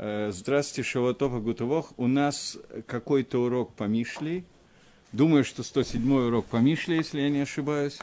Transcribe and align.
Э, 0.00 0.30
здравствуйте, 0.32 0.88
Шаватопа 0.88 1.40
Гутувох. 1.40 1.92
У 1.96 2.06
нас 2.06 2.56
какой-то 2.86 3.42
урок 3.42 3.74
по 3.74 3.84
Мишле. 3.84 4.44
Думаю, 5.10 5.42
что 5.42 5.64
107 5.64 6.28
урок 6.28 6.46
по 6.46 6.58
Мишле, 6.58 6.98
если 6.98 7.20
я 7.20 7.28
не 7.28 7.40
ошибаюсь. 7.40 7.98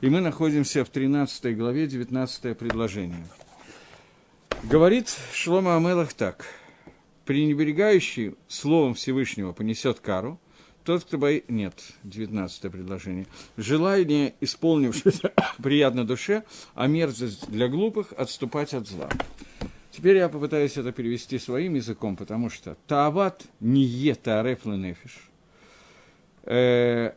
И 0.00 0.08
мы 0.08 0.20
находимся 0.20 0.84
в 0.84 0.90
13 0.90 1.56
главе, 1.56 1.88
19 1.88 2.56
предложение. 2.56 3.26
Говорит 4.62 5.08
Шлома 5.32 5.76
Амелах 5.76 6.12
так. 6.12 6.46
«Пренебрегающий 7.24 8.36
словом 8.46 8.94
Всевышнего 8.94 9.50
понесет 9.52 9.98
кару, 9.98 10.38
тот, 10.84 11.02
кто 11.02 11.18
боится... 11.18 11.50
Нет, 11.50 11.74
19 12.04 12.70
предложение. 12.70 13.26
Желание, 13.56 14.34
исполнившееся 14.40 15.32
приятно 15.60 16.06
душе, 16.06 16.44
а 16.76 16.86
мерзость 16.86 17.50
для 17.50 17.66
глупых– 17.66 18.12
отступать 18.16 18.72
от 18.72 18.86
зла». 18.86 19.08
Теперь 19.90 20.18
я 20.18 20.28
попытаюсь 20.28 20.76
это 20.76 20.92
перевести 20.92 21.38
своим 21.38 21.74
языком, 21.74 22.16
потому 22.16 22.48
что 22.48 22.76
таават 22.86 23.44
не 23.58 23.82
е 23.82 24.14
таареф 24.14 24.64
ленефиш, 24.64 25.28
э, 26.44 27.12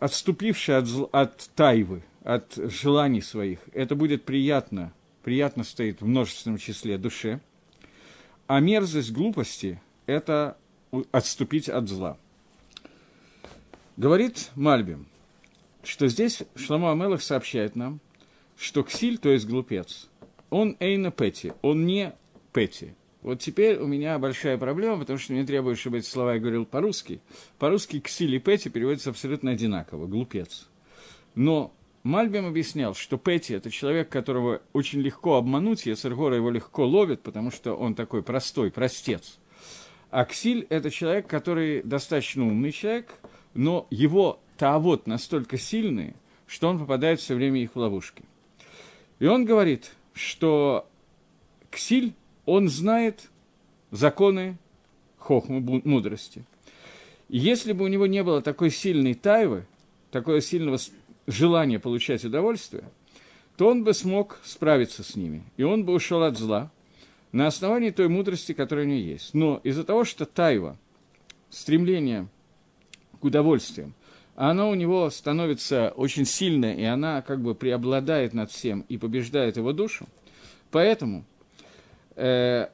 отступивший 0.00 0.76
от, 0.78 0.88
от 1.12 1.50
тайвы, 1.54 2.02
от 2.24 2.54
желаний 2.56 3.22
своих, 3.22 3.60
это 3.72 3.94
будет 3.94 4.24
приятно, 4.24 4.92
приятно 5.22 5.62
стоит 5.62 6.00
в 6.00 6.06
множественном 6.06 6.58
числе 6.58 6.98
душе, 6.98 7.40
а 8.48 8.58
мерзость 8.58 9.12
глупости– 9.12 9.80
это 10.06 10.56
отступить 11.12 11.68
от 11.68 11.88
зла. 11.88 12.18
Говорит 13.96 14.50
Мальбим, 14.56 15.06
что 15.84 16.08
здесь 16.08 16.42
Шламу 16.56 16.90
Амелах 16.90 17.22
сообщает 17.22 17.76
нам, 17.76 18.00
что 18.56 18.82
ксиль, 18.82 19.18
то 19.18 19.28
есть 19.28 19.46
глупец– 19.46 20.08
он 20.54 20.76
Эйна 20.78 21.10
Петти, 21.10 21.52
он 21.62 21.84
не 21.84 22.14
Петти. 22.52 22.94
Вот 23.22 23.40
теперь 23.40 23.78
у 23.78 23.88
меня 23.88 24.20
большая 24.20 24.56
проблема, 24.56 25.00
потому 25.00 25.18
что 25.18 25.32
мне 25.32 25.44
требуется, 25.44 25.80
чтобы 25.80 25.98
эти 25.98 26.06
слова 26.06 26.34
я 26.34 26.38
говорил 26.38 26.64
по-русски. 26.64 27.20
По-русски 27.58 27.98
«ксиль» 27.98 28.36
и 28.36 28.38
«петти» 28.38 28.70
переводятся 28.70 29.10
абсолютно 29.10 29.50
одинаково, 29.50 30.06
глупец. 30.06 30.68
Но 31.34 31.72
Мальбим 32.04 32.46
объяснял, 32.46 32.94
что 32.94 33.16
Петти– 33.16 33.54
это 33.54 33.68
человек, 33.68 34.10
которого 34.10 34.62
очень 34.72 35.00
легко 35.00 35.34
обмануть, 35.34 35.86
Яцергора 35.86 36.36
его 36.36 36.50
легко 36.50 36.86
ловит, 36.86 37.22
потому 37.22 37.50
что 37.50 37.74
он 37.74 37.96
такой 37.96 38.22
простой, 38.22 38.70
простец. 38.70 39.40
А 40.10 40.24
Ксиль– 40.24 40.68
это 40.70 40.88
человек, 40.92 41.26
который 41.26 41.82
достаточно 41.82 42.46
умный 42.46 42.70
человек, 42.70 43.18
но 43.54 43.88
его 43.90 44.38
таавот 44.56 45.08
настолько 45.08 45.58
сильные, 45.58 46.14
что 46.46 46.68
он 46.68 46.78
попадает 46.78 47.18
все 47.18 47.34
время 47.34 47.60
их 47.60 47.74
в 47.74 47.78
ловушки. 47.80 48.22
И 49.18 49.26
он 49.26 49.46
говорит– 49.46 49.90
что 50.14 50.88
Ксиль, 51.70 52.14
он 52.46 52.68
знает 52.68 53.30
законы 53.90 54.56
хохмы, 55.18 55.60
мудрости. 55.84 56.44
И 57.28 57.38
если 57.38 57.72
бы 57.72 57.84
у 57.84 57.88
него 57.88 58.06
не 58.06 58.22
было 58.22 58.42
такой 58.42 58.70
сильной 58.70 59.14
тайвы, 59.14 59.66
такого 60.10 60.40
сильного 60.40 60.78
желания 61.26 61.78
получать 61.78 62.24
удовольствие, 62.24 62.84
то 63.56 63.68
он 63.68 63.84
бы 63.84 63.94
смог 63.94 64.38
справиться 64.44 65.02
с 65.02 65.16
ними, 65.16 65.44
и 65.56 65.62
он 65.62 65.84
бы 65.84 65.92
ушел 65.92 66.22
от 66.22 66.38
зла 66.38 66.70
на 67.32 67.46
основании 67.46 67.90
той 67.90 68.08
мудрости, 68.08 68.52
которая 68.52 68.84
у 68.84 68.88
него 68.88 69.00
есть. 69.00 69.34
Но 69.34 69.60
из-за 69.64 69.84
того, 69.84 70.04
что 70.04 70.26
тайва, 70.26 70.76
стремление 71.50 72.28
к 73.20 73.24
удовольствиям, 73.24 73.94
она 74.36 74.68
у 74.68 74.74
него 74.74 75.08
становится 75.10 75.92
очень 75.96 76.24
сильная, 76.24 76.74
и 76.74 76.84
она 76.84 77.22
как 77.22 77.40
бы 77.40 77.54
преобладает 77.54 78.34
над 78.34 78.50
всем 78.50 78.84
и 78.88 78.98
побеждает 78.98 79.56
его 79.56 79.72
душу. 79.72 80.06
Поэтому 80.70 81.24
э, 82.16 82.66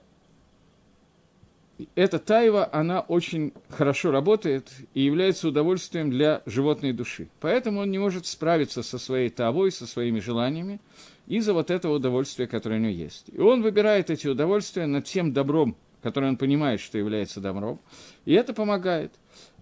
эта 1.95 2.19
тайва, 2.19 2.69
она 2.73 3.01
очень 3.01 3.53
хорошо 3.69 4.11
работает 4.11 4.71
и 4.95 5.03
является 5.03 5.49
удовольствием 5.49 6.11
для 6.11 6.43
животной 6.47 6.93
души. 6.93 7.29
Поэтому 7.41 7.81
он 7.81 7.91
не 7.91 7.99
может 7.99 8.27
справиться 8.27 8.83
со 8.83 8.99
своей 8.99 9.29
тавой, 9.29 9.71
со 9.71 9.87
своими 9.87 10.21
желаниями 10.21 10.81
из-за 11.27 11.53
вот 11.53 11.71
этого 11.71 11.95
удовольствия, 11.95 12.47
которое 12.47 12.77
у 12.77 12.83
него 12.83 12.93
есть. 12.93 13.27
И 13.33 13.39
он 13.39 13.63
выбирает 13.63 14.11
эти 14.11 14.27
удовольствия 14.27 14.87
над 14.87 15.05
тем 15.05 15.33
добром, 15.33 15.77
которое 16.03 16.29
он 16.29 16.37
понимает, 16.37 16.81
что 16.81 16.99
является 16.99 17.41
добром, 17.41 17.81
и 18.25 18.33
это 18.33 18.53
помогает. 18.53 19.13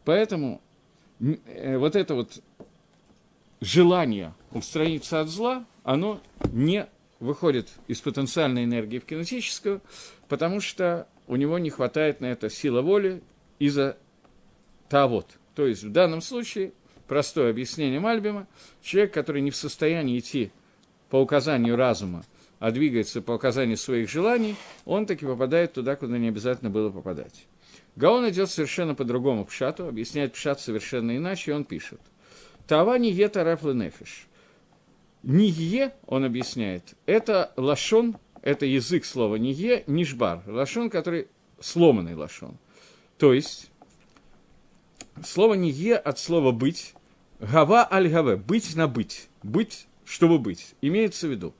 Поэтому 0.04 0.62
вот 1.20 1.96
это 1.96 2.14
вот 2.14 2.40
желание 3.60 4.34
устраниться 4.52 5.20
от 5.20 5.28
зла, 5.28 5.64
оно 5.82 6.20
не 6.52 6.86
выходит 7.20 7.68
из 7.88 8.00
потенциальной 8.00 8.64
энергии 8.64 8.98
в 8.98 9.04
кинетическую, 9.04 9.80
потому 10.28 10.60
что 10.60 11.08
у 11.26 11.36
него 11.36 11.58
не 11.58 11.70
хватает 11.70 12.20
на 12.20 12.26
это 12.26 12.48
сила 12.48 12.82
воли 12.82 13.22
из-за 13.58 13.96
того. 14.88 15.24
То 15.54 15.66
есть 15.66 15.82
в 15.82 15.90
данном 15.90 16.20
случае, 16.20 16.72
простое 17.06 17.50
объяснение 17.50 18.00
Мальбима, 18.00 18.46
человек, 18.80 19.12
который 19.12 19.42
не 19.42 19.50
в 19.50 19.56
состоянии 19.56 20.18
идти 20.18 20.52
по 21.10 21.16
указанию 21.16 21.74
разума, 21.76 22.24
а 22.60 22.70
двигается 22.70 23.22
по 23.22 23.32
указанию 23.32 23.76
своих 23.76 24.08
желаний, 24.08 24.56
он 24.84 25.06
таки 25.06 25.26
попадает 25.26 25.72
туда, 25.72 25.96
куда 25.96 26.18
не 26.18 26.28
обязательно 26.28 26.70
было 26.70 26.90
попадать. 26.90 27.46
Гаон 27.98 28.28
идет 28.30 28.48
совершенно 28.48 28.94
по 28.94 29.02
другому 29.02 29.44
пшату, 29.44 29.88
объясняет 29.88 30.34
пшат 30.34 30.60
совершенно 30.60 31.16
иначе, 31.16 31.50
и 31.50 31.54
он 31.54 31.64
пишет. 31.64 32.00
Тава 32.68 32.96
не 32.96 33.10
е 33.10 33.28
тарафлы 33.28 33.74
нефиш. 33.74 34.28
Ние, 35.24 35.92
он 36.06 36.24
объясняет, 36.24 36.94
это 37.06 37.52
лашон, 37.56 38.16
это 38.40 38.66
язык 38.66 39.04
слова 39.04 39.34
ние, 39.34 39.82
нишбар, 39.88 40.44
лашон, 40.46 40.90
который 40.90 41.26
сломанный 41.58 42.14
лашон. 42.14 42.56
То 43.18 43.32
есть, 43.32 43.68
слово 45.24 45.54
ние 45.54 45.96
от 45.96 46.20
слова 46.20 46.52
быть, 46.52 46.94
гава 47.40 47.88
аль 47.90 48.08
гаве, 48.08 48.36
быть 48.36 48.76
на 48.76 48.86
быть, 48.86 49.28
быть, 49.42 49.88
чтобы 50.04 50.38
быть. 50.38 50.76
Имеется 50.82 51.26
в 51.26 51.32
виду, 51.32 51.52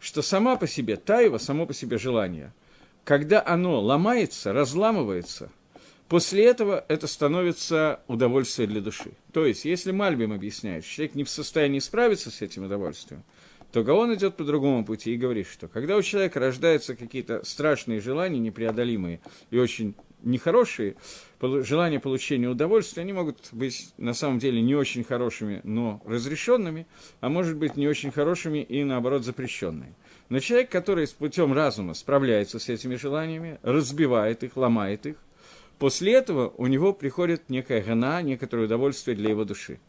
что 0.00 0.22
сама 0.22 0.56
по 0.56 0.66
себе 0.66 0.96
таева, 0.96 1.36
само 1.36 1.66
по 1.66 1.74
себе 1.74 1.98
желание, 1.98 2.54
когда 3.04 3.44
оно 3.46 3.78
ломается, 3.78 4.54
разламывается– 4.54 5.50
После 6.12 6.44
этого 6.44 6.84
это 6.88 7.06
становится 7.06 8.00
удовольствие 8.06 8.68
для 8.68 8.82
души. 8.82 9.12
То 9.32 9.46
есть, 9.46 9.64
если 9.64 9.92
Мальбим 9.92 10.34
объясняет, 10.34 10.84
что 10.84 10.96
человек 10.96 11.14
не 11.14 11.24
в 11.24 11.30
состоянии 11.30 11.78
справиться 11.78 12.30
с 12.30 12.42
этим 12.42 12.64
удовольствием, 12.64 13.24
то 13.72 13.82
Гаон 13.82 14.12
идет 14.12 14.36
по 14.36 14.44
другому 14.44 14.84
пути 14.84 15.14
и 15.14 15.16
говорит, 15.16 15.46
что 15.46 15.68
когда 15.68 15.96
у 15.96 16.02
человека 16.02 16.38
рождаются 16.38 16.96
какие-то 16.96 17.42
страшные 17.46 18.02
желания, 18.02 18.38
непреодолимые 18.40 19.22
и 19.50 19.56
очень 19.56 19.94
нехорошие, 20.22 20.96
желания 21.40 21.98
получения 21.98 22.48
удовольствия, 22.50 23.04
они 23.04 23.14
могут 23.14 23.48
быть 23.52 23.94
на 23.96 24.12
самом 24.12 24.38
деле 24.38 24.60
не 24.60 24.74
очень 24.74 25.04
хорошими, 25.04 25.62
но 25.64 26.02
разрешенными, 26.04 26.86
а 27.22 27.30
может 27.30 27.56
быть 27.56 27.78
не 27.78 27.88
очень 27.88 28.10
хорошими 28.10 28.58
и 28.58 28.84
наоборот 28.84 29.24
запрещенными. 29.24 29.94
Но 30.28 30.40
человек, 30.40 30.68
который 30.68 31.06
с 31.06 31.12
путем 31.12 31.54
разума 31.54 31.94
справляется 31.94 32.58
с 32.58 32.68
этими 32.68 32.96
желаниями, 32.96 33.58
разбивает 33.62 34.44
их, 34.44 34.58
ломает 34.58 35.06
их, 35.06 35.16
После 35.82 36.12
этого 36.12 36.54
у 36.58 36.68
него 36.68 36.92
приходит 36.92 37.50
некая 37.50 37.82
гана, 37.82 38.22
некоторое 38.22 38.66
удовольствие 38.66 39.16
для 39.16 39.30
его 39.30 39.44
души. 39.44 39.80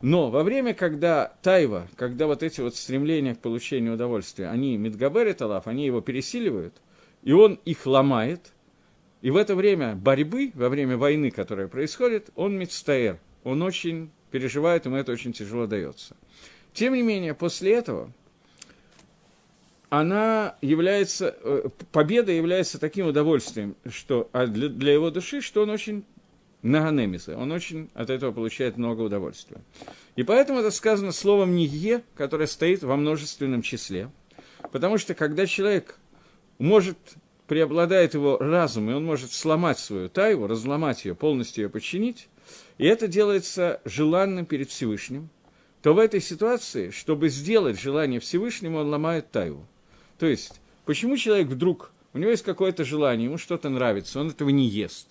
Но 0.00 0.30
во 0.30 0.42
время, 0.42 0.72
когда 0.72 1.34
тайва, 1.42 1.86
когда 1.96 2.26
вот 2.26 2.42
эти 2.42 2.62
вот 2.62 2.76
стремления 2.76 3.34
к 3.34 3.40
получению 3.40 3.92
удовольствия, 3.92 4.48
они 4.48 4.78
медгабер 4.78 5.34
талав, 5.34 5.66
они 5.66 5.84
его 5.84 6.00
пересиливают, 6.00 6.80
и 7.22 7.32
он 7.32 7.60
их 7.66 7.84
ломает, 7.84 8.54
и 9.20 9.30
в 9.30 9.36
это 9.36 9.54
время 9.54 9.94
борьбы, 9.94 10.50
во 10.54 10.70
время 10.70 10.96
войны, 10.96 11.30
которая 11.30 11.68
происходит, 11.68 12.30
он 12.34 12.58
мецтаэр, 12.58 13.18
он 13.44 13.60
очень 13.60 14.10
переживает, 14.30 14.86
ему 14.86 14.96
это 14.96 15.12
очень 15.12 15.34
тяжело 15.34 15.66
дается. 15.66 16.16
Тем 16.72 16.94
не 16.94 17.02
менее, 17.02 17.34
после 17.34 17.74
этого 17.74 18.14
она 19.90 20.56
является, 20.60 21.34
э, 21.42 21.68
победа 21.92 22.32
является 22.32 22.78
таким 22.78 23.06
удовольствием 23.06 23.76
что, 23.90 24.28
а 24.32 24.46
для, 24.46 24.68
для 24.68 24.92
его 24.92 25.10
души, 25.10 25.40
что 25.40 25.62
он 25.62 25.70
очень 25.70 26.04
наганемиса, 26.62 27.36
он 27.36 27.52
очень 27.52 27.88
от 27.94 28.10
этого 28.10 28.32
получает 28.32 28.76
много 28.76 29.02
удовольствия. 29.02 29.60
И 30.16 30.24
поэтому 30.24 30.60
это 30.60 30.70
сказано 30.70 31.12
словом 31.12 31.54
«ние», 31.54 32.02
которое 32.16 32.46
стоит 32.46 32.82
во 32.82 32.96
множественном 32.96 33.62
числе. 33.62 34.10
Потому 34.72 34.98
что 34.98 35.14
когда 35.14 35.46
человек 35.46 35.98
может, 36.58 36.98
преобладает 37.46 38.14
его 38.14 38.36
разум, 38.38 38.90
и 38.90 38.92
он 38.92 39.04
может 39.04 39.32
сломать 39.32 39.78
свою 39.78 40.08
тайву, 40.08 40.46
разломать 40.46 41.04
ее, 41.04 41.14
полностью 41.14 41.64
ее 41.64 41.70
подчинить, 41.70 42.28
и 42.76 42.84
это 42.86 43.08
делается 43.08 43.80
желанным 43.84 44.44
перед 44.44 44.68
Всевышним, 44.68 45.30
то 45.82 45.94
в 45.94 45.98
этой 45.98 46.20
ситуации, 46.20 46.90
чтобы 46.90 47.28
сделать 47.28 47.80
желание 47.80 48.20
Всевышнему, 48.20 48.78
он 48.78 48.88
ломает 48.88 49.30
тайву. 49.30 49.66
То 50.18 50.26
есть, 50.26 50.60
почему 50.84 51.16
человек 51.16 51.48
вдруг, 51.48 51.92
у 52.12 52.18
него 52.18 52.30
есть 52.30 52.44
какое-то 52.44 52.84
желание, 52.84 53.26
ему 53.26 53.38
что-то 53.38 53.68
нравится, 53.68 54.20
он 54.20 54.30
этого 54.30 54.48
не 54.50 54.66
ест. 54.66 55.08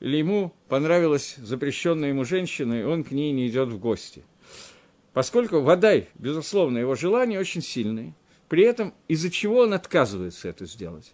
Или 0.00 0.16
ему 0.16 0.54
понравилась 0.68 1.36
запрещенная 1.36 2.08
ему 2.08 2.24
женщина, 2.24 2.80
и 2.80 2.84
он 2.84 3.04
к 3.04 3.10
ней 3.10 3.32
не 3.32 3.48
идет 3.48 3.68
в 3.68 3.78
гости. 3.78 4.24
Поскольку 5.12 5.60
вода, 5.60 5.94
безусловно, 6.14 6.78
его 6.78 6.94
желание 6.94 7.38
очень 7.38 7.62
сильное, 7.62 8.14
при 8.48 8.64
этом 8.64 8.94
из-за 9.08 9.30
чего 9.30 9.60
он 9.60 9.74
отказывается 9.74 10.48
это 10.48 10.66
сделать? 10.66 11.12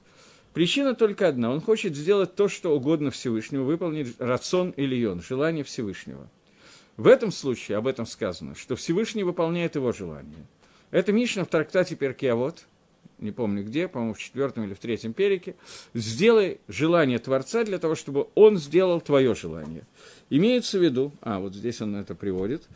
Причина 0.53 0.95
только 0.95 1.29
одна. 1.29 1.51
Он 1.51 1.61
хочет 1.61 1.95
сделать 1.95 2.35
то, 2.35 2.49
что 2.49 2.75
угодно 2.75 3.11
Всевышнему, 3.11 3.65
выполнить 3.65 4.15
рацион 4.19 4.71
или 4.71 5.05
он, 5.05 5.21
желание 5.21 5.65
Всевышнего. 5.65 6.31
В 6.97 7.09
этом 7.09 7.31
случае, 7.31 7.77
об 7.77 7.87
этом 7.87 8.07
сказано, 8.07 8.55
что 8.55 8.75
Всевышний 8.75 9.23
выполняет 9.23 9.75
его 9.75 9.93
желание. 9.93 10.47
Это 10.91 11.13
Мишна 11.13 11.45
в 11.45 11.49
трактате 11.49 11.95
Перкиавод, 11.95 12.65
не 13.19 13.33
помню 13.33 13.65
где, 13.65 13.89
по-моему, 13.89 14.15
в 14.15 14.19
четвертом 14.19 14.65
или 14.65 14.75
в 14.75 14.79
третьем 14.79 15.13
перике. 15.13 15.55
Сделай 15.95 16.59
желание 16.69 17.19
Творца 17.19 17.65
для 17.65 17.79
того, 17.79 17.95
чтобы 17.95 18.29
он 18.35 18.59
сделал 18.59 19.01
твое 19.01 19.35
желание. 19.35 19.85
Имеется 20.29 20.79
в 20.79 20.83
виду, 20.83 21.13
а 21.21 21.39
вот 21.39 21.55
здесь 21.55 21.81
он 21.81 21.97
это 21.97 22.15
приводит, 22.15 22.69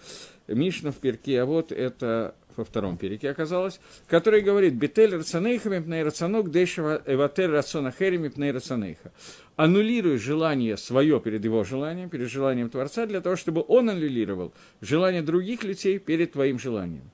Мишна 0.47 0.91
в 0.91 0.97
перке, 0.97 1.43
а 1.43 1.45
вот 1.45 1.73
это 1.73 2.35
во 2.57 2.65
втором 2.65 2.97
переке 2.97 3.31
оказалось, 3.31 3.81
который 4.07 4.41
говорит 4.41 4.75
«Бетель 4.75 5.15
рацанейха 5.15 5.71
мипней 5.71 6.03
рацанок 6.03 6.51
дешева 6.51 7.03
эватель 7.07 7.51
рацона 7.51 7.93
хери 7.93 8.17
мипней 8.17 8.51
рацанейха». 8.51 9.13
Аннулируй 9.57 10.19
желание 10.19 10.77
свое 10.77 11.21
перед 11.21 11.45
его 11.45 11.65
желанием, 11.65 12.09
перед 12.09 12.29
желанием 12.29 12.71
Творца, 12.71 13.07
для 13.07 13.21
того, 13.21 13.37
чтобы 13.37 13.65
он 13.67 13.91
аннулировал 13.91 14.53
желание 14.81 15.23
других 15.23 15.65
людей 15.65 15.99
перед 15.99 16.33
твоим 16.33 16.59
желанием. 16.59 17.11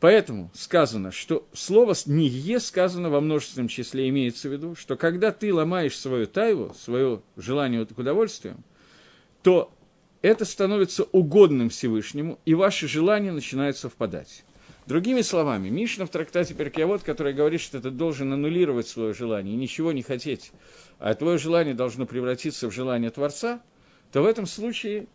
Поэтому 0.00 0.50
сказано, 0.54 1.12
что 1.12 1.46
слово 1.52 1.94
«ние» 2.06 2.58
сказано 2.58 3.10
во 3.10 3.20
множественном 3.20 3.68
числе, 3.68 4.08
имеется 4.08 4.48
в 4.48 4.52
виду, 4.52 4.74
что 4.74 4.96
когда 4.96 5.30
ты 5.30 5.52
ломаешь 5.52 5.98
свою 5.98 6.26
тайву, 6.26 6.74
свое 6.74 7.20
желание 7.36 7.84
к 7.84 7.98
удовольствию, 7.98 8.56
то 9.42 9.70
это 10.22 10.46
становится 10.46 11.04
угодным 11.04 11.68
Всевышнему, 11.68 12.38
и 12.46 12.54
ваши 12.54 12.88
желания 12.88 13.30
начинают 13.30 13.76
совпадать. 13.76 14.44
Другими 14.86 15.20
словами, 15.20 15.68
Мишна 15.68 16.06
в 16.06 16.10
трактате 16.10 16.54
Перкиавод, 16.54 17.02
который 17.02 17.34
говорит, 17.34 17.60
что 17.60 17.78
ты 17.80 17.90
должен 17.90 18.32
аннулировать 18.32 18.88
свое 18.88 19.12
желание 19.12 19.54
и 19.54 19.58
ничего 19.58 19.92
не 19.92 20.02
хотеть, 20.02 20.50
а 20.98 21.14
твое 21.14 21.36
желание 21.36 21.74
должно 21.74 22.06
превратиться 22.06 22.68
в 22.68 22.72
желание 22.72 23.10
Творца, 23.10 23.60
то 24.12 24.22
в 24.22 24.26
этом 24.26 24.46
случае 24.46 25.06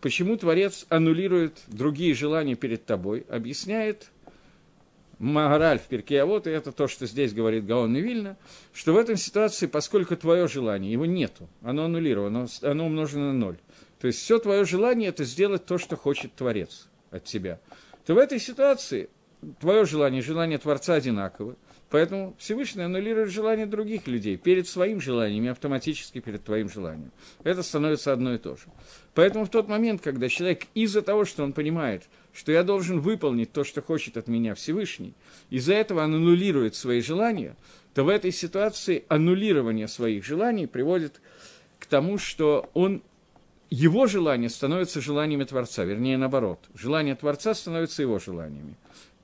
почему 0.00 0.36
Творец 0.36 0.86
аннулирует 0.88 1.60
другие 1.68 2.14
желания 2.14 2.54
перед 2.54 2.84
тобой, 2.86 3.26
объясняет 3.28 4.10
Магараль 5.22 5.78
в 5.78 5.82
Перкиавод, 5.82 6.48
и 6.48 6.50
это 6.50 6.72
то, 6.72 6.88
что 6.88 7.06
здесь 7.06 7.32
говорит 7.32 7.64
Гаон 7.64 7.94
Вильна, 7.94 8.36
что 8.74 8.92
в 8.92 8.96
этом 8.96 9.16
ситуации, 9.16 9.66
поскольку 9.66 10.16
твое 10.16 10.48
желание, 10.48 10.90
его 10.90 11.06
нету, 11.06 11.48
оно 11.62 11.84
аннулировано, 11.84 12.48
оно 12.62 12.86
умножено 12.86 13.32
на 13.32 13.38
ноль, 13.38 13.58
то 14.00 14.08
есть 14.08 14.18
все 14.18 14.40
твое 14.40 14.64
желание– 14.64 15.08
это 15.10 15.22
сделать 15.22 15.64
то, 15.64 15.78
что 15.78 15.96
хочет 15.96 16.34
Творец 16.34 16.88
от 17.12 17.22
тебя, 17.22 17.60
то 18.04 18.14
в 18.14 18.18
этой 18.18 18.40
ситуации 18.40 19.10
твое 19.60 19.84
желание 19.84 20.22
и 20.22 20.24
желание 20.24 20.58
Творца 20.58 20.94
одинаковы, 20.94 21.54
поэтому 21.88 22.34
Всевышний 22.38 22.82
аннулирует 22.82 23.30
желание 23.30 23.66
других 23.66 24.08
людей 24.08 24.36
перед 24.36 24.66
своим 24.66 25.00
желанием 25.00 25.44
и 25.44 25.48
автоматически 25.48 26.18
перед 26.18 26.42
твоим 26.42 26.68
желанием. 26.68 27.12
Это 27.44 27.62
становится 27.62 28.12
одно 28.12 28.34
и 28.34 28.38
то 28.38 28.56
же. 28.56 28.64
Поэтому 29.14 29.44
в 29.44 29.50
тот 29.50 29.68
момент, 29.68 30.02
когда 30.02 30.28
человек 30.28 30.64
из-за 30.74 31.02
того, 31.02 31.24
что 31.24 31.44
он 31.44 31.52
понимает, 31.52 32.08
что 32.32 32.52
я 32.52 32.62
должен 32.62 33.00
выполнить 33.00 33.52
то, 33.52 33.64
что 33.64 33.82
хочет 33.82 34.16
от 34.16 34.28
меня 34.28 34.54
Всевышний, 34.54 35.14
из-за 35.50 35.74
этого 35.74 36.00
он 36.00 36.14
аннулирует 36.14 36.74
свои 36.74 37.00
желания, 37.00 37.56
то 37.94 38.04
в 38.04 38.08
этой 38.08 38.32
ситуации 38.32 39.04
аннулирование 39.08 39.88
своих 39.88 40.24
желаний 40.24 40.66
приводит 40.66 41.20
к 41.78 41.86
тому, 41.86 42.18
что 42.18 42.70
он 42.74 43.02
его 43.70 44.06
желание 44.06 44.50
становится 44.50 45.00
желаниями 45.00 45.44
Творца, 45.44 45.84
вернее, 45.84 46.18
наоборот. 46.18 46.60
Желание 46.74 47.14
Творца 47.14 47.54
становится 47.54 48.02
его 48.02 48.18
желаниями. 48.18 48.76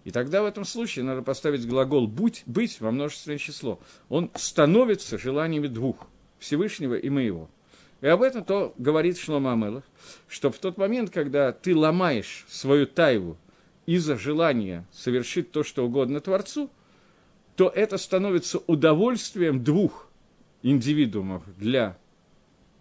И 0.04 0.10
тогда 0.10 0.42
в 0.42 0.46
этом 0.46 0.64
случае 0.64 1.04
надо 1.04 1.20
поставить 1.20 1.66
глагол 1.66 2.06
«будь», 2.06 2.42
«быть» 2.46 2.80
во 2.80 2.90
множественное 2.90 3.36
число. 3.36 3.78
Он 4.08 4.30
становится 4.36 5.18
желаниями 5.18 5.66
двух, 5.66 6.08
Всевышнего 6.38 6.94
и 6.94 7.10
моего. 7.10 7.50
И 8.00 8.06
об 8.06 8.22
этом 8.22 8.44
то 8.44 8.74
говорит 8.78 9.18
Шлома 9.18 9.52
Амелах, 9.52 9.84
что 10.28 10.50
в 10.50 10.58
тот 10.58 10.78
момент, 10.78 11.10
когда 11.10 11.52
ты 11.52 11.74
ломаешь 11.74 12.44
свою 12.48 12.86
тайву 12.86 13.36
из-за 13.86 14.16
желания 14.16 14.86
совершить 14.92 15.50
то, 15.50 15.64
что 15.64 15.84
угодно 15.84 16.20
Творцу, 16.20 16.70
то 17.56 17.68
это 17.68 17.98
становится 17.98 18.58
удовольствием 18.66 19.64
двух 19.64 20.08
индивидуумов 20.62 21.42
для 21.56 21.98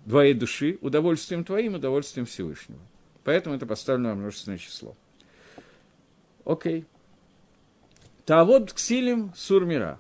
твоей 0.05 0.33
души 0.33 0.77
удовольствием 0.81 1.43
твоим, 1.43 1.75
удовольствием 1.75 2.25
Всевышнего. 2.25 2.79
Поэтому 3.23 3.55
это 3.55 3.65
поставлено 3.65 4.15
множественное 4.15 4.57
число. 4.57 4.95
Окей. 6.45 6.85
Тавод 8.25 8.71
ксилим 8.71 9.33
сурмира. 9.35 9.99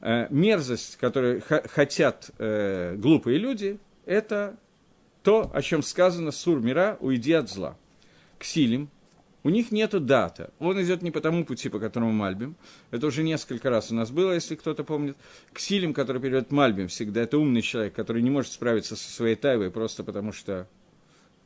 Э, 0.00 0.26
мерзость, 0.30 0.96
которую 0.96 1.42
хотят 1.42 2.30
э, 2.38 2.94
глупые 2.96 3.38
люди, 3.38 3.78
это 4.08 4.56
то, 5.22 5.50
о 5.52 5.60
чем 5.60 5.82
сказано 5.82 6.32
сурмира, 6.32 6.96
уйди 7.00 7.32
от 7.34 7.50
зла. 7.50 7.76
Ксилим, 8.38 8.88
у 9.42 9.50
них 9.50 9.70
нет 9.70 9.90
дата. 10.06 10.50
Он 10.58 10.80
идет 10.82 11.02
не 11.02 11.10
по 11.10 11.20
тому 11.20 11.44
пути, 11.44 11.68
по 11.68 11.78
которому 11.78 12.10
Мальбим. 12.12 12.56
Это 12.90 13.06
уже 13.06 13.22
несколько 13.22 13.68
раз 13.68 13.90
у 13.90 13.94
нас 13.94 14.10
было, 14.10 14.32
если 14.32 14.54
кто-то 14.54 14.82
помнит. 14.82 15.16
Ксилим, 15.52 15.92
который 15.92 16.22
переводит 16.22 16.50
Мальбим 16.50 16.88
всегда, 16.88 17.20
это 17.20 17.36
умный 17.36 17.60
человек, 17.60 17.94
который 17.94 18.22
не 18.22 18.30
может 18.30 18.52
справиться 18.52 18.96
со 18.96 19.10
своей 19.10 19.36
тайвой 19.36 19.70
просто 19.70 20.04
потому, 20.04 20.32
что 20.32 20.66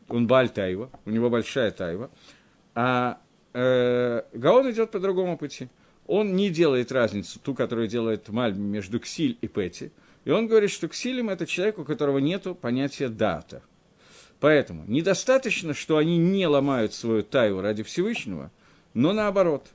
он 0.08 0.28
Баль 0.28 0.48
Тайва, 0.48 0.88
у 1.04 1.10
него 1.10 1.30
большая 1.30 1.72
тайва. 1.72 2.10
А 2.74 3.18
э, 3.54 4.22
Гаон 4.34 4.70
идет 4.70 4.92
по 4.92 5.00
другому 5.00 5.36
пути. 5.36 5.68
Он 6.06 6.36
не 6.36 6.48
делает 6.50 6.92
разницу, 6.92 7.40
ту, 7.40 7.54
которую 7.54 7.88
делает 7.88 8.28
Мальбим 8.28 8.66
между 8.66 9.00
Ксиль 9.00 9.36
и 9.40 9.48
Пети. 9.48 9.90
И 10.24 10.30
он 10.30 10.46
говорит, 10.46 10.70
что 10.70 10.88
Ксилим– 10.88 11.28
это 11.30 11.46
человек, 11.46 11.78
у 11.78 11.84
которого 11.84 12.18
нет 12.18 12.46
понятия 12.60 13.08
дата– 13.08 13.62
Поэтому 14.42 14.82
недостаточно, 14.88 15.72
что 15.72 15.98
они 15.98 16.18
не 16.18 16.48
ломают 16.48 16.92
свою 16.92 17.22
тайву 17.22 17.60
ради 17.60 17.84
Всевышнего, 17.84 18.50
но 18.92 19.12
наоборот. 19.12 19.68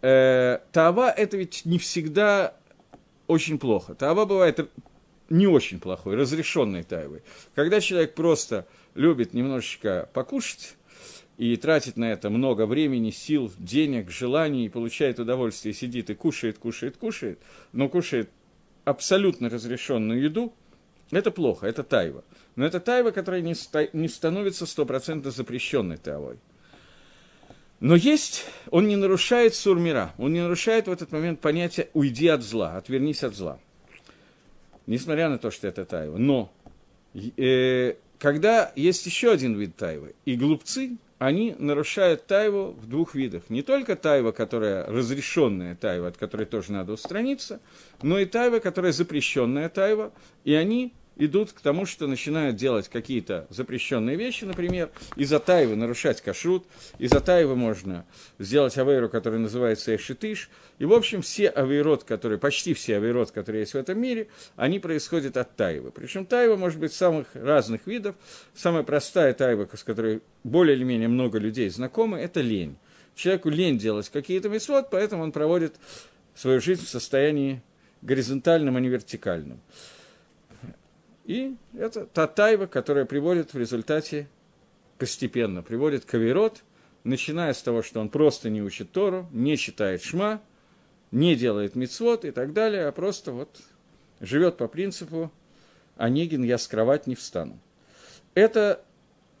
Э, 0.00 0.60
тава– 0.72 1.10
это 1.16 1.36
ведь 1.36 1.66
не 1.66 1.78
всегда 1.78 2.56
очень 3.26 3.58
плохо. 3.58 3.94
Тава 3.94 4.24
бывает 4.24 4.70
не 5.28 5.46
очень 5.46 5.78
плохой, 5.78 6.16
разрешенной 6.16 6.84
тайвой. 6.84 7.20
Когда 7.54 7.80
человек 7.80 8.14
просто 8.14 8.66
любит 8.94 9.34
немножечко 9.34 10.08
покушать, 10.14 10.76
и 11.36 11.54
тратит 11.56 11.98
на 11.98 12.12
это 12.12 12.30
много 12.30 12.64
времени, 12.64 13.10
сил, 13.10 13.52
денег, 13.58 14.10
желаний, 14.10 14.64
и 14.64 14.70
получает 14.70 15.18
удовольствие, 15.18 15.74
сидит 15.74 16.08
и 16.08 16.14
кушает, 16.14 16.56
кушает, 16.56 16.96
кушает, 16.96 17.40
но 17.72 17.90
кушает 17.90 18.30
абсолютно 18.84 19.48
разрешенную 19.48 20.22
еду, 20.22 20.52
это 21.10 21.30
плохо, 21.30 21.66
это 21.66 21.82
тайва. 21.82 22.24
Но 22.56 22.64
это 22.64 22.80
тайва, 22.80 23.10
которая 23.10 23.40
не, 23.40 23.54
ста- 23.54 23.88
не 23.92 24.08
становится 24.08 24.66
стопроцентно 24.66 25.30
запрещенной 25.30 25.96
тавой. 25.96 26.38
Но 27.80 27.96
есть, 27.96 28.46
он 28.70 28.86
не 28.86 28.96
нарушает 28.96 29.54
сурмира, 29.54 30.14
он 30.16 30.32
не 30.32 30.40
нарушает 30.40 30.86
в 30.86 30.92
этот 30.92 31.10
момент 31.10 31.40
понятие 31.40 31.88
«уйди 31.94 32.28
от 32.28 32.42
зла», 32.42 32.76
«отвернись 32.76 33.24
от 33.24 33.34
зла». 33.34 33.58
Несмотря 34.86 35.28
на 35.28 35.38
то, 35.38 35.50
что 35.50 35.66
это 35.66 35.84
тайва. 35.84 36.16
Но 36.16 36.52
э, 37.36 37.94
когда 38.18 38.72
есть 38.76 39.04
еще 39.04 39.32
один 39.32 39.58
вид 39.58 39.76
тайвы, 39.76 40.14
и 40.24 40.36
глупцы, 40.36 40.96
они 41.26 41.54
нарушают 41.56 42.26
тайву 42.26 42.72
в 42.72 42.88
двух 42.88 43.14
видах. 43.14 43.44
Не 43.48 43.62
только 43.62 43.94
тайва, 43.94 44.32
которая 44.32 44.84
разрешенная 44.86 45.76
тайва, 45.76 46.08
от 46.08 46.16
которой 46.16 46.46
тоже 46.46 46.72
надо 46.72 46.92
устраниться, 46.94 47.60
но 48.02 48.18
и 48.18 48.24
тайва, 48.24 48.58
которая 48.58 48.90
запрещенная 48.90 49.68
тайва, 49.68 50.12
и 50.42 50.52
они 50.54 50.92
идут 51.16 51.52
к 51.52 51.60
тому, 51.60 51.86
что 51.86 52.06
начинают 52.06 52.56
делать 52.56 52.88
какие-то 52.88 53.46
запрещенные 53.50 54.16
вещи, 54.16 54.44
например, 54.44 54.90
из-за 55.16 55.38
тайвы 55.38 55.76
нарушать 55.76 56.20
кашрут, 56.20 56.66
из-за 56.98 57.20
тайвы 57.20 57.56
можно 57.56 58.06
сделать 58.38 58.76
авейру, 58.78 59.08
который 59.08 59.38
называется 59.38 59.94
эшитыш, 59.94 60.50
и, 60.78 60.84
в 60.84 60.92
общем, 60.92 61.22
все 61.22 61.48
авейрот, 61.48 62.04
которые, 62.04 62.38
почти 62.38 62.74
все 62.74 62.96
авейрот, 62.96 63.30
которые 63.30 63.60
есть 63.60 63.74
в 63.74 63.76
этом 63.76 64.00
мире, 64.00 64.28
они 64.56 64.78
происходят 64.78 65.36
от 65.36 65.54
тайвы. 65.54 65.90
Причем 65.90 66.26
тайва 66.26 66.56
может 66.56 66.80
быть 66.80 66.92
самых 66.92 67.28
разных 67.34 67.86
видов. 67.86 68.16
Самая 68.54 68.82
простая 68.82 69.32
тайва, 69.34 69.68
с 69.72 69.84
которой 69.84 70.22
более 70.44 70.76
или 70.76 70.84
менее 70.84 71.08
много 71.08 71.38
людей 71.38 71.68
знакомы, 71.68 72.18
это 72.18 72.40
лень. 72.40 72.76
Человеку 73.14 73.50
лень 73.50 73.78
делать 73.78 74.08
какие-то 74.08 74.48
митцвот, 74.48 74.88
поэтому 74.90 75.22
он 75.22 75.32
проводит 75.32 75.74
свою 76.34 76.60
жизнь 76.60 76.84
в 76.84 76.88
состоянии 76.88 77.62
горизонтальном, 78.00 78.76
а 78.76 78.80
не 78.80 78.88
вертикальном. 78.88 79.60
И 81.24 81.54
это 81.74 82.06
та 82.06 82.26
тайва, 82.26 82.66
которая 82.66 83.04
приводит 83.04 83.54
в 83.54 83.58
результате 83.58 84.28
постепенно, 84.98 85.62
приводит 85.62 86.04
к 86.04 86.08
начиная 87.04 87.52
с 87.52 87.62
того, 87.62 87.82
что 87.82 88.00
он 88.00 88.08
просто 88.08 88.50
не 88.50 88.62
учит 88.62 88.92
Тору, 88.92 89.28
не 89.32 89.56
читает 89.56 90.02
шма, 90.02 90.40
не 91.10 91.34
делает 91.36 91.74
мицвод 91.74 92.24
и 92.24 92.30
так 92.30 92.52
далее, 92.52 92.86
а 92.86 92.92
просто 92.92 93.32
вот 93.32 93.60
живет 94.20 94.56
по 94.56 94.68
принципу 94.68 95.30
«Онегин, 95.96 96.42
я 96.42 96.58
с 96.58 96.66
кровать 96.66 97.06
не 97.06 97.14
встану». 97.14 97.58
Это 98.34 98.84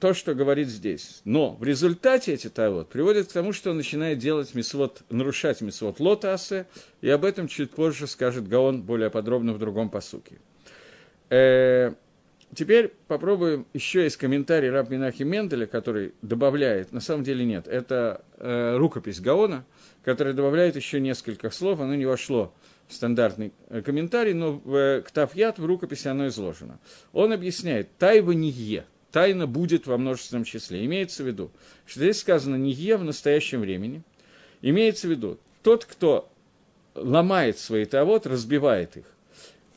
то, 0.00 0.14
что 0.14 0.34
говорит 0.34 0.68
здесь. 0.68 1.22
Но 1.24 1.52
в 1.54 1.62
результате 1.62 2.34
эти 2.34 2.50
тавод 2.50 2.88
приводят 2.88 3.28
к 3.28 3.32
тому, 3.32 3.52
что 3.52 3.70
он 3.70 3.76
начинает 3.76 4.18
делать 4.18 4.52
мисвод, 4.54 5.02
нарушать 5.08 5.60
мисвод 5.60 6.00
лотасе, 6.00 6.66
и 7.00 7.08
об 7.08 7.24
этом 7.24 7.46
чуть 7.46 7.70
позже 7.70 8.06
скажет 8.08 8.48
Гаон 8.48 8.82
более 8.82 9.10
подробно 9.10 9.52
в 9.52 9.58
другом 9.58 9.88
посуке. 9.88 10.38
Э, 11.32 11.94
теперь 12.54 12.92
попробуем 13.08 13.66
еще 13.72 14.04
есть 14.04 14.18
комментарий 14.18 14.68
Раб 14.68 14.90
Минахи 14.90 15.22
Менделя, 15.22 15.64
который 15.64 16.12
добавляет, 16.20 16.92
на 16.92 17.00
самом 17.00 17.24
деле 17.24 17.46
нет, 17.46 17.66
это 17.68 18.22
э, 18.36 18.76
рукопись 18.76 19.18
Гаона, 19.18 19.64
который 20.04 20.34
добавляет 20.34 20.76
еще 20.76 21.00
несколько 21.00 21.48
слов, 21.48 21.80
оно 21.80 21.94
не 21.94 22.04
вошло 22.04 22.52
в 22.86 22.92
стандартный 22.92 23.54
э, 23.70 23.80
комментарий, 23.80 24.34
но 24.34 24.60
в 24.62 24.76
э, 24.76 25.00
Ктафьят 25.00 25.58
в 25.58 25.64
рукописи 25.64 26.06
оно 26.06 26.26
изложено. 26.26 26.78
Он 27.14 27.32
объясняет, 27.32 27.88
тайва 27.96 28.32
не 28.32 28.50
е, 28.50 28.84
тайна 29.10 29.46
будет 29.46 29.86
во 29.86 29.96
множественном 29.96 30.44
числе. 30.44 30.84
Имеется 30.84 31.22
в 31.22 31.26
виду, 31.26 31.50
что 31.86 32.00
здесь 32.00 32.20
сказано 32.20 32.56
не 32.56 32.72
е 32.72 32.98
в 32.98 33.04
настоящем 33.04 33.62
времени. 33.62 34.02
Имеется 34.60 35.08
в 35.08 35.10
виду, 35.10 35.40
тот, 35.62 35.86
кто 35.86 36.30
ломает 36.94 37.58
свои 37.58 37.86
тавод, 37.86 38.26
разбивает 38.26 38.98
их, 38.98 39.06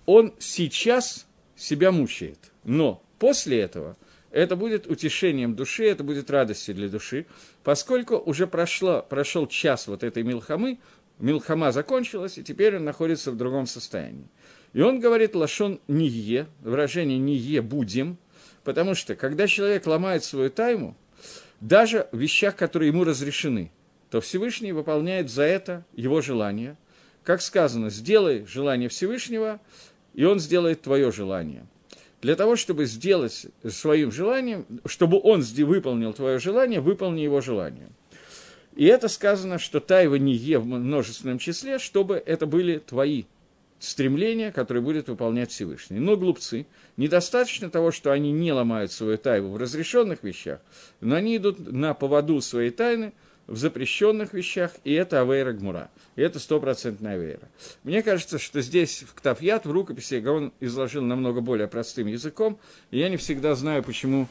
он 0.05 0.33
сейчас 0.37 1.25
себя 1.55 1.91
мучает. 1.91 2.39
Но 2.63 3.03
после 3.19 3.59
этого 3.59 3.97
это 4.31 4.55
будет 4.55 4.87
утешением 4.87 5.55
души, 5.55 5.85
это 5.85 6.03
будет 6.03 6.29
радостью 6.29 6.75
для 6.75 6.89
души, 6.89 7.25
поскольку 7.63 8.17
уже 8.17 8.47
прошло, 8.47 9.05
прошел 9.07 9.47
час 9.47 9.87
вот 9.87 10.03
этой 10.03 10.23
Милхамы, 10.23 10.79
Милхама 11.19 11.71
закончилась, 11.71 12.37
и 12.37 12.43
теперь 12.43 12.75
он 12.75 12.83
находится 12.83 13.31
в 13.31 13.37
другом 13.37 13.67
состоянии. 13.67 14.27
И 14.73 14.81
он 14.81 14.99
говорит 14.99 15.35
лашон 15.35 15.79
«ние», 15.87 16.47
выражение 16.61 17.17
«ние 17.17 17.61
будем», 17.61 18.17
потому 18.65 18.95
что, 18.95 19.15
когда 19.15 19.47
человек 19.47 19.85
ломает 19.85 20.25
свою 20.25 20.49
тайму, 20.49 20.97
даже 21.61 22.09
в 22.11 22.17
вещах, 22.17 22.57
которые 22.57 22.89
ему 22.89 23.05
разрешены, 23.05 23.71
то 24.11 24.19
Всевышний 24.19 24.73
выполняет 24.73 25.29
за 25.29 25.43
это 25.43 25.85
его 25.93 26.19
желание. 26.19 26.75
Как 27.23 27.41
сказано, 27.41 27.89
сделай 27.89 28.45
желание 28.45 28.89
Всевышнего, 28.89 29.61
и 30.15 30.23
он 30.23 30.39
сделает 30.39 30.81
твое 30.81 31.11
желание. 31.11 31.65
Для 32.21 32.35
того, 32.35 32.55
чтобы 32.55 32.85
сделать 32.85 33.47
своим 33.69 34.11
желанием, 34.11 34.65
чтобы 34.85 35.19
он 35.21 35.41
выполнил 35.41 36.13
твое 36.13 36.39
желание, 36.39 36.79
выполни 36.79 37.21
его 37.21 37.41
желание. 37.41 37.89
И 38.75 38.85
это 38.85 39.07
сказано, 39.07 39.59
что 39.59 39.79
тайва 39.79 40.15
не 40.15 40.33
е 40.33 40.57
в 40.57 40.65
множественном 40.65 41.37
числе, 41.37 41.77
чтобы 41.77 42.21
это 42.25 42.45
были 42.45 42.79
твои 42.79 43.25
стремления, 43.79 44.51
которые 44.51 44.81
будет 44.81 45.07
выполнять 45.07 45.51
Всевышний. 45.51 45.99
Но 45.99 46.17
глупцы, 46.17 46.65
недостаточно 46.97 47.69
того, 47.69 47.91
что 47.91 48.11
они 48.11 48.31
не 48.31 48.51
ломают 48.51 48.91
свою 48.91 49.17
тайву 49.17 49.51
в 49.51 49.57
разрешенных 49.57 50.23
вещах, 50.23 50.59
но 51.01 51.15
они 51.15 51.37
идут 51.37 51.71
на 51.71 51.93
поводу 51.93 52.41
своей 52.41 52.71
тайны 52.71 53.13
в 53.47 53.57
запрещенных 53.57 54.33
вещах, 54.33 54.71
и 54.83 54.93
это 54.93 55.21
авейра 55.21 55.53
гмура. 55.53 55.89
И 56.15 56.21
это 56.21 56.39
стопроцентная 56.39 57.15
авейра. 57.15 57.47
Мне 57.83 58.01
кажется, 58.01 58.39
что 58.39 58.61
здесь 58.61 59.03
в 59.03 59.13
Ктафьят, 59.13 59.65
в 59.65 59.71
рукописи, 59.71 60.25
он 60.25 60.53
изложил 60.59 61.03
намного 61.03 61.41
более 61.41 61.67
простым 61.67 62.07
языком, 62.07 62.57
и 62.91 62.99
я 62.99 63.09
не 63.09 63.17
всегда 63.17 63.55
знаю, 63.55 63.83
почему 63.83 64.27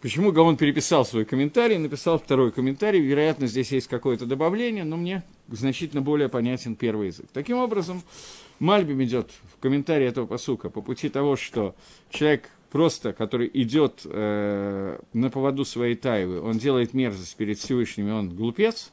Почему 0.00 0.32
Гаон 0.32 0.56
переписал 0.56 1.04
свой 1.04 1.26
комментарий, 1.26 1.76
написал 1.76 2.18
второй 2.18 2.52
комментарий, 2.52 3.00
вероятно, 3.00 3.46
здесь 3.46 3.70
есть 3.70 3.86
какое-то 3.86 4.24
добавление, 4.24 4.82
но 4.82 4.96
мне 4.96 5.22
значительно 5.48 6.00
более 6.00 6.30
понятен 6.30 6.74
первый 6.74 7.08
язык. 7.08 7.26
Таким 7.34 7.58
образом, 7.58 8.02
Мальбим 8.60 9.02
идет 9.02 9.30
в 9.52 9.60
комментарии 9.60 10.06
этого 10.06 10.24
посука 10.24 10.70
по 10.70 10.80
пути 10.80 11.10
того, 11.10 11.36
что 11.36 11.74
человек 12.08 12.48
просто, 12.70 13.12
который 13.12 13.50
идет 13.52 14.02
э, 14.04 14.98
на 15.12 15.30
поводу 15.30 15.64
своей 15.64 15.96
тайвы, 15.96 16.40
он 16.40 16.58
делает 16.58 16.94
мерзость 16.94 17.36
перед 17.36 17.58
Всевышним, 17.58 18.12
он 18.12 18.30
глупец, 18.30 18.92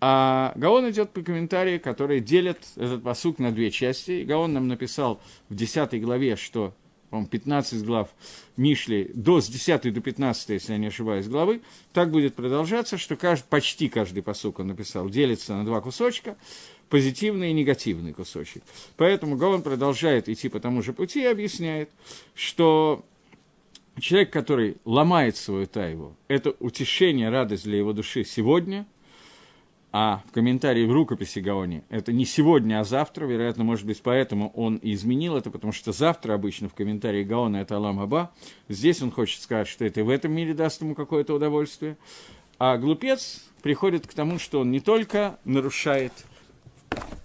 а 0.00 0.52
Гаон 0.56 0.90
идет 0.90 1.10
по 1.10 1.22
комментарии, 1.22 1.78
которые 1.78 2.20
делят 2.20 2.58
этот 2.76 3.02
посук 3.02 3.38
на 3.38 3.50
две 3.50 3.70
части. 3.70 4.10
И 4.10 4.24
Гаон 4.24 4.52
нам 4.52 4.68
написал 4.68 5.20
в 5.48 5.54
10 5.54 6.02
главе, 6.02 6.36
что 6.36 6.74
по-моему, 7.10 7.28
15 7.28 7.84
глав 7.84 8.08
Мишли, 8.56 9.10
до, 9.14 9.40
с 9.40 9.48
10 9.48 9.92
до 9.92 10.00
15, 10.00 10.50
если 10.50 10.72
я 10.72 10.78
не 10.78 10.88
ошибаюсь, 10.88 11.28
главы, 11.28 11.62
так 11.92 12.10
будет 12.10 12.34
продолжаться, 12.34 12.98
что 12.98 13.16
каждый, 13.16 13.46
почти 13.48 13.88
каждый 13.88 14.22
посук 14.22 14.58
он 14.58 14.68
написал, 14.68 15.08
делится 15.08 15.54
на 15.54 15.64
два 15.64 15.80
кусочка, 15.80 16.36
позитивный 16.88 17.50
и 17.50 17.52
негативный 17.52 18.12
кусочек. 18.12 18.62
Поэтому 18.96 19.36
Гаон 19.36 19.62
продолжает 19.62 20.28
идти 20.28 20.48
по 20.48 20.60
тому 20.60 20.82
же 20.82 20.92
пути 20.92 21.22
и 21.22 21.26
объясняет, 21.26 21.90
что 22.34 23.04
человек, 23.98 24.32
который 24.32 24.76
ломает 24.84 25.36
свою 25.36 25.66
тайву, 25.66 26.16
это 26.28 26.54
утешение, 26.60 27.28
радость 27.28 27.64
для 27.64 27.78
его 27.78 27.92
души 27.92 28.24
сегодня– 28.24 28.86
а 29.98 30.22
в 30.28 30.32
комментарии 30.32 30.84
в 30.84 30.92
рукописи 30.92 31.38
Гаони 31.38 31.82
это 31.88 32.12
не 32.12 32.26
сегодня, 32.26 32.80
а 32.80 32.84
завтра, 32.84 33.24
вероятно, 33.24 33.64
может 33.64 33.86
быть, 33.86 34.02
поэтому 34.02 34.50
он 34.50 34.76
и 34.76 34.92
изменил 34.92 35.38
это, 35.38 35.50
потому 35.50 35.72
что 35.72 35.90
завтра 35.92 36.34
обычно 36.34 36.68
в 36.68 36.74
комментарии 36.74 37.24
Гаона 37.24 37.56
это 37.56 37.76
Алам 37.76 38.00
Аба, 38.00 38.30
здесь 38.68 39.00
он 39.00 39.10
хочет 39.10 39.40
сказать, 39.40 39.68
что 39.68 39.86
это 39.86 40.00
и 40.00 40.02
в 40.02 40.10
этом 40.10 40.32
мире 40.32 40.52
даст 40.52 40.82
ему 40.82 40.94
какое-то 40.94 41.32
удовольствие, 41.32 41.96
а 42.58 42.76
глупец 42.76 43.46
приходит 43.62 44.06
к 44.06 44.12
тому, 44.12 44.38
что 44.38 44.60
он 44.60 44.70
не 44.70 44.80
только 44.80 45.38
нарушает 45.46 46.12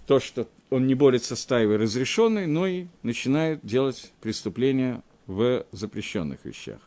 то, 0.06 0.20
что 0.20 0.48
он 0.70 0.86
не 0.86 0.94
борется 0.94 1.36
с 1.36 1.44
тайвой 1.44 1.76
разрешенной, 1.76 2.46
но 2.46 2.66
и 2.66 2.86
начинает 3.02 3.60
делать 3.62 4.12
преступления 4.20 5.02
в 5.26 5.64
запрещенных 5.72 6.44
вещах. 6.44 6.80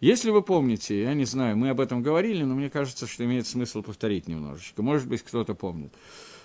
Если 0.00 0.30
вы 0.30 0.42
помните, 0.42 1.02
я 1.02 1.14
не 1.14 1.24
знаю, 1.24 1.56
мы 1.56 1.70
об 1.70 1.80
этом 1.80 2.02
говорили, 2.02 2.44
но 2.44 2.54
мне 2.54 2.70
кажется, 2.70 3.06
что 3.06 3.24
имеет 3.24 3.46
смысл 3.46 3.82
повторить 3.82 4.28
немножечко. 4.28 4.82
Может 4.82 5.08
быть, 5.08 5.22
кто-то 5.22 5.54
помнит. 5.54 5.92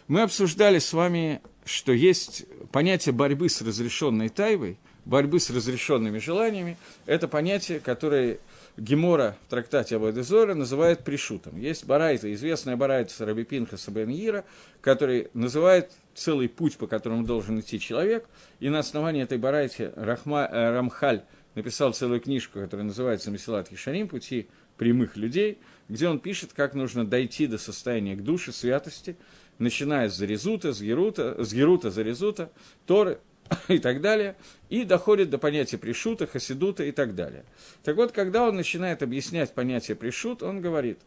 Мы 0.08 0.22
обсуждали 0.22 0.80
с 0.80 0.92
вами, 0.92 1.42
что 1.64 1.92
есть 1.92 2.46
понятие 2.72 3.14
борьбы 3.14 3.50
с 3.50 3.62
разрешенной 3.62 4.30
тайвой, 4.30 4.78
борьбы 5.06 5.40
с 5.40 5.50
разрешенными 5.50 6.18
желаниями. 6.18 6.78
Это 7.06 7.28
понятие, 7.28 7.80
которое 7.80 8.40
Гемора 8.78 9.38
в 9.46 9.50
трактате 9.50 9.98
об 9.98 10.06
Эдезоре 10.06 10.56
называет 10.56 11.04
пришутом. 11.04 11.60
Есть 11.60 11.86
барайта, 11.86 12.34
известная 12.34 12.76
барайта 12.76 13.14
Сарабипинха 13.14 13.78
Сабен 13.78 14.10
Ира, 14.10 14.46
который 14.82 15.30
называет 15.34 15.92
целый 16.16 16.50
путь, 16.50 16.78
по 16.78 16.88
которому 16.88 17.24
должен 17.24 17.60
идти 17.60 17.80
человек, 17.80 18.28
и 18.60 18.70
на 18.70 18.80
основании 18.80 19.22
этой 19.22 19.38
барайти 19.38 19.90
Рахма, 19.96 20.50
э, 20.52 20.72
Рамхаль 20.72 21.24
написал 21.54 21.94
целую 21.94 22.20
книжку, 22.20 22.60
которая 22.60 22.86
называется 22.86 23.30
«Месилат 23.30 23.70
Хишарим. 23.70 24.08
Пути 24.08 24.48
прямых 24.78 25.18
людей», 25.18 25.60
где 25.88 26.08
он 26.08 26.20
пишет, 26.20 26.54
как 26.54 26.74
нужно 26.74 27.06
дойти 27.06 27.46
до 27.46 27.60
состояния 27.60 28.16
к 28.16 28.24
душе, 28.24 28.52
святости, 28.52 29.18
начиная 29.60 30.10
с 30.10 30.16
Зарезута, 30.16 30.74
с 30.74 30.82
Герута, 30.82 31.44
с 31.44 31.54
Герута, 31.54 31.92
Зарезута, 31.92 32.52
Торы 32.88 33.20
и 33.68 33.80
так 33.80 34.02
далее, 34.02 34.36
и 34.70 34.84
доходит 34.84 35.30
до 35.30 35.38
понятия 35.38 35.78
Пришута, 35.78 36.28
Хасидута 36.28 36.84
и 36.84 36.92
так 36.92 37.16
далее. 37.16 37.46
Так 37.84 37.96
вот, 37.96 38.12
когда 38.12 38.48
он 38.48 38.56
начинает 38.56 39.04
объяснять 39.04 39.54
понятие 39.54 39.96
Пришут, 39.96 40.44
он 40.44 40.62
говорит, 40.62 41.00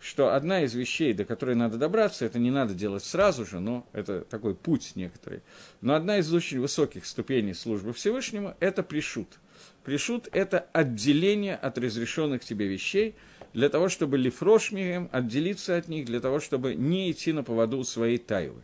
что 0.00 0.34
одна 0.34 0.62
из 0.62 0.74
вещей, 0.74 1.12
до 1.12 1.24
которой 1.24 1.54
надо 1.54 1.78
добраться, 1.78 2.24
это 2.24 2.38
не 2.38 2.50
надо 2.50 2.74
делать 2.74 3.04
сразу 3.04 3.44
же, 3.46 3.60
но 3.60 3.86
это 3.92 4.22
такой 4.22 4.54
путь 4.54 4.92
некоторый, 4.94 5.42
но 5.80 5.94
одна 5.94 6.18
из 6.18 6.32
очень 6.32 6.60
высоких 6.60 7.06
ступеней 7.06 7.54
службы 7.54 7.92
Всевышнему– 7.92 8.54
это 8.60 8.82
Пришут– 8.82 9.28
Пришут– 9.84 10.28
это 10.32 10.66
отделение 10.72 11.56
от 11.56 11.76
разрешенных 11.76 12.42
тебе 12.42 12.66
вещей, 12.66 13.14
для 13.52 13.68
того, 13.68 13.88
чтобы 13.88 14.18
лифрошмием 14.18 15.08
отделиться 15.12 15.76
от 15.76 15.88
них, 15.88 16.06
для 16.06 16.20
того, 16.20 16.40
чтобы 16.40 16.74
не 16.74 17.10
идти 17.10 17.32
на 17.32 17.44
поводу 17.44 17.84
своей 17.84 18.18
тайвы. 18.18 18.60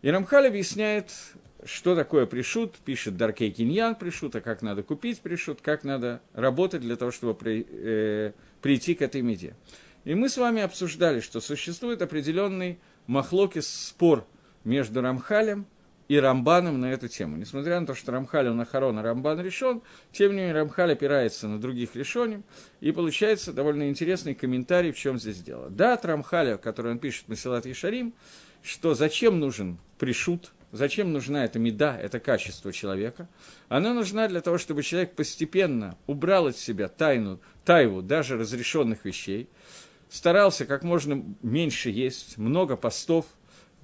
И 0.00 0.10
Рамхаль 0.10 0.46
объясняет, 0.46 1.12
что 1.64 1.94
такое 1.94 2.26
пришут, 2.26 2.76
пишет 2.84 3.16
Даркей 3.16 3.50
Киньян 3.50 3.94
пришут, 3.94 4.36
а 4.36 4.40
как 4.40 4.62
надо 4.62 4.82
купить 4.82 5.20
пришут, 5.20 5.60
как 5.60 5.84
надо 5.84 6.20
работать 6.32 6.80
для 6.80 6.96
того, 6.96 7.10
чтобы 7.10 7.34
при, 7.34 7.66
э, 7.68 8.32
прийти 8.60 8.94
к 8.94 9.02
этой 9.02 9.22
меде. 9.22 9.54
И 10.04 10.14
мы 10.14 10.28
с 10.28 10.36
вами 10.36 10.62
обсуждали, 10.62 11.20
что 11.20 11.40
существует 11.40 12.02
определенный 12.02 12.80
махлокис 13.06 13.68
спор 13.68 14.26
между 14.64 15.00
Рамхалем 15.00 15.66
и 16.08 16.16
Рамбаном 16.18 16.80
на 16.80 16.92
эту 16.92 17.08
тему. 17.08 17.36
Несмотря 17.36 17.78
на 17.80 17.86
то, 17.86 17.94
что 17.94 18.12
Рамхаль 18.12 18.48
он 18.48 18.60
Ахарон, 18.60 18.98
а 18.98 19.02
Рамбан 19.02 19.40
решен, 19.40 19.80
тем 20.10 20.32
не 20.32 20.38
менее 20.38 20.54
Рамхаль 20.54 20.92
опирается 20.92 21.46
на 21.46 21.60
других 21.60 21.94
решеним, 21.94 22.44
и 22.80 22.90
получается 22.90 23.52
довольно 23.52 23.88
интересный 23.88 24.34
комментарий, 24.34 24.92
в 24.92 24.98
чем 24.98 25.18
здесь 25.18 25.38
дело. 25.38 25.70
Да, 25.70 25.94
от 25.94 26.04
Рамхаля, 26.04 26.56
который 26.56 26.92
он 26.92 26.98
пишет 26.98 27.28
на 27.28 27.36
Силат 27.36 27.66
Ишарим, 27.66 28.14
что 28.62 28.94
зачем 28.94 29.38
нужен 29.38 29.78
пришут, 29.98 30.52
зачем 30.72 31.12
нужна 31.12 31.44
эта 31.44 31.58
меда, 31.58 31.96
это 31.96 32.18
качество 32.18 32.72
человека. 32.72 33.28
Она 33.68 33.94
нужна 33.94 34.26
для 34.26 34.40
того, 34.40 34.58
чтобы 34.58 34.82
человек 34.82 35.14
постепенно 35.14 35.96
убрал 36.06 36.48
от 36.48 36.56
себя 36.56 36.88
тайну, 36.88 37.40
тайву 37.64 38.02
даже 38.02 38.36
разрешенных 38.36 39.04
вещей, 39.04 39.48
старался 40.10 40.66
как 40.66 40.82
можно 40.82 41.22
меньше 41.42 41.90
есть, 41.90 42.38
много 42.38 42.76
постов– 42.76 43.26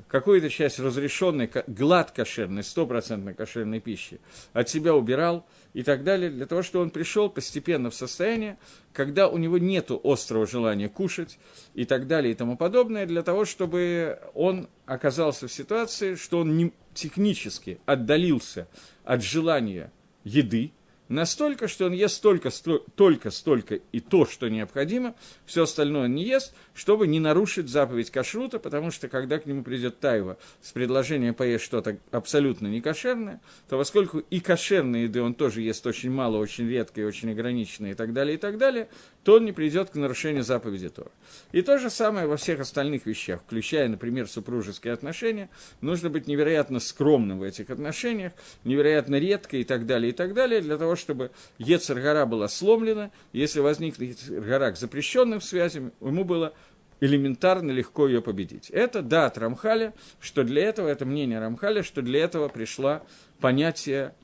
какую-то 0.07 0.49
часть 0.49 0.79
разрешенной, 0.79 1.51
глад 1.67 2.13
кошерной, 2.13 2.63
стопроцентной 2.63 3.35
кошерной 3.35 3.81
пищи 3.81 4.21
от 4.53 4.69
себя 4.69 4.95
убирал 4.95 5.47
и 5.75 5.83
так 5.83 6.05
далее, 6.05 6.31
для 6.31 6.47
того, 6.47 6.63
чтобы 6.63 6.85
он 6.85 6.91
пришел 6.91 7.29
постепенно 7.29 7.91
в 7.91 7.95
состояние, 7.95 8.59
когда 8.93 9.29
у 9.29 9.39
него 9.39 9.59
нет 9.59 9.91
острого 10.05 10.47
желания 10.47 10.89
кушать 10.89 11.39
и 11.75 11.85
так 11.85 12.07
далее 12.07 12.33
и 12.33 12.35
тому 12.37 12.57
подобное, 12.57 13.07
для 13.07 13.23
того, 13.23 13.45
чтобы 13.45 14.21
он 14.35 14.69
оказался 14.87 15.49
в 15.49 15.53
ситуации, 15.53 16.15
что 16.15 16.41
он 16.41 16.57
не 16.57 16.73
технически 16.95 17.81
отдалился 17.85 18.69
от 19.05 19.23
желания 19.23 19.93
еды, 20.25 20.73
настолько, 21.09 21.69
что 21.69 21.87
он 21.87 21.93
ест 21.93 22.17
столько, 22.17 22.51
сто, 22.51 22.79
только 22.95 23.31
столько 23.31 23.81
и 23.93 24.01
то, 24.01 24.27
что 24.27 24.49
необходимо, 24.49 25.15
все 25.47 25.63
остальное 25.65 26.05
он 26.05 26.15
не 26.15 26.25
ест, 26.25 26.55
чтобы 26.75 27.07
не 27.07 27.21
нарушить 27.21 27.69
заповедь 27.69 28.11
кашрута, 28.11 28.59
потому 28.59 28.91
что 28.91 29.09
когда 29.09 29.39
к 29.39 29.47
нему 29.47 29.63
придет 29.63 29.99
Тайва 30.01 30.39
с 30.63 30.73
предложением 30.73 31.35
поесть 31.35 31.65
что-то 31.65 31.99
абсолютно 32.11 32.67
не 32.67 32.81
кошерное, 32.81 33.41
то 33.69 33.79
поскольку 33.79 34.19
и 34.19 34.41
кошерной 34.41 35.05
еды 35.05 35.23
он 35.23 35.35
тоже 35.35 35.63
ест 35.63 35.87
очень 35.87 36.11
мало, 36.11 36.37
очень 36.39 36.69
редко 36.69 37.01
и 37.01 37.05
очень 37.05 37.31
ограниченно 37.31 37.89
и 37.89 37.95
так 37.95 38.13
далее, 38.13 38.35
и 38.35 38.39
так 38.39 38.59
далее, 38.59 38.89
то 39.25 39.35
он 39.35 39.45
не 39.45 39.53
придет 39.53 39.91
к 39.91 39.95
нарушению 39.95 40.43
заповеди 40.43 40.89
Тора. 40.89 41.11
И 41.53 41.63
то 41.63 41.79
же 41.79 41.91
самое 41.91 42.27
во 42.27 42.37
всех 42.37 42.61
остальных 42.61 43.07
вещах, 43.07 43.41
включая, 43.43 43.89
например, 43.89 44.29
супружеские 44.29 44.93
отношения, 44.93 45.51
нужно 45.81 46.11
быть 46.11 46.27
невероятно 46.27 46.81
скромным 46.81 47.39
в 47.39 47.43
этих 47.43 47.71
отношениях, 47.71 48.33
невероятно 48.65 49.17
редко 49.17 49.57
и 49.57 49.65
так 49.65 49.87
далее, 49.87 50.11
и 50.11 50.15
так 50.15 50.35
далее, 50.35 50.61
для 50.61 50.77
того, 50.77 50.97
чтобы 50.99 51.31
Ецаргара 51.57 52.27
была 52.27 52.49
сломлена, 52.49 53.11
если 53.33 53.61
возникнет 53.61 54.19
Ецаргара 54.19 54.73
к 54.73 54.77
запрещенным 54.77 55.41
связям, 55.41 55.93
ему 56.01 56.25
было 56.25 56.53
элементарно 57.01 57.71
легко 57.71 58.07
ее 58.07 58.21
победить. 58.21 58.71
Это 58.71 59.03
да 59.03 59.27
от 59.27 59.39
Рамхаля, 59.39 59.95
что 60.21 60.45
для 60.45 60.65
этого, 60.65 60.89
это 60.89 61.07
мнение 61.07 61.39
Рамхаля, 61.39 61.83
что 61.83 62.03
для 62.03 62.23
этого 62.23 62.49
пришла 62.49 63.03
понятие 63.41 64.15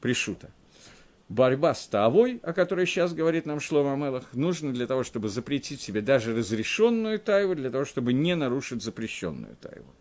пришута. 0.00 0.50
Борьба 1.28 1.74
с 1.74 1.86
Тавой, 1.86 2.40
о 2.42 2.54
которой 2.54 2.86
сейчас 2.86 3.12
говорит 3.12 3.44
нам 3.44 3.60
Шлома 3.60 3.92
Амелах, 3.92 4.32
нужно 4.32 4.72
для 4.72 4.86
того, 4.86 5.04
чтобы 5.04 5.28
запретить 5.28 5.80
себе 5.80 6.00
даже 6.00 6.34
разрешенную 6.34 7.18
тайву, 7.18 7.54
для 7.54 7.70
того, 7.70 7.84
чтобы 7.84 8.14
не 8.14 8.34
нарушить 8.34 8.82
запрещенную 8.82 9.56
тайву. 9.56 9.94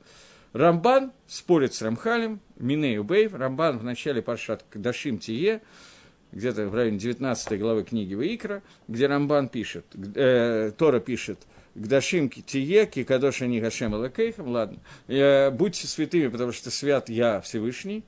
Рамбан 0.54 1.12
спорит 1.28 1.74
с 1.74 1.82
Рамхалем, 1.82 2.40
Минею 2.56 3.04
Бейв, 3.04 3.34
Рамбан 3.34 3.78
в 3.78 3.84
начале 3.84 4.22
Паршат 4.22 4.64
Дашим 4.74 5.20
Тие, 5.20 5.62
где-то 6.32 6.68
в 6.68 6.76
районе 6.76 6.98
19 6.98 7.60
главы 7.60 7.84
книги 7.84 8.14
Ваикра, 8.14 8.62
где 8.88 9.08
Рамбан 9.08 9.50
пишет, 9.50 9.86
э, 10.16 10.72
Тора 10.78 11.00
пишет, 11.00 11.40
Гдашим 11.78 12.30
Тие, 12.30 12.88
Кикадоша 12.88 13.46
Нигашем 13.46 13.94
Элакейхам, 13.94 14.48
ладно, 14.48 14.80
э, 15.08 15.52
будьте 15.52 15.86
святыми, 15.86 16.28
потому 16.28 16.52
что 16.52 16.72
свят 16.72 17.08
я 17.08 17.40
Всевышний, 17.42 18.04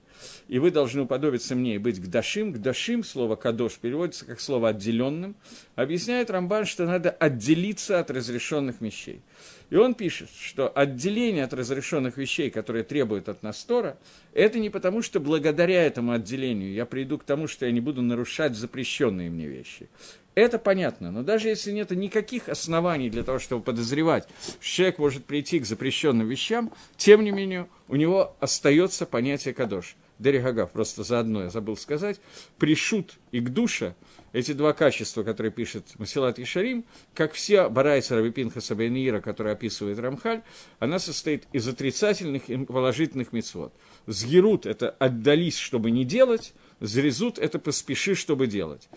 и 0.48 0.58
вы 0.58 0.72
должны 0.72 1.04
уподобиться 1.04 1.56
мне 1.56 1.76
и 1.76 1.78
быть 1.78 2.02
гдашим. 2.02 2.52
Гдашим, 2.52 3.04
слово 3.04 3.36
кадош, 3.36 3.76
переводится 3.76 4.26
как 4.26 4.40
слово 4.40 4.70
отделенным. 4.70 5.36
Объясняет 5.76 6.32
Рамбан, 6.32 6.66
что 6.66 6.86
надо 6.86 7.12
отделиться 7.12 8.00
от 8.00 8.10
разрешенных 8.10 8.82
вещей. 8.82 9.22
И 9.70 9.76
он 9.76 9.94
пишет, 9.94 10.30
что 10.40 10.68
отделение 10.68 11.44
от 11.44 11.54
разрешенных 11.54 12.18
вещей, 12.18 12.50
которые 12.50 12.84
требуют 12.84 13.30
от 13.30 13.44
нас 13.44 13.64
Тора, 13.64 13.98
это 14.34 14.60
не 14.60 14.70
потому, 14.70 15.02
что 15.02 15.20
благодаря 15.20 15.84
этому 15.84 16.14
отделению 16.14 16.74
я 16.74 16.86
приду 16.86 17.20
к 17.20 17.24
тому, 17.24 17.48
что 17.48 17.66
я 17.66 17.72
не 17.72 17.80
буду 17.80 18.02
нарушать 18.02 18.56
запрещенные 18.56 19.30
мне 19.30 19.48
вещи. 19.48 19.88
Это 20.34 20.58
понятно, 20.58 21.12
но 21.12 21.22
даже 21.22 21.50
если 21.50 21.72
нет 21.72 21.92
никаких 21.92 22.50
оснований 22.50 23.10
для 23.10 23.24
того, 23.24 23.40
чтобы 23.40 23.64
подозревать, 23.64 24.28
что 24.60 24.76
человек 24.76 24.98
может 24.98 25.26
прийти 25.26 25.60
к 25.60 25.66
запрещенным 25.66 26.28
вещам, 26.28 26.72
тем 26.98 27.24
не 27.24 27.32
менее 27.32 27.68
у 27.88 27.96
него 27.96 28.36
остается 28.40 29.06
понятие 29.06 29.54
кадош. 29.54 29.96
Дерегагав, 30.20 30.72
просто 30.72 31.04
заодно 31.04 31.44
я 31.44 31.50
забыл 31.50 31.78
сказать, 31.78 32.20
пришут 32.58 33.18
и 33.32 33.40
к 33.40 33.50
душе, 33.50 33.96
эти 34.34 34.52
два 34.52 34.74
качества, 34.74 35.24
которые 35.24 35.52
пишет 35.52 35.86
Масилат 35.98 36.40
Ишарим, 36.40 36.86
как 37.14 37.34
все 37.34 37.70
Барайца 37.70 38.16
Рабипинха 38.16 38.62
Сабайнира, 38.62 39.22
который 39.22 39.54
описывает 39.54 39.98
Рамхаль, 39.98 40.44
она 40.80 41.00
состоит 41.00 41.48
из 41.54 41.68
отрицательных 41.68 42.50
и 42.50 42.58
положительных 42.58 43.34
мецвод. 43.34 43.74
Сгерут– 44.06 44.66
это 44.68 44.90
отдались, 44.90 45.58
чтобы 45.58 45.90
не 45.90 46.06
делать, 46.06 46.54
зрезут– 46.80 47.40
это 47.40 47.58
поспеши, 47.58 48.14
чтобы 48.14 48.48
делать. 48.48 48.90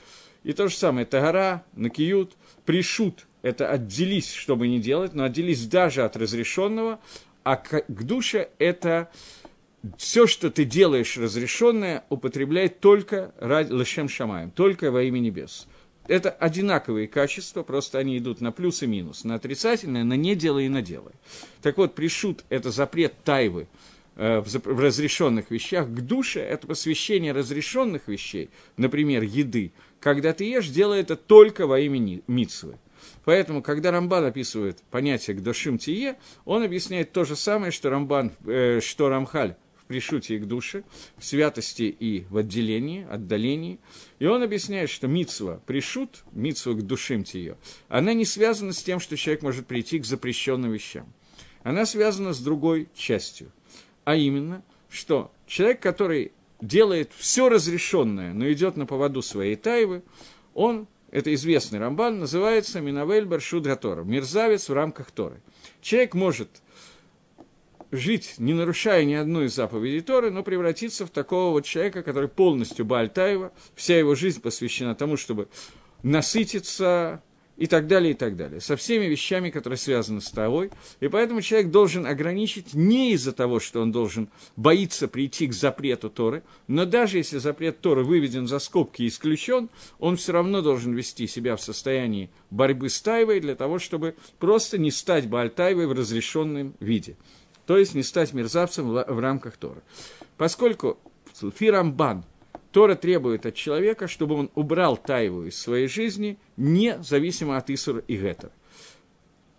И 0.43 0.53
то 0.53 0.69
же 0.69 0.75
самое, 0.75 1.07
Тагара, 1.07 1.65
Накиют, 1.75 2.37
Пришут– 2.67 3.27
это 3.43 3.71
отделись, 3.71 4.33
чтобы 4.33 4.69
не 4.69 4.81
делать, 4.81 5.15
но 5.15 5.25
отделись 5.25 5.67
даже 5.67 6.05
от 6.05 6.17
разрешенного, 6.17 7.01
а 7.45 7.57
к 7.57 7.85
душе– 7.89 8.51
это 8.59 9.11
все, 9.97 10.27
что 10.27 10.51
ты 10.51 10.65
делаешь 10.65 11.17
разрешенное, 11.17 12.05
употребляй 12.09 12.69
только 12.69 13.35
ради 13.39 13.73
лешем 13.73 14.09
шамаем, 14.09 14.51
только 14.51 14.91
во 14.91 15.03
имя 15.03 15.19
небес. 15.19 15.67
Это 16.09 16.31
одинаковые 16.31 17.07
качества, 17.07 17.63
просто 17.63 17.99
они 17.99 18.19
идут 18.19 18.41
на 18.41 18.51
плюс 18.51 18.83
и 18.83 18.87
минус, 18.87 19.25
на 19.25 19.37
отрицательное, 19.37 20.05
на 20.05 20.15
не 20.15 20.35
делай 20.35 20.67
и 20.67 20.69
на 20.69 20.83
делай. 20.83 21.13
Так 21.63 21.77
вот, 21.79 21.95
пришут– 21.95 22.45
это 22.49 22.71
запрет 22.71 23.15
тайвы 23.25 23.69
э, 24.17 24.41
в, 24.41 24.81
разрешенных 24.81 25.51
вещах, 25.51 25.89
к 25.89 26.01
душе– 26.01 26.41
это 26.41 26.67
посвящение 26.67 27.33
разрешенных 27.33 28.09
вещей, 28.09 28.51
например, 28.77 29.23
еды. 29.23 29.73
Когда 30.01 30.33
ты 30.33 30.45
ешь, 30.45 30.69
делай 30.69 31.01
это 31.01 31.15
только 31.15 31.69
во 31.69 31.79
имя 31.79 32.21
Мицвы. 32.27 32.79
Поэтому, 33.25 33.63
когда 33.63 33.93
Рамбан 33.93 34.25
описывает 34.25 34.83
понятие 34.91 35.37
«гдошим 35.37 35.79
тие», 35.79 36.17
он 36.45 36.65
объясняет 36.65 37.13
то 37.13 37.25
же 37.25 37.37
самое, 37.37 37.71
что, 37.71 37.91
Рамбан, 37.91 38.33
э, 38.47 38.81
что 38.81 39.09
Рамхаль 39.09 39.55
в 39.93 39.95
пришуте 39.95 40.37
и 40.37 40.39
к 40.39 40.47
душе, 40.47 40.85
в 41.19 41.25
святости 41.25 41.83
и 41.83 42.25
в 42.31 42.39
отделении, 42.39 43.07
отдалении. 43.09 43.79
И 44.19 44.27
он 44.27 44.43
объясняет, 44.43 44.89
что 44.89 45.07
мицва 45.07 45.61
пришут, 45.67 46.25
мицва 46.33 46.73
к 46.73 46.83
душим 46.83 47.25
тие, 47.25 47.59
она 47.89 48.15
не 48.15 48.25
связана 48.25 48.73
с 48.73 48.83
тем, 48.83 49.01
что 49.01 49.17
человек 49.17 49.43
может 49.43 49.67
прийти 49.67 49.99
к 49.99 50.07
запрещенным 50.07 50.73
вещам. 50.73 51.13
Она 51.63 51.85
связана 51.85 52.33
с 52.33 52.41
другой 52.41 52.89
частью. 52.95 53.53
А 54.05 54.17
именно, 54.17 54.65
что 54.89 55.31
человек, 55.47 55.81
который 55.81 56.33
делает 56.61 57.11
все 57.17 57.49
разрешенное, 57.49 58.33
но 58.33 58.51
идет 58.51 58.77
на 58.77 58.87
поводу 58.87 59.21
своей 59.21 59.57
тайвы, 59.57 60.03
он 60.55 60.89
это 61.11 61.33
известный 61.35 61.79
Рамбан, 61.79 62.19
называется 62.19 62.81
Минавель 62.81 63.27
Баршуд 63.27 63.65
Гатора, 63.65 64.03
мерзавец 64.03 64.71
в 64.71 64.73
рамках 64.73 65.11
Торы. 65.11 65.43
Человек 65.83 66.15
может 66.15 66.49
жить, 67.93 68.35
не 68.39 68.55
нарушая 68.55 69.05
ни 69.05 69.15
одной 69.15 69.47
из 69.47 69.55
заповедей 69.55 70.01
Торы, 70.01 70.31
но 70.31 70.43
превратиться 70.43 71.07
в 71.07 71.11
такого 71.11 71.53
вот 71.53 71.65
человека, 71.65 72.03
который 72.03 72.29
полностью 72.29 72.85
Баальтаева, 72.85 73.53
вся 73.77 73.97
его 73.97 74.17
жизнь 74.17 74.41
посвящена 74.41 74.97
тому, 74.97 75.17
чтобы 75.17 75.49
насытиться, 76.03 77.23
и 77.57 77.67
так 77.67 77.87
далее, 77.87 78.13
и 78.13 78.15
так 78.15 78.37
далее. 78.37 78.61
Со 78.61 78.77
всеми 78.77 79.07
вещами, 79.07 79.51
которые 79.51 79.77
связаны 79.77 80.21
с 80.21 80.31
Тавой. 80.31 80.71
И 81.01 81.09
поэтому 81.09 81.43
человек 81.43 81.71
должен 81.71 82.07
ограничить 82.07 82.75
не 82.75 83.13
из-за 83.13 83.33
того, 83.33 83.61
что 83.61 83.81
он 83.81 83.93
должен 83.93 84.29
боиться 84.57 85.07
прийти 85.07 85.47
к 85.47 85.53
запрету 85.53 86.11
Торы, 86.11 86.43
но 86.67 86.87
даже 86.87 87.19
если 87.19 87.39
запрет 87.39 87.81
Торы 87.81 88.05
выведен 88.05 88.47
за 88.47 88.59
скобки 88.59 89.03
и 89.03 89.09
исключен, 89.09 89.69
он 89.99 90.17
все 90.17 90.33
равно 90.33 90.61
должен 90.63 90.95
вести 90.95 91.27
себя 91.27 91.57
в 91.57 91.63
состоянии 91.63 92.31
борьбы 92.51 92.89
с 92.89 93.01
Тайвой 93.01 93.41
для 93.41 93.55
того, 93.55 93.79
чтобы 93.79 94.17
просто 94.39 94.79
не 94.79 94.91
стать 94.91 95.29
Баальтайвой 95.29 95.87
в 95.87 95.93
разрешенном 95.93 96.75
виде. 96.81 97.17
То 97.67 97.77
есть 97.77 97.95
не 97.95 98.03
стать 98.03 98.33
мерзавцем 98.33 98.91
в 98.91 99.21
рамках 99.21 99.57
Торы. 99.57 99.83
Поскольку 100.37 100.99
Фирамбан– 101.57 102.25
Тора 102.73 102.95
требует 102.95 103.45
от 103.45 103.55
человека, 103.55 104.09
чтобы 104.09 104.35
он 104.35 104.51
убрал 104.55 104.97
тайву 104.97 105.45
из 105.45 105.61
своей 105.61 105.87
жизни, 105.87 106.39
независимо 106.57 107.59
от 107.59 107.69
Исур 107.71 108.03
и 108.09 108.17
Гетер. 108.17 108.51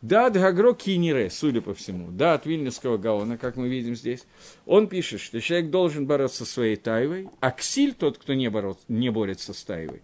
Да, 0.02 0.26
от 0.26 0.34
Гагро 0.34 0.74
Кинире, 0.74 1.30
судя 1.30 1.62
по 1.62 1.74
всему, 1.74 2.10
да, 2.12 2.34
от 2.34 2.46
Вильнюсского 2.46 2.98
Гаона, 2.98 3.38
как 3.38 3.56
мы 3.56 3.70
видим 3.70 3.96
здесь, 3.96 4.26
он 4.66 4.88
пишет, 4.88 5.22
что 5.22 5.40
человек 5.40 5.70
должен 5.70 6.08
бороться 6.08 6.44
со 6.44 6.52
своей 6.52 6.76
тайвой, 6.76 7.30
а 7.40 7.52
Ксиль, 7.52 7.94
тот, 7.94 8.18
кто 8.18 8.34
не, 8.34 8.50
борот, 8.50 8.80
не 8.90 9.10
борется 9.12 9.54
с 9.54 9.64
тайвой, 9.64 10.02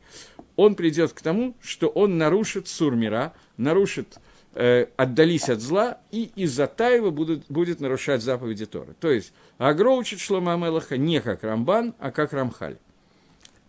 он 0.56 0.76
придет 0.76 1.12
к 1.12 1.20
тому, 1.20 1.54
что 1.60 1.90
он 1.90 2.18
нарушит 2.18 2.70
сурмира, 2.70 3.34
нарушит, 3.58 4.20
э, 4.54 4.88
отдались 4.98 5.50
от 5.50 5.60
зла, 5.62 5.98
и 6.12 6.32
из-за 6.36 6.68
тайвы 6.68 7.12
будут, 7.12 7.46
будет 7.50 7.80
нарушать 7.80 8.22
заповеди 8.22 8.66
Торы. 8.66 8.96
То 9.00 9.12
есть 9.12 9.34
Агро 9.58 9.92
учит 9.92 10.20
Шлома 10.20 10.54
Амелаха 10.54 10.98
не 10.98 11.22
как 11.22 11.44
Рамбан, 11.44 11.94
а 12.00 12.12
как 12.12 12.34
Рамхаль 12.34 12.78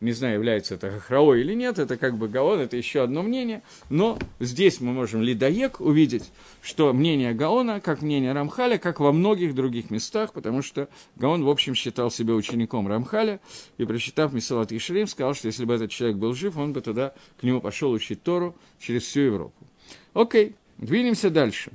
не 0.01 0.13
знаю, 0.13 0.35
является 0.35 0.75
это 0.75 0.91
Хахрао 0.91 1.35
или 1.35 1.55
нет, 1.55 1.79
это 1.79 1.97
как 1.97 2.17
бы 2.17 2.29
Гаон, 2.29 2.61
это 2.61 2.77
еще 2.77 3.03
одно 3.03 3.23
мнение, 3.23 3.63
но 3.91 4.19
здесь 4.39 4.81
мы 4.81 4.93
можем 4.93 5.23
Лидаек 5.23 5.81
увидеть, 5.81 6.31
что 6.63 6.93
мнение 6.93 7.35
Гаона, 7.35 7.81
как 7.81 8.01
мнение 8.01 8.33
Рамхаля, 8.33 8.79
как 8.79 9.01
во 9.01 9.13
многих 9.13 9.55
других 9.55 9.91
местах, 9.91 10.33
потому 10.33 10.63
что 10.63 10.89
Гаон, 11.17 11.45
в 11.45 11.51
общем, 11.51 11.75
считал 11.75 12.11
себя 12.11 12.35
учеником 12.35 12.89
Рамхаля, 12.89 13.41
и, 13.77 13.85
прочитав 13.85 14.33
Мисалат 14.33 14.73
Ишрим, 14.73 15.07
сказал, 15.07 15.35
что 15.35 15.49
если 15.49 15.65
бы 15.65 15.75
этот 15.75 15.91
человек 15.91 16.17
был 16.17 16.33
жив, 16.33 16.57
он 16.57 16.73
бы 16.73 16.81
туда 16.81 17.13
к 17.39 17.43
нему 17.43 17.61
пошел 17.61 17.91
учить 17.93 18.23
Тору 18.23 18.57
через 18.79 19.03
всю 19.03 19.21
Европу. 19.21 19.67
Окей, 20.15 20.57
двинемся 20.81 21.31
дальше. 21.31 21.73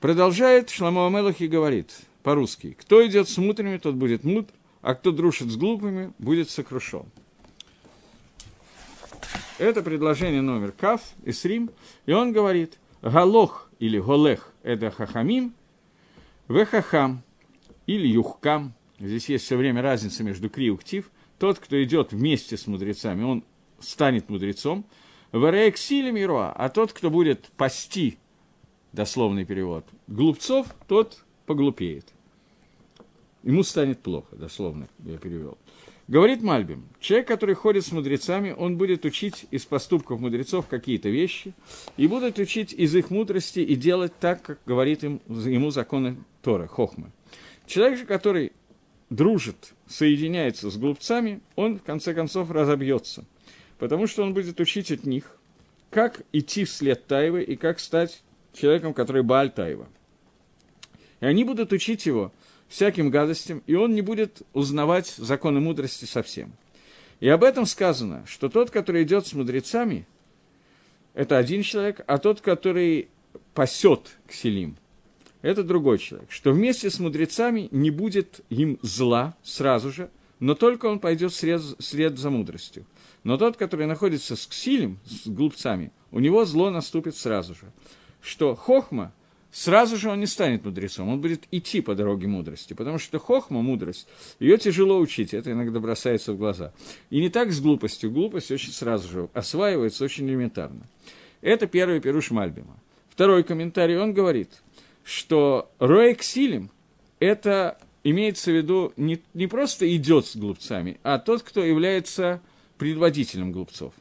Продолжает 0.00 0.70
Шламо 0.70 1.06
Амелах 1.06 1.40
и 1.40 1.48
говорит 1.48 1.94
по-русски, 2.22 2.76
кто 2.78 3.06
идет 3.06 3.28
с 3.28 3.36
мудрыми, 3.36 3.78
тот 3.78 3.94
будет 3.94 4.24
мудр, 4.24 4.52
а 4.80 4.94
кто 4.94 5.12
дружит 5.12 5.50
с 5.50 5.56
глупыми, 5.56 6.12
будет 6.18 6.50
сокрушен. 6.50 7.04
Это 9.58 9.82
предложение 9.82 10.42
номер 10.42 10.72
Кав 10.72 11.00
из 11.24 11.44
Рим, 11.44 11.70
и 12.06 12.12
он 12.12 12.32
говорит, 12.32 12.78
Галох 13.02 13.70
или 13.78 13.98
Голех– 13.98 14.52
это 14.62 14.90
Хахамим, 14.90 15.54
Вехахам 16.48 17.22
или 17.86 18.06
Юхкам. 18.06 18.74
Здесь 18.98 19.28
есть 19.28 19.44
все 19.44 19.56
время 19.56 19.82
разница 19.82 20.24
между 20.24 20.50
Кри 20.50 20.66
и 20.66 20.70
Уктив. 20.70 21.10
Тот, 21.38 21.58
кто 21.58 21.82
идет 21.82 22.12
вместе 22.12 22.56
с 22.56 22.66
мудрецами, 22.66 23.22
он 23.22 23.44
станет 23.80 24.28
мудрецом. 24.28 24.84
Вареексили 25.34 26.12
Мируа, 26.12 26.52
а 26.52 26.68
тот, 26.68 26.92
кто 26.92 27.10
будет 27.10 27.46
пасти, 27.56 28.18
дословный 28.92 29.44
перевод, 29.44 29.84
глупцов, 30.06 30.68
тот 30.86 31.24
поглупеет. 31.44 32.06
Ему 33.42 33.64
станет 33.64 33.98
плохо, 33.98 34.36
дословно 34.36 34.88
я 35.00 35.18
перевел. 35.18 35.58
Говорит 36.06 36.40
Мальбим, 36.40 36.84
человек, 37.00 37.26
который 37.26 37.56
ходит 37.56 37.84
с 37.84 37.90
мудрецами, 37.90 38.54
он 38.56 38.78
будет 38.78 39.04
учить 39.04 39.46
из 39.50 39.64
поступков 39.64 40.20
мудрецов 40.20 40.68
какие-то 40.68 41.08
вещи, 41.08 41.52
и 41.96 42.06
будет 42.06 42.38
учить 42.38 42.72
из 42.72 42.94
их 42.94 43.10
мудрости 43.10 43.58
и 43.58 43.74
делать 43.74 44.12
так, 44.20 44.40
как 44.40 44.60
говорит 44.64 45.02
им, 45.02 45.20
ему 45.26 45.72
законы 45.72 46.16
Тора, 46.42 46.68
Хохмы. 46.68 47.10
Человек 47.66 47.98
же, 47.98 48.06
который 48.06 48.52
дружит, 49.10 49.74
соединяется 49.88 50.70
с 50.70 50.76
глупцами, 50.76 51.40
он, 51.56 51.80
в 51.80 51.82
конце 51.82 52.14
концов, 52.14 52.52
разобьется– 52.52 53.24
потому 53.78 54.06
что 54.06 54.22
он 54.22 54.34
будет 54.34 54.60
учить 54.60 54.90
от 54.90 55.04
них, 55.04 55.36
как 55.90 56.22
идти 56.32 56.64
вслед 56.64 57.06
Таевы 57.06 57.42
и 57.42 57.56
как 57.56 57.80
стать 57.80 58.22
человеком, 58.52 58.94
который 58.94 59.22
Бааль 59.22 59.50
Таева. 59.50 59.88
И 61.20 61.26
они 61.26 61.44
будут 61.44 61.72
учить 61.72 62.06
его 62.06 62.32
всяким 62.68 63.10
гадостям, 63.10 63.62
и 63.66 63.74
он 63.74 63.94
не 63.94 64.02
будет 64.02 64.42
узнавать 64.52 65.08
законы 65.16 65.60
мудрости 65.60 66.04
совсем. 66.04 66.52
И 67.20 67.28
об 67.28 67.44
этом 67.44 67.66
сказано, 67.66 68.24
что 68.26 68.48
тот, 68.48 68.70
который 68.70 69.04
идет 69.04 69.26
с 69.26 69.32
мудрецами, 69.32 70.06
это 71.14 71.38
один 71.38 71.62
человек, 71.62 72.00
а 72.06 72.18
тот, 72.18 72.40
который 72.40 73.08
пасет 73.54 74.16
к 74.26 74.32
селим, 74.32 74.76
это 75.42 75.62
другой 75.62 75.98
человек. 75.98 76.30
Что 76.30 76.52
вместе 76.52 76.90
с 76.90 76.98
мудрецами 76.98 77.68
не 77.70 77.90
будет 77.90 78.40
им 78.50 78.78
зла 78.82 79.36
сразу 79.42 79.92
же, 79.92 80.10
но 80.40 80.54
только 80.54 80.86
он 80.86 80.98
пойдет 80.98 81.32
вслед, 81.32 81.60
вслед 81.78 82.18
за 82.18 82.30
мудростью. 82.30 82.84
Но 83.24 83.38
тот, 83.38 83.56
который 83.56 83.86
находится 83.86 84.36
с 84.36 84.46
ксилем, 84.46 84.98
с 85.06 85.26
глупцами, 85.26 85.90
у 86.12 86.20
него 86.20 86.44
зло 86.44 86.70
наступит 86.70 87.16
сразу 87.16 87.54
же. 87.54 87.72
Что 88.20 88.54
хохма, 88.54 89.12
сразу 89.50 89.96
же 89.96 90.10
он 90.10 90.20
не 90.20 90.26
станет 90.26 90.64
мудрецом, 90.64 91.08
он 91.08 91.20
будет 91.20 91.44
идти 91.50 91.80
по 91.80 91.94
дороге 91.94 92.26
мудрости, 92.26 92.74
потому 92.74 92.98
что 92.98 93.18
хохма, 93.18 93.62
мудрость, 93.62 94.06
ее 94.38 94.58
тяжело 94.58 94.98
учить, 94.98 95.32
это 95.32 95.52
иногда 95.52 95.80
бросается 95.80 96.34
в 96.34 96.38
глаза. 96.38 96.72
И 97.10 97.20
не 97.20 97.30
так 97.30 97.50
с 97.50 97.60
глупостью, 97.60 98.10
глупость 98.10 98.50
очень 98.50 98.72
сразу 98.72 99.08
же 99.08 99.28
осваивается 99.32 100.04
очень 100.04 100.28
элементарно. 100.28 100.86
Это 101.40 101.66
первый 101.66 102.00
пируш 102.00 102.30
Мальбима. 102.30 102.76
Второй 103.08 103.42
комментарий, 103.42 103.98
он 103.98 104.12
говорит, 104.12 104.50
что 105.02 105.70
Роек 105.78 106.22
Силим– 106.22 106.70
это 107.20 107.78
имеется 108.02 108.50
в 108.50 108.54
виду 108.54 108.92
не, 108.96 109.22
не 109.32 109.46
просто 109.46 109.94
идет 109.96 110.26
с 110.26 110.36
глупцами, 110.36 110.98
а 111.02 111.18
тот, 111.18 111.42
кто 111.42 111.64
является 111.64 112.40
предводителем 112.78 113.52
глупцов. 113.52 113.94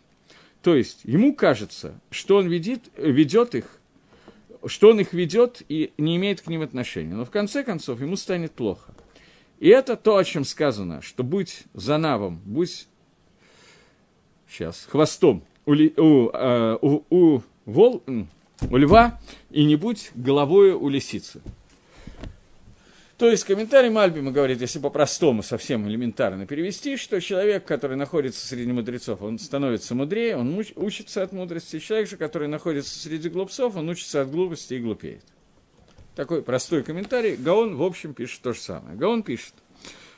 То 0.61 0.75
есть 0.75 1.01
ему 1.03 1.35
кажется, 1.35 1.99
что 2.09 2.37
он 2.37 2.47
ведет, 2.47 2.81
ведет 2.97 3.53
их, 3.55 3.79
что 4.65 4.91
он 4.91 4.99
их 4.99 5.13
ведет 5.13 5.61
и 5.67 5.91
не 5.97 6.15
имеет 6.15 6.41
к 6.41 6.47
ним 6.47 6.61
отношения. 6.61 7.13
Но 7.13 7.25
в 7.25 7.31
конце 7.31 7.63
концов 7.63 7.99
ему 7.99 8.15
станет 8.15 8.53
плохо. 8.53 8.93
И 9.59 9.67
это 9.67 9.95
то, 9.95 10.17
о 10.17 10.23
чем 10.23 10.45
сказано, 10.45 11.01
что 11.01 11.23
будь 11.23 11.63
за 11.73 11.97
навом, 11.97 12.41
будь 12.45 12.87
сейчас, 14.47 14.87
хвостом 14.89 15.43
у, 15.65 15.73
у, 15.73 16.29
э, 16.33 16.77
у, 16.81 17.03
у, 17.09 17.41
вол, 17.65 18.03
у 18.69 18.77
льва 18.77 19.19
и 19.51 19.63
не 19.63 19.75
будь 19.75 20.11
головой 20.15 20.71
у 20.71 20.89
лисицы. 20.89 21.41
То 23.23 23.29
есть 23.29 23.45
комментарий 23.45 23.89
Мальбима 23.89 24.31
говорит, 24.31 24.59
если 24.59 24.79
по-простому, 24.79 25.43
совсем 25.43 25.87
элементарно 25.87 26.45
перевести, 26.45 26.97
что 26.97 27.21
человек, 27.21 27.63
который 27.63 27.95
находится 27.95 28.45
среди 28.45 28.69
мудрецов, 28.69 29.21
он 29.21 29.39
становится 29.39 29.95
мудрее, 29.95 30.35
он 30.35 30.61
учится 30.75 31.23
от 31.23 31.31
мудрости. 31.31 31.79
Человек 31.79 32.09
же, 32.09 32.17
который 32.17 32.49
находится 32.49 32.99
среди 32.99 33.29
глупцов, 33.29 33.77
он 33.77 33.87
учится 33.87 34.23
от 34.23 34.29
глупости 34.29 34.73
и 34.73 34.79
глупеет. 34.79 35.23
Такой 36.17 36.43
простой 36.43 36.83
комментарий. 36.83 37.37
Гаон, 37.37 37.77
в 37.77 37.83
общем, 37.83 38.13
пишет 38.13 38.41
то 38.41 38.51
же 38.51 38.59
самое. 38.59 38.97
Гаон 38.97 39.23
пишет. 39.23 39.53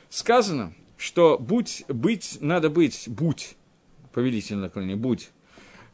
Сказано, 0.08 0.74
что 0.96 1.38
будь, 1.38 1.84
быть, 1.86 2.38
надо 2.40 2.70
быть, 2.70 3.04
будь, 3.06 3.54
повелительно 4.12 4.62
наклонение, 4.62 4.96
будь 4.96 5.30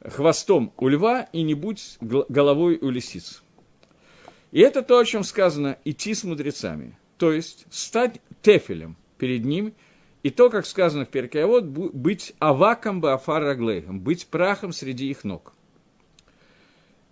хвостом 0.03 0.73
у 0.79 0.89
льва 0.89 1.29
и 1.35 1.43
не 1.43 1.53
будь 1.53 1.99
головой 2.01 2.79
у 2.81 2.89
лисиц. 2.89 3.43
И 4.51 4.61
это 4.61 4.81
то, 4.81 4.99
о 4.99 5.05
чем 5.05 5.25
сказано 5.25 5.77
«идти 5.85 6.15
с 6.15 6.25
мудрецами» 6.25 6.97
то 7.23 7.33
есть 7.33 7.67
стать 7.71 8.21
тефелем 8.43 8.97
перед 9.17 9.45
ним, 9.45 9.75
и 10.25 10.31
то, 10.31 10.51
как 10.51 10.67
сказано 10.67 11.05
в 11.05 11.09
Перкеавод, 11.09 11.67
быть 11.67 12.35
аваком 12.41 13.01
баафар 13.01 13.45
раглейхом, 13.45 14.01
быть 14.01 14.27
прахом 14.27 14.73
среди 14.73 15.09
их 15.09 15.23
ног. 15.23 15.53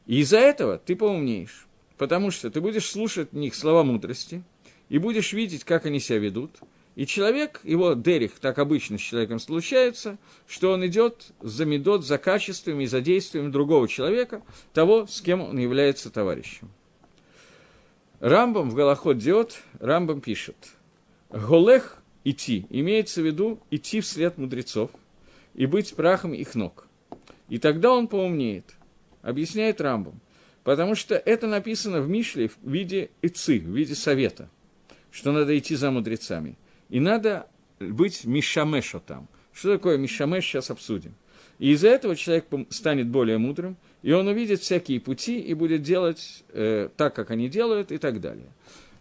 И 0.06 0.18
из-за 0.18 0.38
этого 0.38 0.78
ты 0.78 0.96
поумнеешь, 0.96 1.68
потому 1.96 2.32
что 2.32 2.50
ты 2.50 2.60
будешь 2.60 2.90
слушать 2.90 3.28
в 3.30 3.36
них 3.36 3.54
слова 3.54 3.84
мудрости, 3.84 4.42
и 4.88 4.98
будешь 4.98 5.32
видеть, 5.32 5.62
как 5.62 5.86
они 5.86 6.00
себя 6.00 6.18
ведут, 6.18 6.58
и 6.96 7.06
человек, 7.06 7.60
его 7.62 7.92
дерих, 7.92 8.32
так 8.40 8.58
обычно 8.58 8.98
с 8.98 9.02
человеком 9.02 9.38
случается, 9.38 10.18
что 10.48 10.72
он 10.72 10.84
идет 10.84 11.30
за 11.40 11.66
медот, 11.66 12.04
за 12.04 12.18
качествами 12.18 12.82
и 12.82 12.88
за 12.88 13.00
действием 13.00 13.52
другого 13.52 13.86
человека, 13.86 14.42
того, 14.72 15.06
с 15.06 15.20
кем 15.20 15.40
он 15.40 15.56
является 15.56 16.10
товарищем. 16.10 16.68
Рамбам 18.20 18.68
в 18.68 18.74
Галахот 18.74 19.16
Диот, 19.16 19.62
Рамбам 19.78 20.20
пишет, 20.20 20.74
Голех 21.30 22.02
идти, 22.22 22.66
имеется 22.68 23.22
в 23.22 23.24
виду 23.24 23.58
идти 23.70 24.02
вслед 24.02 24.36
мудрецов 24.36 24.90
и 25.54 25.64
быть 25.64 25.94
прахом 25.96 26.34
их 26.34 26.54
ног. 26.54 26.86
И 27.48 27.56
тогда 27.58 27.90
он 27.92 28.08
поумнеет, 28.08 28.76
объясняет 29.22 29.80
Рамбам, 29.80 30.20
потому 30.64 30.94
что 30.94 31.14
это 31.14 31.46
написано 31.46 32.02
в 32.02 32.10
Мишле 32.10 32.48
в 32.48 32.58
виде 32.62 33.08
ицы, 33.22 33.58
в 33.58 33.74
виде 33.74 33.94
совета, 33.94 34.50
что 35.10 35.32
надо 35.32 35.58
идти 35.58 35.74
за 35.74 35.90
мудрецами. 35.90 36.58
И 36.90 37.00
надо 37.00 37.48
быть 37.78 38.26
мишамешо 38.26 39.00
там. 39.00 39.28
Что 39.50 39.72
такое 39.72 39.96
мишамеш, 39.96 40.44
сейчас 40.44 40.70
обсудим. 40.70 41.14
И 41.60 41.72
из-за 41.72 41.88
этого 41.88 42.16
человек 42.16 42.46
станет 42.70 43.08
более 43.08 43.36
мудрым, 43.36 43.76
и 44.02 44.12
он 44.12 44.26
увидит 44.28 44.62
всякие 44.62 44.98
пути 44.98 45.38
и 45.38 45.52
будет 45.52 45.82
делать 45.82 46.42
э, 46.54 46.88
так, 46.96 47.14
как 47.14 47.30
они 47.30 47.50
делают, 47.50 47.92
и 47.92 47.98
так 47.98 48.22
далее. 48.22 48.48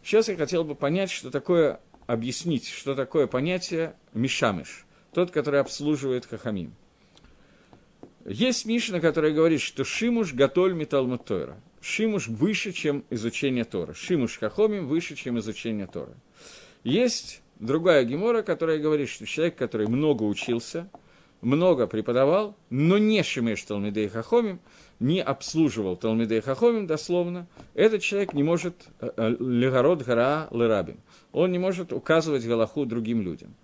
Сейчас 0.04 0.28
я 0.28 0.36
хотел 0.36 0.65
бы 0.65 0.76
понять, 0.76 1.10
что 1.10 1.32
такое, 1.32 1.80
объяснить, 2.06 2.67
что 2.67 2.95
такое 2.95 3.28
понятие 3.28 3.95
мишамиш, 4.13 4.86
тот, 5.13 5.32
который 5.32 5.62
обслуживает 5.62 6.26
хахамим. 6.26 6.74
Есть 8.26 8.65
Мишна, 8.65 9.00
которая 9.00 9.32
говорит, 9.32 9.62
что 9.62 9.86
Шимуш 9.86 10.34
готоль 10.34 10.74
металмут 10.74 11.24
Тора. 11.24 11.58
Шимуш 11.80 12.28
выше, 12.28 12.74
чем 12.74 13.06
изучение 13.10 13.63
Тора. 13.63 13.93
Шимуш 13.93 14.38
хахомим 14.38 14.86
выше, 14.86 15.15
чем 15.15 15.39
изучение 15.39 15.88
Тора. 15.88 16.13
Есть 16.84 17.41
другая 17.58 18.04
гемора, 18.04 18.41
которая 18.41 18.80
говорит, 18.80 19.08
что 19.08 19.26
человек, 19.26 19.56
который 19.56 19.88
много 19.88 20.24
учился– 20.24 20.89
много 21.41 21.88
преподавал, 21.88 22.56
но 22.69 22.97
не 22.97 23.23
шимеш 23.23 23.63
Талмидей 23.63 24.10
Хахомим, 24.10 24.60
не 24.99 25.21
обслуживал 25.21 25.95
Талмидей 25.95 26.41
Хахомим 26.41 26.88
дословно, 26.88 27.47
этот 27.73 28.02
человек 28.02 28.34
не 28.34 28.43
может 28.43 28.75
э, 28.99 29.10
э, 29.15 29.36
легород 29.39 30.04
гора 30.04 30.47
лерабим. 30.52 30.99
Он 31.32 31.52
не 31.52 31.60
может 31.60 31.93
указывать 31.93 32.45
Галаху 32.45 32.86
другим 32.86 33.21
людям. 33.21 33.56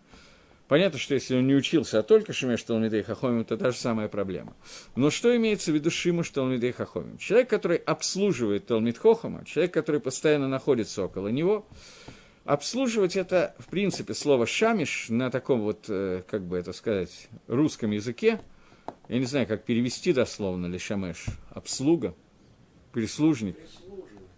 Понятно, 0.68 0.98
что 0.98 1.14
если 1.14 1.36
он 1.36 1.46
не 1.46 1.54
учился, 1.54 2.00
а 2.00 2.04
только 2.04 2.34
Шимеш 2.34 2.64
Талмидей 2.64 3.04
Хахомим, 3.04 3.46
то 3.46 3.56
та 3.56 3.70
же 3.70 3.78
самая 3.78 4.08
проблема. 4.08 4.56
Но 4.96 5.12
что 5.12 5.36
имеется 5.36 5.72
в 5.72 5.76
виду 5.76 5.92
Шимуш 5.92 6.32
Талмидей 6.32 6.72
Хахомим? 6.72 7.18
Человек, 7.20 7.50
который 7.50 7.78
обслуживает 7.78 8.66
Талмид 8.66 8.98
Хохама, 8.98 9.46
человек, 9.46 9.74
который 9.74 10.02
постоянно 10.02 10.48
находится 10.48 11.04
около 11.04 11.28
него, 11.28 11.68
Обслуживать 12.46 13.16
это, 13.16 13.56
в 13.58 13.66
принципе, 13.66 14.14
слово 14.14 14.46
«шамиш» 14.46 15.08
на 15.10 15.32
таком 15.32 15.62
вот, 15.62 15.86
э, 15.88 16.22
как 16.30 16.44
бы 16.44 16.58
это 16.58 16.74
сказать, 16.74 17.28
русском 17.48 17.90
языке, 17.90 18.40
я 19.10 19.18
не 19.18 19.26
знаю, 19.26 19.48
как 19.48 19.64
перевести 19.64 20.14
дословно 20.14 20.68
ли 20.68 20.78
«шамеш», 20.78 21.26
обслуга, 21.50 22.14
прислужник, 22.94 23.58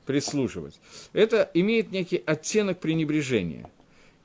прислуживать. 0.06 0.80
Это 1.12 1.52
имеет 1.54 1.91
некий 1.91 2.24
оттенок 2.26 2.80
пренебрежения. 2.80 3.70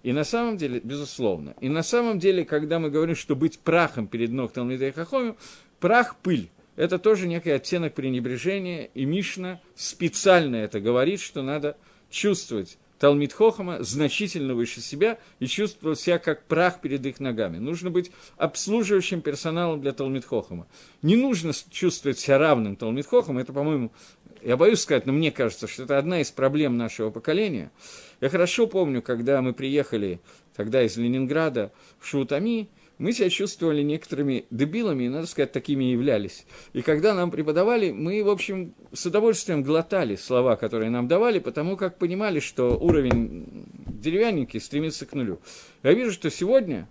И 0.04 0.12
на 0.12 0.22
самом 0.22 0.58
деле, 0.58 0.78
безусловно, 0.78 1.56
и 1.60 1.68
на 1.68 1.82
самом 1.82 2.20
деле, 2.20 2.44
когда 2.44 2.78
мы 2.78 2.88
говорим, 2.88 3.16
что 3.16 3.34
быть 3.34 3.58
прахом 3.58 4.06
перед 4.06 4.30
ног 4.30 4.52
Талмидей 4.52 4.92
Хахомим, 4.92 5.36
прах– 5.80 6.16
пыль. 6.22 6.50
это 6.76 7.00
тоже 7.00 7.26
некий 7.26 7.50
оттенок 7.50 7.94
пренебрежения, 7.94 8.90
и 8.94 9.04
Мишна 9.04 9.60
специально 9.74 10.54
это 10.54 10.78
говорит, 10.78 11.20
что 11.20 11.42
надо 11.42 11.76
чувствовать 12.10 12.78
Талмит 13.02 13.32
Хохама 13.32 13.82
значительно 13.82 14.54
выше 14.54 14.80
себя 14.80 15.18
и 15.40 15.48
чувствовать 15.48 15.98
себя 15.98 16.20
как 16.20 16.44
прах 16.44 16.80
перед 16.80 17.04
их 17.04 17.18
ногами. 17.18 17.58
Нужно 17.58 17.90
быть 17.90 18.12
обслуживающим 18.36 19.22
персоналом 19.22 19.80
для 19.80 19.90
Талмит 19.90 20.24
Хохама. 20.24 20.68
Не 21.02 21.16
нужно 21.16 21.52
чувствовать 21.72 22.20
себя 22.20 22.38
равным 22.38 22.76
Талмит 22.76 23.08
Хохам, 23.08 23.38
это, 23.38 23.52
по-моему, 23.52 23.90
я 24.40 24.56
боюсь 24.56 24.82
сказать, 24.82 25.04
но 25.04 25.12
мне 25.12 25.32
кажется, 25.32 25.66
что 25.66 25.82
это 25.82 25.98
одна 25.98 26.20
из 26.20 26.30
проблем 26.30 26.76
нашего 26.76 27.10
поколения. 27.10 27.72
Я 28.20 28.28
хорошо 28.28 28.68
помню, 28.68 29.02
когда 29.02 29.42
мы 29.42 29.52
приехали 29.52 30.20
тогда 30.56 30.82
из 30.82 30.96
Ленинграда 30.96 31.72
в 31.98 32.06
Шутами, 32.06 32.68
мы 32.98 33.12
себя 33.12 33.30
чувствовали 33.30 33.82
некоторыми 33.82 34.44
дебилами, 34.50 35.04
и, 35.04 35.08
надо 35.08 35.26
сказать, 35.26 35.50
такими 35.50 35.84
являлись. 35.84 36.46
И 36.72 36.82
когда 36.82 37.14
нам 37.14 37.30
преподавали, 37.30 37.90
мы, 37.90 38.22
в 38.22 38.28
общем, 38.28 38.74
с 38.92 39.04
удовольствием 39.06 39.62
глотали 39.62 40.14
слова, 40.14 40.56
которые 40.56 40.90
нам 40.90 41.08
давали, 41.08 41.40
потому 41.40 41.76
как 41.76 41.98
понимали, 41.98 42.38
что 42.38 42.76
уровень 42.78 43.66
деревянники 43.86 44.58
стремится 44.58 45.06
к 45.06 45.14
нулю. 45.14 45.40
Я 45.82 45.94
вижу, 45.94 46.12
что 46.12 46.30
сегодня 46.30 46.88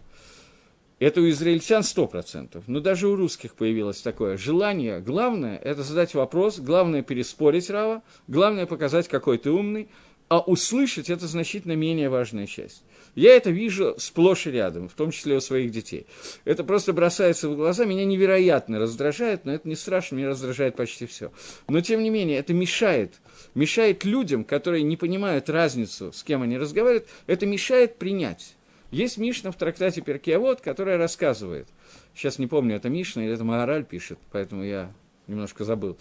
это 0.99 1.21
у 1.21 1.29
израильтян 1.29 1.81
100%, 1.81 2.63
но 2.67 2.79
даже 2.79 3.07
у 3.07 3.15
русских 3.15 3.55
появилось 3.55 4.01
такое 4.01 4.37
желание. 4.37 4.99
Главное– 4.99 5.57
это 5.63 5.81
задать 5.81 6.13
вопрос, 6.13 6.59
главное– 6.59 7.01
переспорить 7.03 7.69
Рава, 7.69 8.03
главное– 8.27 8.65
показать, 8.67 9.07
какой 9.07 9.37
ты 9.37 9.49
умный, 9.49 9.87
а 10.29 10.39
услышать– 10.39 11.09
это 11.09 11.25
значительно 11.25 11.75
менее 11.75 12.09
важная 12.09 12.45
часть. 12.47 12.83
Я 13.15 13.35
это 13.35 13.49
вижу 13.49 13.95
сплошь 13.97 14.47
и 14.47 14.51
рядом, 14.51 14.87
в 14.87 14.93
том 14.93 15.11
числе 15.11 15.35
у 15.35 15.41
своих 15.41 15.71
детей. 15.71 16.07
Это 16.45 16.63
просто 16.63 16.93
бросается 16.93 17.49
в 17.49 17.55
глаза, 17.55 17.85
меня 17.85 18.05
невероятно 18.05 18.79
раздражает, 18.79 19.45
но 19.45 19.53
это 19.53 19.67
не 19.67 19.75
страшно, 19.75 20.15
меня 20.15 20.29
раздражает 20.29 20.75
почти 20.75 21.05
все. 21.05 21.31
Но, 21.67 21.81
тем 21.81 22.03
не 22.03 22.09
менее, 22.09 22.37
это 22.37 22.53
мешает, 22.53 23.15
мешает 23.53 24.05
людям, 24.05 24.43
которые 24.43 24.83
не 24.83 24.95
понимают 24.95 25.49
разницу, 25.49 26.11
с 26.13 26.23
кем 26.23 26.41
они 26.41 26.57
разговаривают, 26.57 27.07
это 27.27 27.45
мешает 27.45 27.97
принять. 27.97 28.55
Есть 28.91 29.17
Мишна 29.17 29.51
в 29.51 29.55
трактате 29.55 30.01
Перкиавод, 30.01 30.59
которая 30.59 30.97
рассказывает, 30.97 31.67
сейчас 32.13 32.39
не 32.39 32.47
помню, 32.47 32.75
это 32.75 32.89
Мишна 32.89 33.23
или 33.23 33.33
это 33.33 33.43
Магараль 33.45 33.85
пишет, 33.85 34.19
поэтому 34.31 34.63
я 34.63 34.91
немножко 35.31 35.63
забыл, 35.63 35.97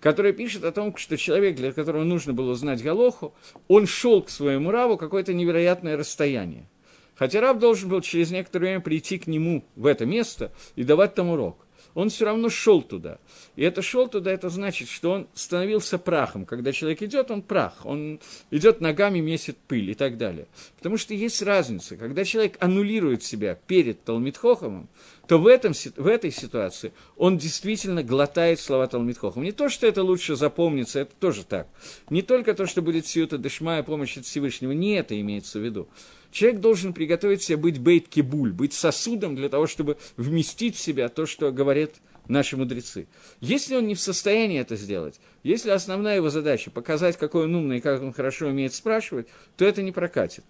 который 0.00 0.32
пишет 0.32 0.64
о 0.64 0.72
том, 0.72 0.96
что 0.96 1.16
человек, 1.16 1.56
для 1.56 1.72
которого 1.72 2.04
нужно 2.04 2.32
было 2.32 2.52
узнать 2.52 2.82
Галоху, 2.82 3.34
он 3.68 3.86
шел 3.86 4.22
к 4.22 4.30
своему 4.30 4.70
Раву 4.70 4.96
какое-то 4.96 5.32
невероятное 5.32 5.96
расстояние. 5.96 6.68
Хотя 7.14 7.40
Рав 7.40 7.58
должен 7.58 7.88
был 7.90 8.00
через 8.00 8.30
некоторое 8.30 8.66
время 8.66 8.80
прийти 8.80 9.18
к 9.18 9.26
нему 9.26 9.64
в 9.76 9.86
это 9.86 10.06
место 10.06 10.52
и 10.74 10.84
давать 10.84 11.14
там 11.14 11.28
урок 11.28 11.66
он 11.94 12.08
все 12.08 12.24
равно 12.24 12.48
шел 12.48 12.82
туда. 12.82 13.18
И 13.56 13.62
это 13.62 13.82
шел 13.82 14.08
туда, 14.08 14.30
это 14.30 14.48
значит, 14.48 14.88
что 14.88 15.12
он 15.12 15.28
становился 15.34 15.98
прахом. 15.98 16.46
Когда 16.46 16.72
человек 16.72 17.02
идет, 17.02 17.30
он 17.30 17.42
прах, 17.42 17.84
он 17.84 18.20
идет 18.50 18.80
ногами, 18.80 19.20
месит 19.20 19.56
пыль 19.56 19.90
и 19.90 19.94
так 19.94 20.16
далее. 20.16 20.46
Потому 20.76 20.96
что 20.96 21.14
есть 21.14 21.42
разница. 21.42 21.96
Когда 21.96 22.24
человек 22.24 22.56
аннулирует 22.60 23.22
себя 23.22 23.58
перед 23.66 24.02
Талмитхохомом, 24.04 24.88
то 25.30 25.38
в, 25.38 25.46
этом, 25.46 25.74
в 25.74 26.08
этой 26.08 26.32
ситуации 26.32 26.92
он 27.16 27.38
действительно 27.38 28.02
глотает 28.02 28.58
слова 28.58 28.88
Талмитхохома. 28.88 29.44
Не 29.44 29.52
то, 29.52 29.68
что 29.68 29.86
это 29.86 30.02
лучше 30.02 30.34
запомнится, 30.34 30.98
это 30.98 31.14
тоже 31.20 31.44
так. 31.44 31.68
Не 32.10 32.22
только 32.22 32.52
то, 32.52 32.66
что 32.66 32.82
будет 32.82 33.06
сиюта 33.06 33.38
дышмая 33.38 33.84
помощь 33.84 34.16
от 34.16 34.24
Всевышнего, 34.24 34.72
не 34.72 34.94
это 34.94 35.20
имеется 35.20 35.60
в 35.60 35.62
виду. 35.62 35.88
Человек 36.32 36.60
должен 36.60 36.92
приготовить 36.92 37.44
себе 37.44 37.58
быть 37.58 37.78
бейт-кибуль, 37.78 38.50
быть 38.50 38.72
сосудом 38.72 39.36
для 39.36 39.48
того, 39.48 39.68
чтобы 39.68 39.98
вместить 40.16 40.74
в 40.74 40.80
себя 40.80 41.08
то, 41.08 41.26
что 41.26 41.52
говорят 41.52 41.92
наши 42.26 42.56
мудрецы. 42.56 43.06
Если 43.40 43.76
он 43.76 43.86
не 43.86 43.94
в 43.94 44.00
состоянии 44.00 44.58
это 44.58 44.74
сделать, 44.74 45.20
если 45.44 45.70
основная 45.70 46.16
его 46.16 46.30
задача 46.30 46.72
показать, 46.72 47.16
какой 47.16 47.44
он 47.44 47.54
умный 47.54 47.78
и 47.78 47.80
как 47.80 48.02
он 48.02 48.12
хорошо 48.12 48.48
умеет 48.48 48.74
спрашивать, 48.74 49.28
то 49.56 49.64
это 49.64 49.80
не 49.80 49.92
прокатит. 49.92 50.42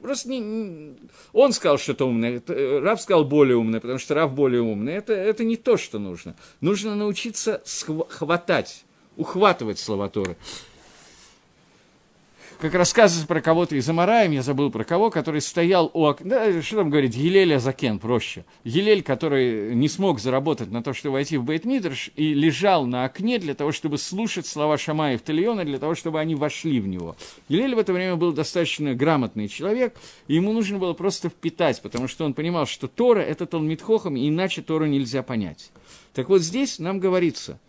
Просто 0.00 0.30
не, 0.30 0.96
он 1.32 1.52
сказал 1.52 1.76
что-то 1.78 2.06
умное, 2.06 2.42
Рав 2.46 3.00
сказал 3.00 3.24
более 3.24 3.56
умное, 3.56 3.80
потому 3.80 3.98
что 3.98 4.14
Рав 4.14 4.32
более 4.32 4.62
умный. 4.62 4.94
Это, 4.94 5.12
это 5.12 5.44
не 5.44 5.56
то, 5.56 5.76
что 5.76 5.98
нужно. 5.98 6.34
Нужно 6.62 6.94
научиться 6.94 7.60
схватать, 7.64 8.84
ухватывать 9.16 9.78
слова 9.78 10.08
Торы 10.08 10.36
как 12.64 12.76
рассказывается 12.76 13.26
про 13.26 13.42
кого-то 13.42 13.76
из 13.76 13.86
Амараем, 13.90 14.32
я 14.32 14.40
забыл 14.40 14.70
про 14.70 14.84
кого, 14.84 15.10
который 15.10 15.42
стоял 15.42 15.90
у 15.92 16.06
окна, 16.06 16.30
да, 16.30 16.62
что 16.62 16.76
там 16.76 16.88
говорить, 16.88 17.14
Елель 17.14 17.54
Азакен, 17.54 17.98
проще. 17.98 18.46
Елель, 18.64 19.02
который 19.02 19.74
не 19.74 19.86
смог 19.86 20.18
заработать 20.18 20.70
на 20.70 20.82
то, 20.82 20.94
чтобы 20.94 21.14
войти 21.14 21.36
в 21.36 21.44
бейт 21.44 21.66
и 21.66 22.32
лежал 22.32 22.86
на 22.86 23.04
окне 23.04 23.38
для 23.38 23.52
того, 23.54 23.70
чтобы 23.70 23.98
слушать 23.98 24.46
слова 24.46 24.78
Шамаев 24.78 25.20
Тальона, 25.20 25.66
для 25.66 25.78
того, 25.78 25.94
чтобы 25.94 26.20
они 26.20 26.34
вошли 26.34 26.80
в 26.80 26.88
него. 26.88 27.16
Елель 27.48 27.74
в 27.74 27.78
это 27.78 27.92
время 27.92 28.16
был 28.16 28.32
достаточно 28.32 28.94
грамотный 28.94 29.48
человек, 29.48 29.94
и 30.26 30.36
ему 30.36 30.54
нужно 30.54 30.78
было 30.78 30.94
просто 30.94 31.28
впитать, 31.28 31.82
потому 31.82 32.08
что 32.08 32.24
он 32.24 32.32
понимал, 32.32 32.64
что 32.64 32.88
Тора– 32.88 33.20
это 33.20 33.44
Талмитхохам, 33.44 34.16
и 34.16 34.26
иначе 34.26 34.62
Тору 34.62 34.86
нельзя 34.86 35.22
понять. 35.22 35.70
Так 36.14 36.30
вот 36.30 36.40
здесь 36.40 36.78
нам 36.78 36.98
говорится 36.98 37.60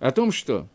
о 0.00 0.10
том, 0.10 0.32
что 0.32 0.66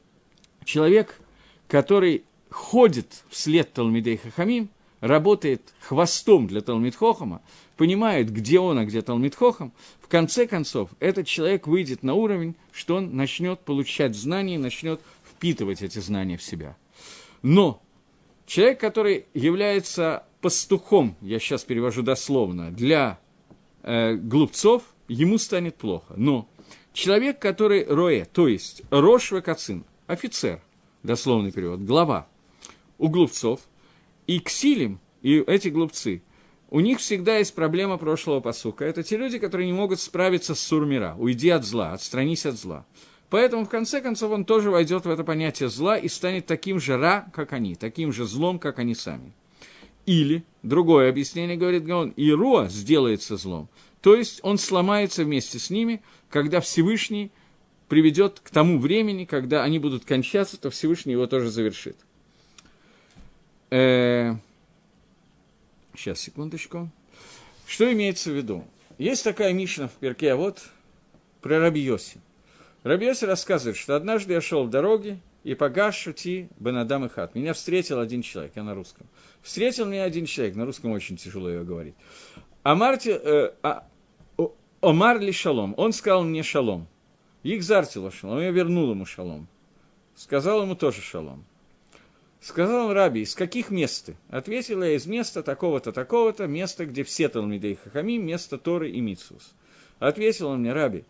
человек, 0.63 1.19
который 1.67 2.23
ходит 2.54 3.24
вслед 3.30 3.74
Талмидей 3.74 4.18
Хахамим, 4.18 4.70
работает 5.02 5.74
хвостом 5.82 6.48
для 6.48 6.62
Талмид 6.62 6.96
Хохама, 6.96 7.42
понимает, 7.76 8.32
где 8.32 8.60
он, 8.60 8.78
а 8.78 8.86
где 8.86 9.02
Талмид 9.02 9.36
Хохам, 9.36 9.74
в 10.00 10.08
конце 10.08 10.46
концов, 10.48 10.89
этот 11.00 11.28
человек 11.28 11.68
выйдет 11.68 12.04
на 12.04 12.13
уровень, 12.13 12.56
что 12.72 12.98
он 12.98 13.16
начнет 13.16 13.60
получать 13.60 14.16
знания, 14.16 14.60
начнет 14.60 15.02
впитывать 15.30 15.82
эти 15.82 16.00
знания 16.00 16.38
в 16.38 16.44
себя. 16.44 16.78
Но 17.42 17.82
человек, 18.46 18.80
который 18.80 19.26
является 19.34 20.24
пастухом, 20.39 21.16
я 21.22 21.39
сейчас 21.39 21.63
перевожу 21.63 22.04
дословно, 22.04 22.72
для 22.72 23.20
э, 23.82 24.13
глупцов, 24.16 24.84
ему 25.08 25.38
станет 25.38 25.76
плохо. 25.76 26.13
Но 26.16 26.48
человек, 26.94 27.39
который 27.39 27.84
роэ, 27.84 28.26
то 28.26 28.48
есть 28.48 28.84
Рош 28.92 29.32
Вакацин, 29.32 29.86
офицер, 30.06 30.62
дословный 31.02 31.52
перевод, 31.52 31.82
глава, 31.82 32.28
у 33.04 33.10
глупцов, 33.10 33.60
и 34.28 34.39
ксилим, 34.39 35.02
и 35.22 35.44
эти 35.46 35.68
глупцы, 35.68 36.22
у 36.70 36.80
них 36.80 37.00
всегда 37.00 37.38
есть 37.38 37.54
проблема 37.54 37.98
прошлого 37.98 38.39
посука. 38.39 38.86
Это 38.86 39.04
те 39.04 39.18
люди, 39.18 39.39
которые 39.39 39.68
не 39.68 39.74
могут 39.74 40.00
справиться 40.00 40.56
с 40.56 40.62
сурмира. 40.62 41.13
Уйди 41.20 41.50
от 41.50 41.66
зла, 41.66 41.92
отстранись 41.92 42.46
от 42.46 42.56
зла. 42.56 42.86
Поэтому, 43.30 43.66
в 43.66 43.70
конце 43.70 44.00
концов, 44.00 44.32
он 44.32 44.46
тоже 44.46 44.72
войдет 44.72 45.04
в 45.04 45.10
это 45.10 45.26
понятие 45.26 45.68
зла 45.68 45.98
и 45.98 46.08
станет 46.08 46.46
таким 46.46 46.80
же 46.80 46.96
ра, 46.96 47.30
как 47.34 47.52
они, 47.52 47.76
таким 47.76 48.13
же 48.13 48.26
злом, 48.26 48.58
как 48.58 48.80
они 48.80 48.96
сами. 48.96 49.34
Или, 50.06 50.46
другое 50.63 51.10
объяснение 51.10 51.58
говорит 51.58 51.84
Гаон, 51.84 52.12
и 52.12 52.32
Руа 52.32 52.70
сделается 52.70 53.36
злом. 53.36 53.68
То 54.02 54.16
есть 54.16 54.39
он 54.44 54.58
сломается 54.58 55.26
вместе 55.26 55.60
с 55.60 55.70
ними, 55.70 56.02
когда 56.30 56.62
Всевышний 56.62 57.32
приведет 57.89 58.39
к 58.39 58.50
тому 58.50 58.80
времени, 58.80 59.26
когда 59.26 59.62
они 59.62 59.78
будут 59.78 60.06
кончаться, 60.06 60.58
то 60.58 60.70
Всевышний 60.70 61.12
его 61.12 61.28
тоже 61.28 61.50
завершит. 61.50 61.98
Э, 63.75 64.36
сейчас, 65.95 66.19
секундочку. 66.19 66.91
Что 67.65 67.91
имеется 67.91 68.29
в 68.29 68.36
виду? 68.36 68.63
Есть 68.99 69.23
такая 69.23 69.51
Мишна 69.51 69.88
в 69.88 69.93
перке, 69.93 70.33
а 70.33 70.36
вот 70.36 70.62
про 71.41 71.57
Рабиоси. 71.57 72.21
Рабиоси 72.83 73.25
рассказывает, 73.25 73.75
что 73.75 73.95
однажды 73.95 74.33
я 74.33 74.41
шел 74.41 74.65
в 74.65 74.69
дороге, 74.69 75.17
и 75.43 75.55
погаш 75.55 75.95
шути 75.95 76.49
Бенадам 76.59 77.05
и 77.05 77.09
Хат. 77.09 77.33
Меня 77.33 77.53
встретил 77.53 77.99
один 77.99 78.21
человек, 78.21 78.51
я 78.55 78.62
на 78.62 78.75
русском. 78.75 79.07
Встретил 79.41 79.88
меня 79.88 80.03
один 80.03 80.27
человек, 80.27 80.55
на 80.55 80.65
русском 80.65 80.91
очень 80.91 81.17
тяжело 81.17 81.49
ее 81.49 81.63
говорить. 81.63 81.95
Амарти, 82.62 83.09
э, 83.09 83.53
а, 83.63 83.88
Омар 84.81 85.19
ли 85.19 85.31
шалом? 85.31 85.73
Он 85.77 85.93
сказал 85.93 86.23
мне 86.23 86.43
шалом. 86.43 86.86
Их 87.41 87.63
зартило 87.63 88.12
шалом, 88.12 88.39
я 88.39 88.51
вернул 88.51 88.91
ему 88.91 89.07
шалом. 89.07 89.47
Сказал 90.13 90.62
ему 90.62 90.75
тоже 90.75 91.01
шалом. 91.01 91.43
Сказал 92.43 92.88
он 92.88 92.91
Раби, 92.91 93.21
из 93.21 93.36
каких 93.36 93.71
мест 93.71 94.08
ты? 94.08 94.17
Ответил 94.27 94.84
я, 94.84 94.97
из 94.97 95.06
места 95.06 95.43
такого-то, 95.43 95.93
такого-то, 95.93 96.45
места, 96.45 96.86
где 96.86 97.06
все 97.06 97.29
Талмидей 97.29 97.79
Хахамим, 97.82 98.25
место 98.25 98.58
Торы 98.58 98.91
и 98.91 98.99
Митсус. 98.99 99.53
Ответил 99.99 100.49
он 100.49 100.60
мне, 100.60 100.73
Раби, 100.73 101.06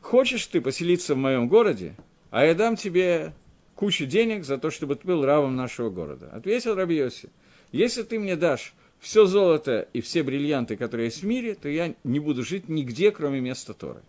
хочешь 0.00 0.44
ты 0.46 0.60
поселиться 0.60 1.14
в 1.14 1.18
моем 1.18 1.46
городе, 1.46 1.94
а 2.32 2.44
я 2.44 2.56
дам 2.56 2.74
тебе 2.74 3.32
кучу 3.76 4.06
денег 4.06 4.44
за 4.44 4.58
то, 4.58 4.72
чтобы 4.72 4.96
ты 4.96 5.06
был 5.06 5.24
равом 5.24 5.54
нашего 5.54 5.88
города. 5.88 6.28
Ответил 6.32 6.74
Раби 6.74 6.96
Йоси, 6.96 7.28
если 7.70 8.02
ты 8.02 8.18
мне 8.18 8.34
дашь 8.34 8.74
все 8.98 9.26
золото 9.26 9.86
и 9.92 10.00
все 10.00 10.24
бриллианты, 10.24 10.76
которые 10.76 11.06
есть 11.06 11.22
в 11.22 11.26
мире, 11.26 11.54
то 11.54 11.68
я 11.68 11.94
не 12.02 12.18
буду 12.18 12.42
жить 12.42 12.68
нигде, 12.68 13.12
кроме 13.12 13.38
места 13.38 13.72
Торы. 13.72 14.02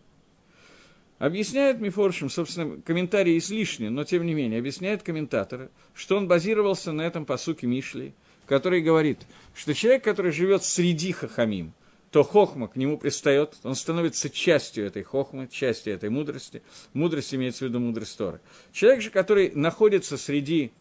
Объясняет 1.22 1.80
Мифоршим, 1.80 2.32
собственно, 2.32 2.82
комментарии 2.82 3.38
излишни, 3.38 3.90
но 3.90 4.04
тем 4.04 4.26
не 4.26 4.34
менее, 4.34 4.58
объясняет 4.58 5.04
комментаторы, 5.04 5.70
что 5.94 6.18
он 6.18 6.28
базировался 6.28 6.94
на 6.94 7.04
этом 7.04 7.26
посуке 7.26 7.68
Мишли, 7.68 8.16
который 8.48 8.82
говорит, 8.82 9.20
что 9.54 9.76
человек, 9.76 10.04
который 10.04 10.32
живет 10.32 10.64
среди 10.64 11.12
хахамим, 11.12 11.74
то 12.10 12.24
хохма 12.24 12.68
к 12.68 12.76
нему 12.76 12.98
пристает, 12.98 13.56
он 13.62 13.76
становится 13.76 14.32
частью 14.32 14.88
этой 14.88 15.04
хохмы, 15.04 15.48
частью 15.48 15.94
этой 15.94 16.10
мудрости. 16.10 16.64
Мудрость 16.94 17.36
имеется 17.36 17.66
в 17.66 17.68
виду 17.68 17.80
мудрость 17.80 18.18
Торы. 18.18 18.42
Человек 18.74 19.04
же, 19.04 19.12
который 19.12 19.52
находится 19.54 20.18
среди 20.18 20.72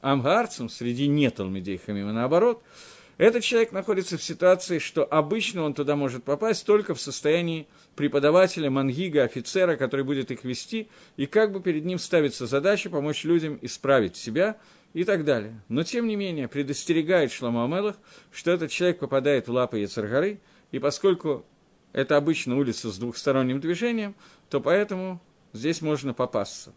амгарцем, 0.00 0.70
среди 0.70 1.08
неталмидей 1.08 1.76
хамима, 1.76 2.14
наоборот, 2.14 2.62
этот 3.20 3.44
человек 3.44 3.72
находится 3.72 4.16
в 4.16 4.22
ситуации, 4.22 4.78
что 4.78 5.04
обычно 5.04 5.62
он 5.64 5.74
туда 5.74 5.94
может 5.94 6.24
попасть 6.24 6.64
только 6.64 6.94
в 6.94 7.00
состоянии 7.02 7.68
преподавателя, 7.94 8.70
мангига, 8.70 9.24
офицера, 9.24 9.76
который 9.76 10.06
будет 10.06 10.30
их 10.30 10.42
вести, 10.42 10.88
и 11.18 11.26
как 11.26 11.52
бы 11.52 11.60
перед 11.60 11.84
ним 11.84 11.98
ставится 11.98 12.46
задача 12.46 12.88
помочь 12.88 13.24
людям 13.24 13.58
исправить 13.60 14.16
себя 14.16 14.56
и 14.94 15.04
так 15.04 15.26
далее. 15.26 15.60
Но, 15.68 15.82
тем 15.82 16.06
не 16.06 16.16
менее, 16.16 16.48
предостерегает 16.48 17.30
Шломо 17.30 17.64
Амелах, 17.64 17.96
что 18.32 18.52
этот 18.52 18.70
человек 18.70 19.00
попадает 19.00 19.48
в 19.48 19.52
лапы 19.52 19.80
Яцергары, 19.80 20.40
и 20.72 20.78
поскольку 20.78 21.44
это 21.92 22.16
обычно 22.16 22.56
улица 22.56 22.90
с 22.90 22.96
двухсторонним 22.96 23.60
движением, 23.60 24.14
то 24.48 24.62
поэтому 24.62 25.20
здесь 25.52 25.82
можно 25.82 26.14
попасться. 26.14 26.72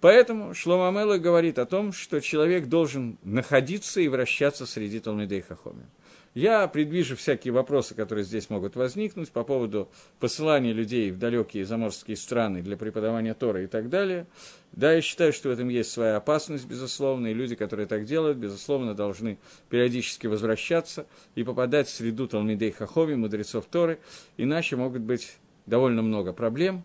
Поэтому 0.00 0.54
Шлома 0.54 0.88
Амелах 0.88 1.20
говорит 1.20 1.58
о 1.58 1.66
том, 1.66 1.92
что 1.92 2.20
человек 2.20 2.66
должен 2.66 3.18
находиться 3.24 4.00
и 4.00 4.08
вращаться 4.08 4.64
среди 4.64 5.00
Талмидей 5.00 5.40
Хахоми. 5.40 5.86
Я 6.34 6.68
предвижу 6.68 7.16
всякие 7.16 7.52
вопросы, 7.52 7.96
которые 7.96 8.24
здесь 8.24 8.48
могут 8.48 8.76
возникнуть 8.76 9.30
по 9.30 9.42
поводу 9.42 9.88
посылания 10.20 10.72
людей 10.72 11.10
в 11.10 11.18
далекие 11.18 11.64
заморские 11.64 12.16
страны 12.16 12.62
для 12.62 12.76
преподавания 12.76 13.34
Тора 13.34 13.64
и 13.64 13.66
так 13.66 13.88
далее. 13.88 14.26
Да, 14.70 14.92
я 14.92 15.00
считаю, 15.00 15.32
что 15.32 15.48
в 15.48 15.52
этом 15.52 15.68
есть 15.68 15.90
своя 15.90 16.16
опасность, 16.16 16.66
безусловно, 16.66 17.26
и 17.26 17.34
люди, 17.34 17.56
которые 17.56 17.86
так 17.86 18.04
делают, 18.04 18.38
безусловно, 18.38 18.94
должны 18.94 19.38
периодически 19.68 20.28
возвращаться 20.28 21.06
и 21.34 21.42
попадать 21.42 21.88
в 21.88 21.90
среду 21.90 22.28
Талмидей 22.28 22.70
Хахоми, 22.70 23.16
мудрецов 23.16 23.64
Торы, 23.64 23.98
иначе 24.36 24.76
могут 24.76 25.02
быть 25.02 25.38
довольно 25.66 26.02
много 26.02 26.32
проблем, 26.32 26.84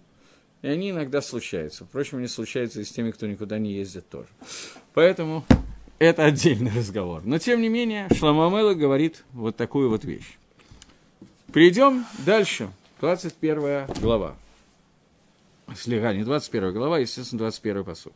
и 0.64 0.68
они 0.68 0.90
иногда 0.90 1.22
случаются. 1.22 1.86
Впрочем, 1.86 2.18
они 2.18 2.28
случаются 2.28 2.82
и 2.82 2.86
с 2.86 2.92
теми, 2.92 3.12
кто 3.12 3.28
никуда 3.28 3.60
не 3.60 3.74
ездит 3.74 4.10
тоже. 4.10 4.30
Поэтому 4.94 5.46
это 6.00 6.24
отдельный 6.24 6.72
разговор. 6.76 7.22
Но, 7.24 7.38
тем 7.38 7.62
не 7.62 7.70
менее, 7.70 8.08
Шламамела 8.16 8.74
говорит 8.74 9.24
вот 9.34 9.58
такую 9.58 9.90
вот 9.90 10.06
вещь. 10.06 10.38
Перейдем 11.54 12.06
дальше. 12.26 12.72
21 13.02 13.88
глава. 14.02 14.36
Слегка, 15.76 16.14
не 16.14 16.24
21 16.24 16.74
глава, 16.74 17.00
естественно, 17.00 17.40
21 17.40 17.84
посук. 17.84 18.14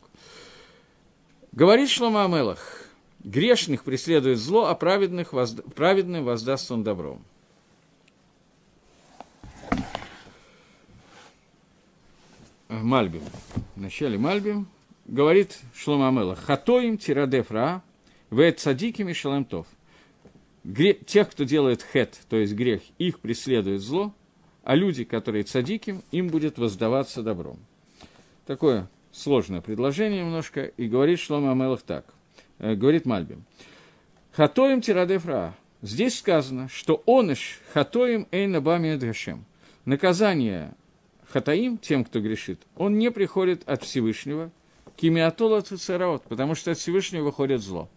Говорит 1.52 1.90
Шлома 1.90 2.24
Амелах, 2.24 2.88
грешных 3.22 3.84
преследует 3.84 4.38
зло, 4.38 4.66
а 4.66 4.74
праведных 4.74 5.34
возда... 5.34 5.62
праведным 5.62 6.24
воздаст 6.24 6.70
он 6.70 6.82
добром. 6.82 7.22
Мальбим. 12.68 13.22
В 13.76 13.80
начале 13.80 14.18
Мальбим 14.18 14.66
говорит 15.06 15.58
Шлома 15.74 16.08
Амела, 16.08 16.36
хатоим 16.36 16.98
тирадеф 16.98 17.50
ра, 17.50 17.82
вет 18.30 18.60
садикими 18.60 19.12
шалемтов. 19.12 19.66
Тех, 21.06 21.30
кто 21.30 21.44
делает 21.44 21.82
хет, 21.82 22.20
то 22.28 22.36
есть 22.36 22.52
грех, 22.52 22.82
их 22.98 23.20
преследует 23.20 23.80
зло, 23.80 24.12
а 24.64 24.74
люди, 24.74 25.04
которые 25.04 25.44
цадиким, 25.44 26.02
им 26.10 26.28
будет 26.28 26.58
воздаваться 26.58 27.22
добром. 27.22 27.58
Такое 28.46 28.88
сложное 29.12 29.62
предложение 29.62 30.22
немножко, 30.22 30.64
и 30.64 30.88
говорит 30.88 31.20
Шлома 31.20 31.52
Амелах 31.52 31.80
так, 31.82 32.04
э, 32.58 32.74
говорит 32.74 33.06
Мальбим. 33.06 33.44
Хатоим 34.32 34.82
тирадеф 34.82 35.24
ра. 35.24 35.54
Здесь 35.80 36.18
сказано, 36.18 36.68
что 36.68 37.02
оныш 37.06 37.60
хатоим 37.72 38.26
эйна 38.30 38.60
бами 38.60 38.98
Наказание 39.84 40.74
хатаим, 41.28 41.78
тем, 41.78 42.04
кто 42.04 42.20
грешит, 42.20 42.60
он 42.76 42.98
не 42.98 43.10
приходит 43.10 43.68
от 43.68 43.82
Всевышнего, 43.82 44.50
кимиатола 44.96 45.60
цицераот, 45.60 46.24
потому 46.24 46.54
что 46.54 46.70
от 46.70 46.78
Всевышнего 46.78 47.24
выходит 47.24 47.60
зло. 47.60 47.88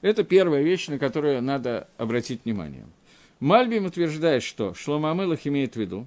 Это 0.00 0.24
первая 0.24 0.62
вещь, 0.62 0.88
на 0.88 0.98
которую 0.98 1.42
надо 1.42 1.88
обратить 1.98 2.44
внимание. 2.44 2.86
Мальбим 3.38 3.86
утверждает, 3.86 4.42
что 4.42 4.74
Шлома 4.74 5.10
Амелах 5.10 5.46
имеет 5.46 5.74
в 5.74 5.76
виду, 5.76 6.06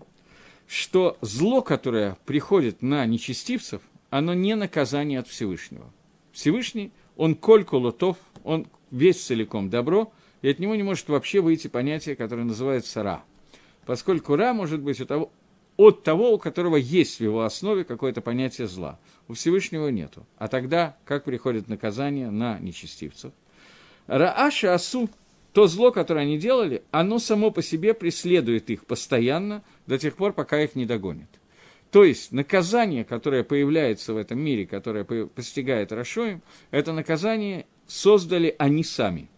что 0.67 1.17
зло, 1.21 1.61
которое 1.61 2.17
приходит 2.25 2.81
на 2.81 3.05
нечестивцев, 3.05 3.81
оно 4.09 4.33
не 4.33 4.55
наказание 4.55 5.19
от 5.19 5.27
Всевышнего. 5.27 5.91
Всевышний, 6.31 6.91
он 7.15 7.35
кольку 7.35 7.77
лотов, 7.77 8.17
он 8.43 8.67
весь 8.91 9.23
целиком 9.23 9.69
добро, 9.69 10.11
и 10.41 10.49
от 10.49 10.59
него 10.59 10.75
не 10.75 10.83
может 10.83 11.09
вообще 11.09 11.41
выйти 11.41 11.67
понятие, 11.67 12.15
которое 12.15 12.43
называется 12.43 13.03
ра. 13.03 13.23
Поскольку 13.85 14.35
ра 14.35 14.53
может 14.53 14.81
быть 14.81 14.99
у 15.01 15.05
того, 15.05 15.31
от 15.77 16.03
того, 16.03 16.33
у 16.33 16.37
которого 16.37 16.75
есть 16.75 17.17
в 17.17 17.23
его 17.23 17.43
основе 17.43 17.83
какое-то 17.83 18.21
понятие 18.21 18.67
зла. 18.67 18.99
У 19.27 19.33
Всевышнего 19.33 19.87
нету. 19.87 20.25
А 20.37 20.47
тогда 20.47 20.97
как 21.05 21.23
приходит 21.23 21.67
наказание 21.67 22.29
на 22.29 22.59
нечестивцев? 22.59 23.31
Рааша 24.07 24.73
Асу, 24.73 25.09
то 25.53 25.67
зло, 25.67 25.91
которое 25.91 26.21
они 26.21 26.37
делали, 26.37 26.83
оно 26.91 27.19
само 27.19 27.51
по 27.51 27.61
себе 27.61 27.93
преследует 27.93 28.69
их 28.69 28.85
постоянно 28.85 29.63
до 29.87 29.97
тех 29.97 30.15
пор, 30.15 30.33
пока 30.33 30.61
их 30.61 30.75
не 30.75 30.85
догонит. 30.85 31.29
То 31.91 32.03
есть 32.03 32.31
наказание, 32.31 33.03
которое 33.03 33.43
появляется 33.43 34.13
в 34.13 34.17
этом 34.17 34.39
мире, 34.39 34.65
которое 34.65 35.03
постигает 35.03 35.91
Рашоим, 35.91 36.41
это 36.71 36.91
наказание 36.91 37.65
создали 37.87 38.55
они 38.57 38.83
сами. 38.83 39.29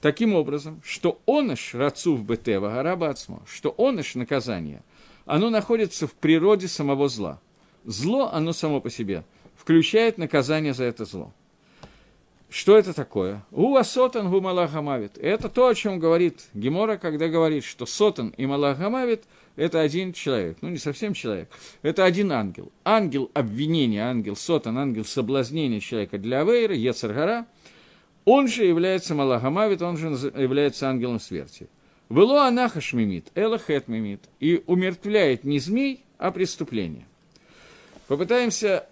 Таким 0.00 0.34
образом, 0.34 0.80
что 0.84 1.20
оныш 1.26 1.74
рацув 1.74 2.24
бетева 2.24 2.68
гарабацмо, 2.68 3.42
он 3.76 3.94
оныш 3.94 4.14
наказание– 4.14 4.82
оно 5.26 5.50
находится 5.50 6.06
в 6.06 6.12
природе 6.12 6.68
самого 6.68 7.08
зла. 7.08 7.40
Зло, 7.84 8.30
оно 8.32 8.52
само 8.52 8.80
по 8.80 8.90
себе, 8.90 9.24
включает 9.56 10.18
наказание 10.18 10.74
за 10.74 10.84
это 10.84 11.04
зло. 11.04 11.32
Что 12.48 12.78
это 12.78 12.92
такое? 12.94 13.44
Уа 13.50 13.82
сотан 13.82 14.30
гу 14.30 14.40
малахамавит. 14.40 15.18
Это 15.18 15.48
то, 15.48 15.66
о 15.66 15.74
чем 15.74 15.98
говорит 15.98 16.44
Гемора, 16.54 16.98
когда 16.98 17.28
говорит, 17.28 17.64
что 17.64 17.84
сотан 17.84 18.28
и 18.36 18.46
малахамавит– 18.46 19.24
это 19.56 19.80
один 19.80 20.12
человек. 20.12 20.58
Ну, 20.62 20.68
не 20.68 20.78
совсем 20.78 21.14
человек. 21.14 21.48
Это 21.82 22.04
один 22.04 22.32
ангел. 22.32 22.72
Ангел 22.84 23.30
обвинения, 23.34 24.02
ангел 24.02 24.34
сотан, 24.36 24.78
ангел 24.78 25.04
соблазнения 25.04 25.80
человека 25.80 26.18
для 26.18 26.40
Авейра, 26.40 26.74
Ецаргара, 26.74 27.46
он 28.24 28.48
же 28.48 28.64
является 28.64 29.14
малахамавит, 29.14 29.82
он 29.82 29.96
же 29.96 30.08
является 30.36 30.88
ангелом 30.88 31.20
смерти. 31.20 31.68
Было 32.08 32.46
анаха 32.46 32.80
шмимит, 32.80 33.30
элахет 33.34 33.88
мимит, 33.88 34.20
и 34.38 34.62
умертвляет 34.66 35.44
не 35.44 35.58
змей, 35.58 36.04
а 36.18 36.30
преступление. 36.30 37.06
Попытаемся, 38.08 38.86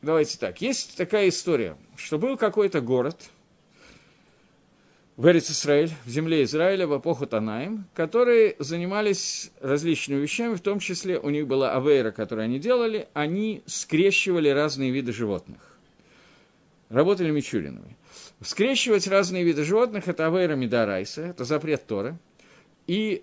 давайте 0.00 0.38
так, 0.38 0.60
есть 0.62 0.96
такая 0.96 1.28
история, 1.28 1.76
что 1.96 2.18
был 2.18 2.36
какой-то 2.36 2.80
город 2.80 3.30
в 5.16 5.28
Эрец 5.28 5.50
Израиль, 5.50 5.92
в 6.04 6.08
земле 6.08 6.42
Израиля, 6.42 6.86
в 6.86 6.98
эпоху 6.98 7.26
Танаим, 7.26 7.84
которые 7.94 8.56
занимались 8.58 9.52
различными 9.60 10.20
вещами, 10.20 10.54
в 10.54 10.60
том 10.60 10.80
числе 10.80 11.18
у 11.18 11.30
них 11.30 11.46
была 11.46 11.74
авейра, 11.74 12.10
которую 12.10 12.46
они 12.46 12.58
делали, 12.58 13.06
они 13.12 13.62
скрещивали 13.66 14.48
разные 14.48 14.90
виды 14.90 15.12
животных. 15.12 15.78
Работали 16.88 17.30
мичуринами. 17.30 17.96
Скрещивать 18.40 19.06
разные 19.06 19.44
виды 19.44 19.64
животных– 19.64 20.04
это 20.08 20.26
авейра 20.26 20.54
мидарайса, 20.54 21.22
это 21.22 21.44
запрет 21.44 21.86
Торы. 21.86 22.18
И 22.86 23.22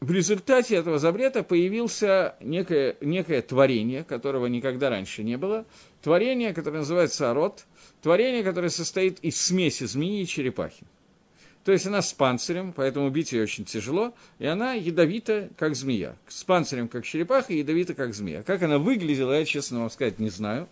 в 0.00 0.10
результате 0.12 0.76
этого 0.76 0.98
запрета 0.98 1.42
появился 1.42 2.36
некое, 2.40 2.96
некое 3.00 3.40
творение, 3.40 4.04
которого 4.04 4.46
никогда 4.46 4.90
раньше 4.90 5.22
не 5.22 5.38
было. 5.38 5.64
Творение, 6.02 6.52
которое 6.52 6.80
называется 6.80 7.30
арот. 7.30 7.64
Творение, 8.02 8.42
которое 8.42 8.68
состоит 8.68 9.18
из 9.20 9.40
смеси 9.40 9.84
змеи 9.84 10.20
и 10.20 10.26
черепахи. 10.26 10.84
То 11.64 11.72
есть 11.72 11.86
она 11.86 12.02
с 12.02 12.12
панцирем, 12.12 12.74
поэтому 12.74 13.06
убить 13.06 13.32
ее 13.32 13.42
очень 13.42 13.64
тяжело, 13.64 14.12
и 14.38 14.44
она 14.44 14.74
ядовита, 14.74 15.48
как 15.56 15.74
змея. 15.74 16.16
С 16.28 16.44
панцирем, 16.44 16.88
как 16.88 17.06
черепаха, 17.06 17.54
и 17.54 17.60
ядовита, 17.60 17.94
как 17.94 18.12
змея. 18.12 18.42
Как 18.42 18.62
она 18.62 18.78
выглядела, 18.78 19.38
я, 19.38 19.46
честно 19.46 19.80
вам 19.80 19.90
сказать, 19.90 20.18
не 20.18 20.28
знаю. 20.28 20.68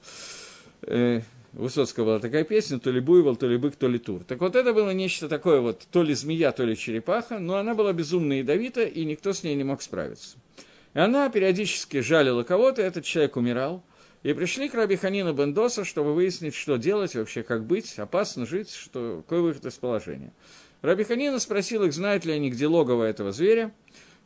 Э, 1.52 1.58
Высоцкого 1.60 2.04
была 2.04 2.18
такая 2.18 2.44
песня, 2.44 2.78
то 2.78 2.90
ли 2.90 3.00
буйвол, 3.00 3.36
то 3.36 3.46
ли 3.46 3.56
бык, 3.56 3.76
то 3.76 3.88
ли 3.88 3.98
тур. 3.98 4.24
Так 4.24 4.40
вот 4.40 4.56
это 4.56 4.72
было 4.72 4.90
нечто 4.90 5.28
такое 5.28 5.60
вот, 5.60 5.86
то 5.90 6.02
ли 6.02 6.14
змея, 6.14 6.52
то 6.52 6.64
ли 6.64 6.76
черепаха, 6.76 7.38
но 7.38 7.56
она 7.56 7.74
была 7.74 7.92
безумно 7.92 8.34
ядовита, 8.34 8.82
и 8.82 9.04
никто 9.04 9.32
с 9.32 9.42
ней 9.42 9.54
не 9.54 9.64
мог 9.64 9.82
справиться. 9.82 10.36
И 10.94 10.98
она 10.98 11.28
периодически 11.30 12.00
жалила 12.00 12.42
кого-то, 12.42 12.82
этот 12.82 13.04
человек 13.04 13.36
умирал, 13.36 13.82
и 14.22 14.32
пришли 14.34 14.68
к 14.68 14.74
Раби 14.74 14.96
Ханину 14.96 15.32
Бендоса, 15.32 15.84
чтобы 15.84 16.14
выяснить, 16.14 16.54
что 16.54 16.76
делать 16.76 17.14
вообще, 17.14 17.42
как 17.42 17.64
быть, 17.64 17.98
опасно 17.98 18.46
жить, 18.46 18.70
что, 18.70 19.22
какой 19.22 19.40
выход 19.40 19.66
из 19.66 19.74
положения. 19.74 20.32
Раби 20.80 21.04
Ханина 21.04 21.38
спросил 21.38 21.84
их, 21.84 21.92
знают 21.92 22.24
ли 22.24 22.32
они, 22.32 22.50
где 22.50 22.66
логово 22.66 23.04
этого 23.04 23.32
зверя, 23.32 23.72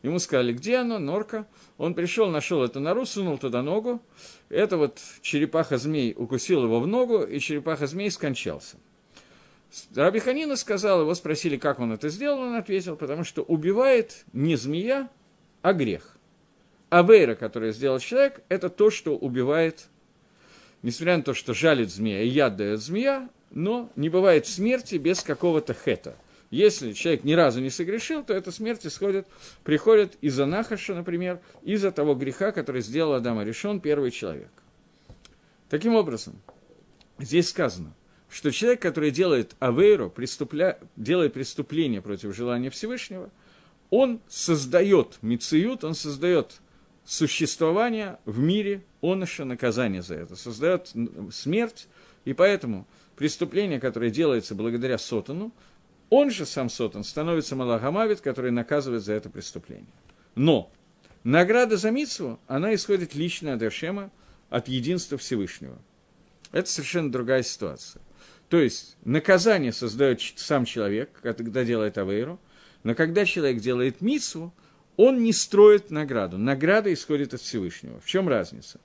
Ему 0.07 0.21
сказали, 0.21 0.53
где 0.53 0.77
оно, 0.77 1.01
норка. 1.01 1.49
Он 1.79 1.93
пришел, 1.93 2.31
нашел 2.31 2.63
эту 2.63 2.79
нору, 2.79 3.05
сунул 3.05 3.39
туда 3.39 3.61
ногу. 3.65 4.01
Это 4.49 4.77
вот 4.77 5.01
черепаха-змей 5.21 6.15
укусил 6.17 6.63
его 6.63 6.79
в 6.79 6.87
ногу, 6.87 7.25
и 7.25 7.41
черепаха-змей 7.41 8.13
скончался. 8.13 8.77
Раби 9.97 10.21
Ханина 10.21 10.55
сказал, 10.55 11.01
его 11.01 11.13
спросили, 11.17 11.57
как 11.57 11.81
он 11.81 11.93
это 11.93 12.09
сделал, 12.09 12.39
он 12.39 12.55
ответил, 12.55 12.95
потому 12.95 13.25
что 13.25 13.43
убивает 13.43 14.25
не 14.33 14.55
змея, 14.55 15.11
а 15.63 15.73
грех. 15.73 16.17
А 16.89 17.03
вейра, 17.03 17.35
которую 17.35 17.73
сделал 17.73 17.99
человек, 17.99 18.45
это 18.49 18.71
то, 18.71 18.91
что 18.91 19.17
убивает, 19.17 19.89
несмотря 20.83 21.17
на 21.17 21.25
то, 21.25 21.35
что 21.35 21.53
жалит 21.53 21.91
змея 21.91 22.23
и 22.23 22.29
яд 22.29 22.55
дает 22.55 22.81
змея, 22.81 23.29
но 23.51 23.91
не 23.97 24.09
бывает 24.09 24.47
смерти 24.47 24.95
без 24.95 25.25
какого-то 25.25 25.75
хета. 25.75 26.15
Если 26.51 26.93
человек 26.93 27.25
ни 27.25 27.33
разу 27.33 27.61
не 27.61 27.71
согрешил, 27.71 28.23
то 28.23 28.33
эта 28.33 28.53
смерть 28.53 28.87
исходит, 28.87 29.27
приходит 29.65 30.17
из-за 30.21 30.47
нахаша, 30.47 30.95
например, 30.95 31.41
из-за 31.63 31.91
того 31.91 32.15
греха, 32.15 32.53
который 32.53 32.83
сделал 32.83 33.15
Адама 33.15 33.43
решен 33.43 33.81
первый 33.81 34.11
человек. 34.11 34.51
Таким 35.69 35.95
образом, 35.95 36.41
здесь 37.19 37.49
сказано– 37.49 37.95
что 38.29 38.51
человек, 38.51 38.83
который 38.83 39.11
делает 39.11 39.55
авейру, 39.61 40.11
преступля... 40.11 40.79
делает 40.97 41.33
преступление 41.33 42.03
против 42.03 42.35
желания 42.35 42.71
Всевышнего, 42.71 43.31
он 43.91 44.21
создает 44.29 45.19
мициют, 45.23 45.85
он 45.85 45.95
создает 45.95 46.61
существование 47.05 48.19
в 48.25 48.41
мире, 48.41 48.83
он 49.01 49.23
еще 49.23 49.45
наказание 49.45 50.03
за 50.03 50.17
это, 50.17 50.35
создает 50.35 50.93
смерть, 51.33 51.87
и 52.25 52.33
поэтому 52.33 52.87
преступление, 53.15 53.79
которое 53.79 54.11
делается 54.11 54.57
благодаря 54.57 54.99
Сотану, 54.99 55.53
он 56.11 56.31
же 56.31 56.47
сам 56.47 56.69
Сотан 56.69 57.05
становится 57.05 57.57
Малахамавит, 57.57 58.21
который 58.21 58.51
наказывает 58.51 59.03
за 59.03 59.15
это 59.15 59.29
преступление. 59.29 59.87
Но 60.35 60.71
награда 61.25 61.77
за 61.77 61.91
Митсву, 61.91 62.39
она 62.47 62.75
исходит 62.75 63.15
лично 63.15 63.55
от 63.55 63.63
Ашема, 63.63 64.11
от 64.49 64.69
единства 64.69 65.19
Всевышнего. 65.19 65.79
Это 66.53 66.71
совершенно 66.71 67.11
другая 67.11 67.43
ситуация. 67.43 68.03
То 68.49 68.59
есть 68.59 68.97
наказание 69.05 69.73
создает 69.73 70.21
сам 70.37 70.65
человек, 70.65 71.11
когда 71.23 71.65
делает 71.65 71.99
авейру, 71.99 72.39
но 72.85 72.95
когда 72.95 73.25
человек 73.25 73.61
делает 73.61 74.01
мису, 74.01 74.55
он 74.97 75.23
не 75.23 75.33
строит 75.33 75.91
награду. 75.91 76.39
Награда 76.39 76.93
исходит 76.93 77.35
от 77.35 77.41
Всевышнего. 77.41 78.01
В 78.01 78.07
чем 78.07 78.29
разница? 78.29 78.81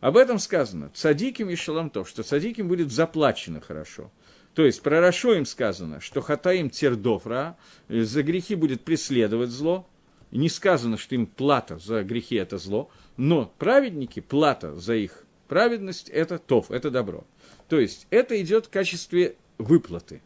Об 0.00 0.16
этом 0.16 0.38
сказано. 0.38 0.90
Цадиким 0.94 1.50
и 1.50 1.54
шаламтов, 1.54 2.08
что 2.08 2.22
цадиким 2.22 2.66
будет 2.66 2.90
заплачено 2.90 3.60
хорошо. 3.60 4.10
То 4.54 4.64
есть 4.66 4.82
про 4.82 5.00
Рашо 5.00 5.34
им 5.34 5.46
сказано, 5.46 6.00
что 6.00 6.20
хатаим 6.20 6.68
тердофра, 6.68 7.56
за 7.88 8.22
грехи 8.22 8.54
будет 8.54 8.82
преследовать 8.82 9.50
зло. 9.50 9.88
Не 10.30 10.48
сказано, 10.48 10.96
что 10.96 11.14
им 11.14 11.26
плата 11.26 11.78
за 11.78 12.02
грехи– 12.02 12.34
это 12.36 12.58
зло, 12.58 12.90
но 13.16 13.52
праведники, 13.58 14.20
плата 14.20 14.74
за 14.76 14.94
их 14.94 15.24
праведность– 15.46 16.08
это 16.10 16.38
тов, 16.38 16.70
это 16.70 16.90
добро. 16.90 17.24
То 17.68 17.78
есть 17.78 18.06
это 18.10 18.40
идет 18.40 18.66
в 18.66 18.70
качестве 18.70 19.36
выплаты. 19.58 20.22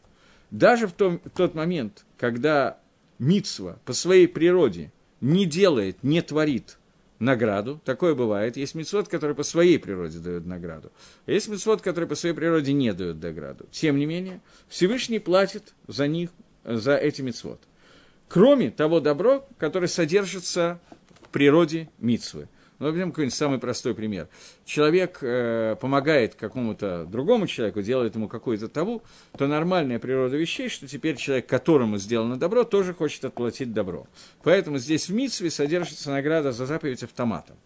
Даже 0.49 0.87
в, 0.87 0.93
том, 0.93 1.19
тот 1.35 1.55
момент, 1.55 2.05
когда 2.17 2.79
Мицва 3.19 3.79
по 3.83 3.93
своей 3.93 4.27
природе 4.27 4.91
не 5.19 5.45
делает, 5.45 6.03
не 6.03 6.21
творит 6.21 6.77
награду, 7.19 7.81
такое 7.83 8.15
бывает. 8.15 8.57
Есть 8.57 8.75
мецвод, 8.75 9.07
который 9.07 9.35
по 9.35 9.43
своей 9.43 9.79
природе 9.79 10.19
дает 10.19 10.45
награду. 10.45 10.91
А 11.25 11.31
есть 11.31 11.47
мецвод, 11.47 11.81
который 11.81 12.07
по 12.07 12.15
своей 12.15 12.35
природе 12.35 12.73
не 12.73 12.93
дает 12.93 13.21
награду. 13.21 13.65
Тем 13.71 13.97
не 13.97 14.05
менее, 14.05 14.41
Всевышний 14.67 15.19
платит 15.19 15.73
за 15.87 16.07
них, 16.07 16.29
за 16.63 16.95
эти 16.95 17.21
мецвод. 17.21 17.61
Кроме 18.27 18.71
того 18.71 18.99
добро, 18.99 19.47
которое 19.57 19.87
содержится 19.87 20.79
в 21.21 21.29
природе 21.29 21.89
мицвы. 21.97 22.49
Ну, 22.79 22.87
возьмем 22.87 23.09
какой-нибудь 23.09 23.33
самый 23.33 23.57
простой 23.57 23.95
пример. 23.95 24.27
Человек 24.63 25.19
э, 25.21 25.75
помогает 25.81 26.35
какому-то 26.35 27.05
другому 27.05 27.47
человеку, 27.47 27.81
делает 27.81 28.15
ему 28.15 28.27
какую-то 28.27 28.67
табу, 28.67 29.01
то 29.35 29.47
нормальная 29.47 29.97
природа 29.97 30.37
вещей, 30.37 30.69
что 30.69 30.87
теперь 30.87 31.15
человек, 31.15 31.47
которому 31.47 31.97
сделано 31.97 32.37
добро, 32.37 32.63
тоже 32.63 32.93
хочет 32.93 33.25
отплатить 33.25 33.73
добро. 33.73 34.05
Поэтому 34.43 34.77
здесь 34.77 35.09
в 35.09 35.13
Митсве 35.13 35.49
содержится 35.49 36.11
награда 36.11 36.51
за 36.51 36.67
заповедь 36.67 37.01
автоматом. 37.01 37.57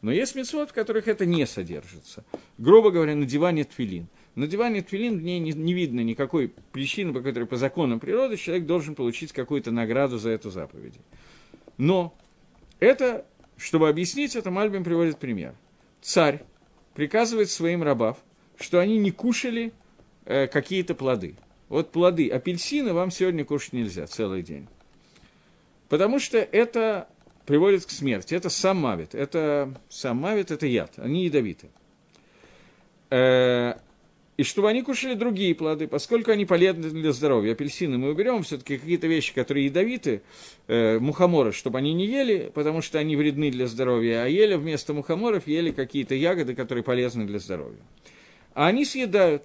Но 0.00 0.12
есть 0.12 0.36
митцвот, 0.36 0.70
в 0.70 0.72
которых 0.72 1.08
это 1.08 1.26
не 1.26 1.44
содержится. 1.46 2.24
Грубо 2.56 2.90
говоря, 2.90 3.16
надевание 3.16 3.64
твилин. 3.64 4.06
Надевание 4.36 4.82
твилин, 4.82 5.18
в 5.18 5.22
ней 5.22 5.40
не, 5.40 5.52
не 5.52 5.74
видно 5.74 6.00
никакой 6.00 6.52
причины, 6.70 7.12
по 7.12 7.20
которой 7.20 7.46
по 7.46 7.56
законам 7.56 7.98
природы 7.98 8.36
человек 8.36 8.66
должен 8.66 8.94
получить 8.94 9.32
какую-то 9.32 9.72
награду 9.72 10.18
за 10.18 10.30
эту 10.30 10.50
заповедь. 10.50 10.94
Но 11.78 12.16
это 12.78 13.26
чтобы 13.58 13.88
объяснить 13.88 14.36
это, 14.36 14.50
Мальбим 14.50 14.84
приводит 14.84 15.18
пример. 15.18 15.54
Царь 16.00 16.42
приказывает 16.94 17.50
своим 17.50 17.82
рабам, 17.82 18.16
что 18.58 18.78
они 18.78 18.98
не 18.98 19.10
кушали 19.10 19.72
э, 20.24 20.46
какие-то 20.46 20.94
плоды. 20.94 21.36
Вот 21.68 21.92
плоды 21.92 22.28
апельсины 22.30 22.92
вам 22.92 23.10
сегодня 23.10 23.44
кушать 23.44 23.72
нельзя 23.72 24.06
целый 24.06 24.42
день. 24.42 24.68
Потому 25.88 26.18
что 26.18 26.38
это 26.38 27.08
приводит 27.46 27.86
к 27.86 27.90
смерти. 27.90 28.34
Это 28.34 28.50
сам 28.50 28.78
мавит. 28.78 29.14
Это 29.14 29.74
сам 29.88 30.18
мавит, 30.18 30.50
это 30.50 30.66
яд. 30.66 30.98
Они 30.98 31.24
ядовиты. 31.24 31.68
Э, 33.10 33.74
и 34.38 34.44
чтобы 34.44 34.70
они 34.70 34.82
кушали 34.82 35.14
другие 35.14 35.52
плоды, 35.52 35.88
поскольку 35.88 36.30
они 36.30 36.46
полезны 36.46 36.90
для 36.90 37.12
здоровья. 37.12 37.52
Апельсины 37.52 37.98
мы 37.98 38.10
уберем, 38.10 38.44
все-таки 38.44 38.78
какие-то 38.78 39.08
вещи, 39.08 39.34
которые 39.34 39.66
ядовиты, 39.66 40.22
э, 40.68 41.00
мухоморы, 41.00 41.52
чтобы 41.52 41.78
они 41.78 41.92
не 41.92 42.06
ели, 42.06 42.50
потому 42.54 42.80
что 42.80 43.00
они 43.00 43.16
вредны 43.16 43.50
для 43.50 43.66
здоровья, 43.66 44.22
а 44.22 44.28
ели 44.28 44.54
вместо 44.54 44.94
мухоморов, 44.94 45.48
ели 45.48 45.72
какие-то 45.72 46.14
ягоды, 46.14 46.54
которые 46.54 46.84
полезны 46.84 47.26
для 47.26 47.40
здоровья. 47.40 47.80
А 48.54 48.68
они 48.68 48.84
съедают 48.84 49.44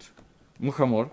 мухомор, 0.59 1.11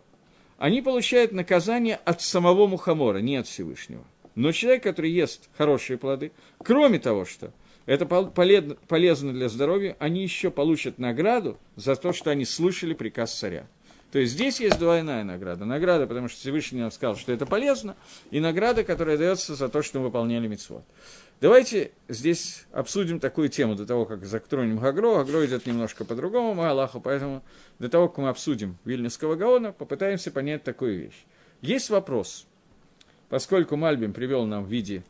они 0.59 0.83
получают 0.83 1.33
наказание 1.33 1.99
от 2.05 2.21
самого 2.21 2.67
мухомора, 2.67 3.19
не 3.19 3.37
от 3.37 3.47
Всевышнего. 3.47 4.05
Но 4.35 4.53
человек, 4.53 4.83
который 4.83 5.11
ест 5.11 5.49
хорошие 5.57 5.97
плоды, 5.97 6.33
кроме 6.59 6.99
того, 6.99 7.25
что 7.25 7.51
это 7.87 8.07
полезно 8.07 9.33
для 9.33 9.49
здоровья, 9.49 9.97
они 9.99 10.23
еще 10.23 10.51
получат 10.51 10.99
награду 10.99 11.59
за 11.77 11.97
то, 11.97 12.13
что 12.13 12.31
они 12.31 12.45
слышали 12.45 12.95
приказ 12.95 13.35
царя. 13.35 13.67
То 14.13 14.19
есть 14.19 14.33
здесь 14.33 14.59
есть 14.61 14.79
двойная 14.79 15.23
награда. 15.23 15.65
Награда, 15.65 16.07
потому 16.07 16.29
что 16.29 16.41
Всевышний 16.41 16.81
нам 16.81 16.91
сказал, 16.91 17.17
что 17.17 17.33
это 17.33 17.47
полезно, 17.47 17.97
и 18.33 18.41
награда, 18.41 18.83
которая 18.83 19.17
дается 19.17 19.55
за 19.55 19.69
то, 19.69 19.83
что 19.83 20.01
мы 20.01 20.07
выполняли 20.07 20.49
митцвот. 20.49 20.83
Давайте 21.41 21.93
здесь 22.09 22.67
обсудим 22.73 23.19
такую 23.19 23.49
тему 23.49 23.77
до 23.77 23.87
того, 23.87 24.05
как 24.05 24.25
затронем 24.27 24.79
Гагро. 24.79 25.15
Гагро 25.23 25.47
идет 25.47 25.65
немножко 25.65 26.05
по-другому, 26.05 26.55
мы 26.55 26.67
Аллаху, 26.67 27.01
поэтому 27.01 27.43
до 27.79 27.89
того, 27.89 28.09
как 28.09 28.19
мы 28.19 28.29
обсудим 28.29 28.77
Вильнюсского 28.85 29.37
Гаона, 29.37 29.73
попытаемся 29.73 30.31
понять 30.31 30.65
такую 30.65 30.99
вещь. 30.99 31.25
Есть 31.63 31.89
вопрос, 31.89 32.47
поскольку 33.29 33.77
Мальбим 33.77 34.13
привел 34.13 34.45
нам 34.45 34.65
в 34.65 34.69
виде 34.69 35.05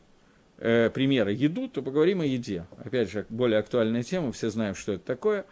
э, 0.61 0.89
примеры 0.89 1.33
еду, 1.33 1.67
то 1.67 1.81
поговорим 1.81 2.21
о 2.21 2.25
еде. 2.25 2.65
Опять 2.77 3.11
же, 3.11 3.25
более 3.29 3.59
актуальная 3.59 4.03
тема, 4.03 4.31
все 4.31 4.49
знают, 4.49 4.77
что 4.77 4.93
это 4.93 5.03
такое. 5.03 5.45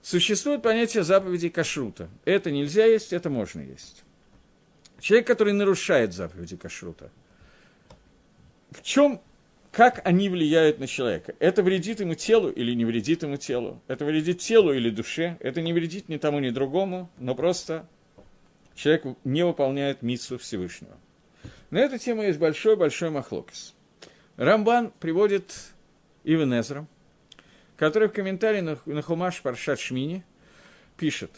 Существует 0.00 0.62
понятие 0.62 1.02
заповедей 1.02 1.50
кашрута. 1.50 2.08
Это 2.24 2.50
нельзя 2.50 2.86
есть, 2.86 3.12
это 3.12 3.28
можно 3.28 3.60
есть. 3.60 4.04
Человек, 5.00 5.26
который 5.26 5.52
нарушает 5.52 6.12
заповеди 6.12 6.56
кашрута. 6.56 7.10
В 8.70 8.82
чем, 8.82 9.20
как 9.72 10.00
они 10.04 10.28
влияют 10.28 10.78
на 10.78 10.86
человека? 10.86 11.34
Это 11.40 11.62
вредит 11.62 12.00
ему 12.00 12.14
телу 12.14 12.48
или 12.48 12.72
не 12.74 12.84
вредит 12.84 13.22
ему 13.22 13.36
телу? 13.36 13.82
Это 13.88 14.04
вредит 14.04 14.38
телу 14.38 14.72
или 14.72 14.90
душе? 14.90 15.36
Это 15.40 15.60
не 15.60 15.72
вредит 15.72 16.08
ни 16.08 16.16
тому, 16.16 16.38
ни 16.38 16.50
другому, 16.50 17.10
но 17.18 17.34
просто 17.34 17.88
человек 18.74 19.04
не 19.24 19.44
выполняет 19.44 20.02
миссу 20.02 20.38
Всевышнего. 20.38 20.96
На 21.70 21.78
эту 21.78 21.98
тему 21.98 22.22
есть 22.22 22.38
большой-большой 22.38 23.10
махлокис. 23.10 23.74
Рамбан 24.36 24.92
приводит 24.98 25.52
Ивен 26.24 26.86
который 27.76 28.08
в 28.08 28.12
комментарии 28.12 28.60
на, 28.60 28.78
на 28.86 29.02
Хумаш 29.02 29.42
Паршат 29.42 29.80
Шмини 29.80 30.24
пишет, 30.96 31.30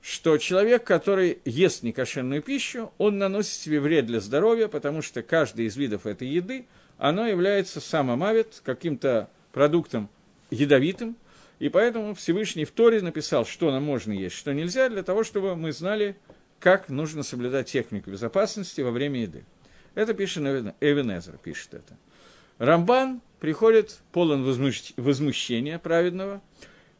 что 0.00 0.38
человек, 0.38 0.84
который 0.84 1.40
ест 1.44 1.82
некошерную 1.82 2.42
пищу, 2.42 2.92
он 2.98 3.18
наносит 3.18 3.52
себе 3.52 3.80
вред 3.80 4.06
для 4.06 4.20
здоровья, 4.20 4.68
потому 4.68 5.02
что 5.02 5.22
каждый 5.22 5.66
из 5.66 5.76
видов 5.76 6.06
этой 6.06 6.26
еды, 6.26 6.66
оно 6.96 7.26
является 7.26 7.80
самомавит, 7.80 8.62
каким-то 8.64 9.28
продуктом 9.52 10.08
ядовитым, 10.50 11.16
и 11.58 11.68
поэтому 11.68 12.14
Всевышний 12.14 12.64
в 12.64 12.70
Торе 12.70 13.02
написал, 13.02 13.44
что 13.44 13.70
нам 13.70 13.84
можно 13.84 14.12
есть, 14.12 14.34
что 14.34 14.54
нельзя, 14.54 14.88
для 14.88 15.02
того, 15.02 15.22
чтобы 15.22 15.54
мы 15.54 15.72
знали, 15.72 16.16
как 16.58 16.88
нужно 16.88 17.22
соблюдать 17.22 17.70
технику 17.70 18.10
безопасности 18.10 18.80
во 18.80 18.90
время 18.90 19.20
еды. 19.22 19.44
Это 19.94 20.14
пишет 20.14 20.42
Эвенезер, 20.80 21.36
пишет 21.36 21.74
это. 21.74 21.96
Рамбан 22.60 23.22
приходит 23.40 24.00
полон 24.12 24.44
возмущения 24.44 25.78
праведного 25.78 26.42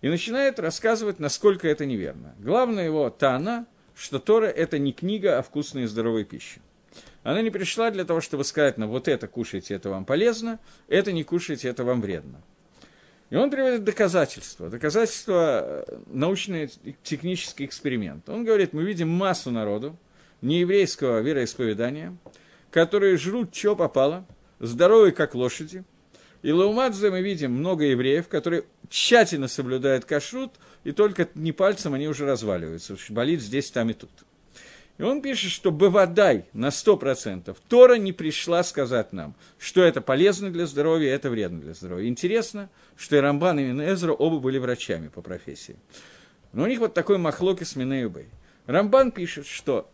и 0.00 0.08
начинает 0.08 0.58
рассказывать, 0.58 1.18
насколько 1.18 1.68
это 1.68 1.84
неверно. 1.84 2.34
Главное 2.38 2.86
его 2.86 3.10
тана, 3.10 3.66
что 3.94 4.18
Тора– 4.18 4.46
это 4.46 4.78
не 4.78 4.94
книга 4.94 5.38
о 5.38 5.42
вкусной 5.42 5.82
и 5.82 5.86
здоровой 5.86 6.24
пище. 6.24 6.60
Она 7.24 7.42
не 7.42 7.50
пришла 7.50 7.90
для 7.90 8.06
того, 8.06 8.22
чтобы 8.22 8.44
сказать 8.44 8.78
нам, 8.78 8.88
вот 8.88 9.06
это 9.06 9.28
кушайте, 9.28 9.74
это 9.74 9.90
вам 9.90 10.06
полезно, 10.06 10.58
это 10.88 11.12
не 11.12 11.24
кушайте, 11.24 11.68
это 11.68 11.84
вам 11.84 12.00
вредно. 12.00 12.40
И 13.28 13.36
он 13.36 13.50
приводит 13.50 13.84
доказательства, 13.84 14.70
доказательства 14.70 15.84
э, 15.86 15.98
научно-технический 16.06 17.66
эксперимент. 17.66 18.26
Он 18.30 18.44
говорит, 18.44 18.72
мы 18.72 18.82
видим 18.82 19.10
массу 19.10 19.50
народу, 19.50 19.98
нееврейского 20.40 21.20
вероисповедания, 21.20 22.16
которые 22.70 23.18
жрут, 23.18 23.54
что 23.54 23.76
попало, 23.76 24.24
здоровые, 24.60 25.12
как 25.12 25.34
лошади. 25.34 25.84
И 26.42 26.52
Лаумадзе 26.52 27.10
мы 27.10 27.20
видим 27.20 27.52
много 27.52 27.84
евреев, 27.84 28.28
которые 28.28 28.64
тщательно 28.88 29.48
соблюдают 29.48 30.04
кашрут, 30.04 30.52
и 30.84 30.92
только 30.92 31.28
не 31.34 31.52
пальцем 31.52 31.94
они 31.94 32.08
уже 32.08 32.24
разваливаются, 32.24 32.96
болит 33.10 33.42
здесь, 33.42 33.70
там 33.70 33.90
и 33.90 33.92
тут. 33.92 34.10
И 34.96 35.02
он 35.02 35.22
пишет, 35.22 35.50
что 35.50 35.70
Бывадай 35.70 36.44
на 36.52 36.68
100% 36.68 37.56
Тора 37.68 37.94
не 37.94 38.12
пришла 38.12 38.62
сказать 38.62 39.14
нам, 39.14 39.34
что 39.58 39.82
это 39.82 40.02
полезно 40.02 40.50
для 40.50 40.66
здоровья, 40.66 41.14
это 41.14 41.30
вредно 41.30 41.60
для 41.60 41.72
здоровья. 41.72 42.06
Интересно, 42.06 42.68
что 42.96 43.16
и 43.16 43.18
Рамбан, 43.18 43.58
и 43.58 43.64
Минезра 43.64 44.12
оба 44.12 44.40
были 44.40 44.58
врачами 44.58 45.08
по 45.08 45.22
профессии. 45.22 45.76
Но 46.52 46.64
у 46.64 46.66
них 46.66 46.80
вот 46.80 46.92
такой 46.92 47.16
махлок 47.16 47.62
с 47.62 47.76
Минеюбей. 47.76 48.26
Рамбан 48.66 49.10
пишет, 49.10 49.46
что 49.46 49.90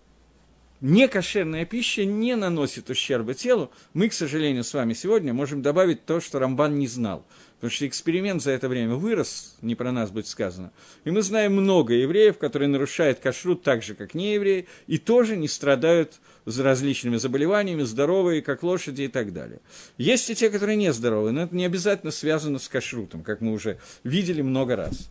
некошерная 0.80 1.64
пища 1.64 2.04
не 2.04 2.36
наносит 2.36 2.90
ущерба 2.90 3.34
телу. 3.34 3.70
Мы, 3.94 4.08
к 4.08 4.12
сожалению, 4.12 4.64
с 4.64 4.74
вами 4.74 4.92
сегодня 4.92 5.32
можем 5.32 5.62
добавить 5.62 6.04
то, 6.04 6.20
что 6.20 6.38
Рамбан 6.38 6.78
не 6.78 6.86
знал– 6.86 7.26
Потому 7.56 7.70
что 7.70 7.88
эксперимент 7.88 8.42
за 8.42 8.50
это 8.50 8.68
время 8.68 8.96
вырос, 8.96 9.56
не 9.62 9.74
про 9.74 9.90
нас 9.90 10.10
будет 10.10 10.26
сказано. 10.26 10.72
И 11.04 11.10
мы 11.10 11.22
знаем 11.22 11.54
много 11.54 11.94
евреев, 11.94 12.36
которые 12.36 12.68
нарушают 12.68 13.18
кашрут 13.18 13.62
так 13.62 13.82
же, 13.82 13.94
как 13.94 14.12
не 14.12 14.34
евреи, 14.34 14.66
и 14.86 14.98
тоже 14.98 15.36
не 15.36 15.48
страдают 15.48 16.20
с 16.44 16.58
различными 16.58 17.16
заболеваниями, 17.16 17.82
здоровые, 17.82 18.42
как 18.42 18.62
лошади 18.62 19.02
и 19.02 19.08
так 19.08 19.32
далее. 19.32 19.60
Есть 19.96 20.28
и 20.28 20.34
те, 20.34 20.50
которые 20.50 20.76
не 20.76 20.92
здоровы, 20.92 21.32
но 21.32 21.44
это 21.44 21.56
не 21.56 21.64
обязательно 21.64 22.12
связано 22.12 22.58
с 22.58 22.68
кашрутом, 22.68 23.22
как 23.22 23.40
мы 23.40 23.52
уже 23.52 23.78
видели 24.04 24.42
много 24.42 24.76
раз. 24.76 25.08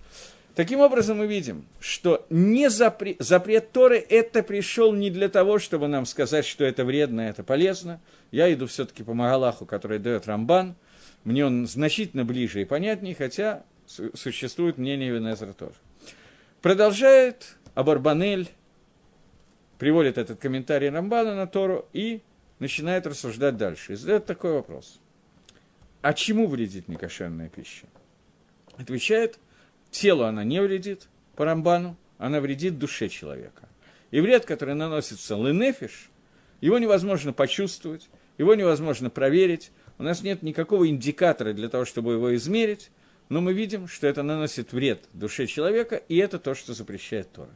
Таким 0.55 0.79
образом, 0.79 1.17
мы 1.17 1.27
видим, 1.27 1.65
что 1.79 2.25
не 2.29 2.69
запрет, 2.69 3.17
запрет 3.19 3.71
Торы 3.71 3.97
это 3.97 4.41
пришел 4.41 4.93
не 4.93 5.11
для 5.11 5.27
того, 5.27 5.59
чтобы 5.59 5.87
нам 5.87 6.05
сказать, 6.05 6.45
что 6.45 6.63
это 6.63 6.85
вредно, 6.85 7.21
это 7.21 7.43
полезно. 7.43 7.99
Я 8.31 8.51
иду 8.53 8.65
все-таки 8.67 9.03
по 9.03 9.13
Магалаху, 9.13 9.65
который 9.65 9.99
дает 9.99 10.27
Рамбан– 10.27 10.75
мне 11.25 11.43
он 11.43 11.65
значительно 11.67 12.23
ближе 12.23 12.61
и 12.61 12.65
понятнее, 12.65 13.15
хотя 13.15 13.65
существует 13.87 14.77
мнение 14.77 15.11
Венезера 15.11 15.53
тоже. 15.53 15.73
Продолжает 16.61 17.57
Абарбанель, 17.73 18.47
приводит 19.79 20.19
этот 20.19 20.39
комментарий 20.39 20.89
Рамбана 20.89 21.35
на 21.35 21.47
Тору 21.47 21.87
и 21.93 22.21
начинает 22.59 23.07
рассуждать 23.07 23.57
дальше. 23.57 23.93
И 23.93 23.95
задает 23.95 24.27
такой 24.27 24.53
вопрос. 24.53 24.99
А 26.03 26.13
чему 26.13 26.45
вредит 26.47 26.87
некошерная 26.87 27.49
пища? 27.49 27.87
Отвечает, 28.77 29.39
телу 29.95 30.23
она 30.23 30.43
не 30.43 30.61
вредит, 30.61 31.07
по 31.35 31.45
Рамбану, 31.45 31.97
она 32.17 32.39
вредит 32.39 32.77
душе 32.79 33.09
человека. 33.09 33.67
И 34.11 34.19
вред, 34.21 34.45
который 34.45 34.75
наносится 34.75 35.35
ленефиш, 35.35 36.09
его 36.61 36.77
невозможно 36.77 37.33
почувствовать, 37.33 38.09
его 38.37 38.55
невозможно 38.55 39.09
проверить, 39.09 39.71
у 39.97 40.03
нас 40.03 40.21
нет 40.21 40.43
никакого 40.43 40.87
индикатора 40.87 41.53
для 41.53 41.69
того, 41.69 41.85
чтобы 41.85 42.13
его 42.13 42.35
измерить, 42.35 42.91
но 43.29 43.41
мы 43.41 43.53
видим, 43.53 43.87
что 43.87 44.07
это 44.07 44.23
наносит 44.23 44.71
вред 44.71 45.05
душе 45.13 45.47
человека, 45.47 45.95
и 45.95 46.17
это 46.17 46.39
то, 46.39 46.53
что 46.53 46.73
запрещает 46.73 47.31
Тора. 47.31 47.55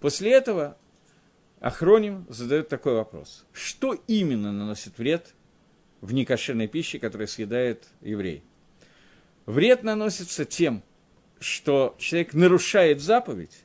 После 0.00 0.32
этого 0.32 0.76
Ахроним 1.60 2.26
задает 2.28 2.68
такой 2.68 2.94
вопрос. 2.94 3.46
Что 3.52 3.94
именно 4.06 4.52
наносит 4.52 4.98
вред 4.98 5.34
в 6.00 6.12
некошерной 6.12 6.68
пище, 6.68 6.98
которую 6.98 7.28
съедает 7.28 7.86
еврей? 8.00 8.42
Вред 9.46 9.82
наносится 9.82 10.44
тем, 10.44 10.82
что 11.40 11.94
человек 11.98 12.34
нарушает 12.34 13.00
заповедь, 13.00 13.64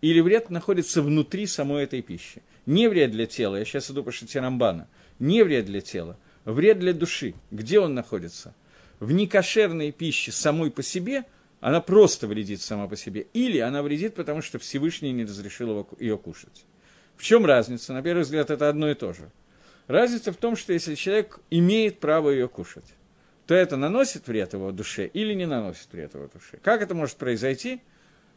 или 0.00 0.20
вред 0.20 0.50
находится 0.50 1.00
внутри 1.02 1.46
самой 1.46 1.84
этой 1.84 2.02
пищи. 2.02 2.42
Не 2.66 2.88
вред 2.88 3.10
для 3.10 3.26
тела, 3.26 3.56
я 3.56 3.64
сейчас 3.64 3.90
иду 3.90 4.02
по 4.02 4.12
шите 4.12 4.40
Рамбана, 4.40 4.88
не 5.18 5.42
вред 5.42 5.66
для 5.66 5.80
тела, 5.80 6.18
вред 6.44 6.78
для 6.78 6.92
души. 6.92 7.34
Где 7.50 7.80
он 7.80 7.94
находится? 7.94 8.54
В 9.00 9.12
некошерной 9.12 9.92
пище 9.92 10.32
самой 10.32 10.70
по 10.70 10.82
себе 10.82 11.24
она 11.60 11.80
просто 11.80 12.26
вредит 12.26 12.60
сама 12.60 12.88
по 12.88 12.96
себе, 12.96 13.26
или 13.32 13.58
она 13.58 13.82
вредит, 13.82 14.14
потому 14.14 14.42
что 14.42 14.58
Всевышний 14.58 15.12
не 15.12 15.24
разрешил 15.24 15.88
ее 15.98 16.18
кушать. 16.18 16.66
В 17.16 17.22
чем 17.22 17.46
разница? 17.46 17.94
На 17.94 18.02
первый 18.02 18.24
взгляд, 18.24 18.50
это 18.50 18.68
одно 18.68 18.90
и 18.90 18.94
то 18.94 19.14
же. 19.14 19.30
Разница 19.86 20.32
в 20.32 20.36
том, 20.36 20.56
что 20.56 20.72
если 20.72 20.94
человек 20.94 21.40
имеет 21.50 22.00
право 22.00 22.30
ее 22.30 22.48
кушать, 22.48 22.84
то 23.46 23.54
это 23.54 23.76
наносит 23.76 24.26
вред 24.26 24.52
его 24.54 24.72
душе 24.72 25.06
или 25.06 25.34
не 25.34 25.46
наносит 25.46 25.92
вред 25.92 26.14
его 26.14 26.28
душе. 26.32 26.58
Как 26.62 26.82
это 26.82 26.94
может 26.94 27.16
произойти? 27.16 27.80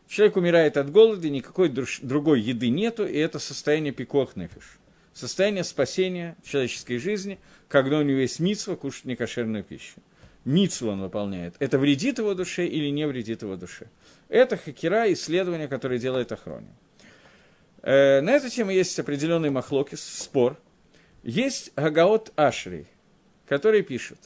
Человек 0.07 0.37
умирает 0.37 0.77
от 0.77 0.91
голода, 0.91 1.29
никакой 1.29 1.69
другой 1.69 2.41
еды 2.41 2.69
нету, 2.69 3.05
и 3.05 3.17
это 3.17 3.39
состояние 3.39 3.93
пикох 3.93 4.35
нефиш 4.35 4.79
состояние 5.17 5.63
спасения 5.63 6.37
человеческой 6.43 6.97
жизни, 6.99 7.39
когда 7.67 7.97
у 7.97 8.03
него 8.03 8.19
есть 8.19 8.39
митсва 8.39 8.75
кушать 8.75 9.05
некошерную 9.05 9.63
пищу. 9.63 9.99
Митсву 10.45 10.89
он 10.89 11.01
выполняет. 11.01 11.55
Это 11.59 11.77
вредит 11.77 12.19
его 12.19 12.33
душе 12.33 12.65
или 12.67 12.89
не 12.89 13.05
вредит 13.07 13.41
его 13.41 13.57
душе. 13.57 13.87
Это 14.29 14.55
хакера, 14.55 15.11
исследование, 15.11 15.67
которое 15.67 15.99
делает 15.99 16.31
охроне. 16.31 16.69
Э, 17.81 18.21
на 18.21 18.31
эту 18.31 18.49
тему 18.49 18.71
есть 18.71 18.97
определенный 18.99 19.49
махлокис, 19.49 20.01
спор. 20.01 20.57
Есть 21.23 21.73
Гагаот 21.75 22.31
Ашри, 22.35 22.85
который 23.45 23.81
пишет, 23.81 24.19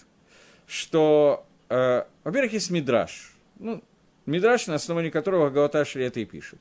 что, 0.71 1.45
э, 1.67 2.05
во-первых, 2.23 2.53
есть 2.53 2.71
Мидраш. 2.71 3.33
Ну, 3.59 3.83
Мидраш, 4.25 4.67
на 4.67 4.75
основании 4.75 5.09
которого 5.09 5.49
Гагаот 5.49 5.75
Ашри 5.75 6.05
это 6.05 6.21
и 6.21 6.25
пишет. 6.25 6.59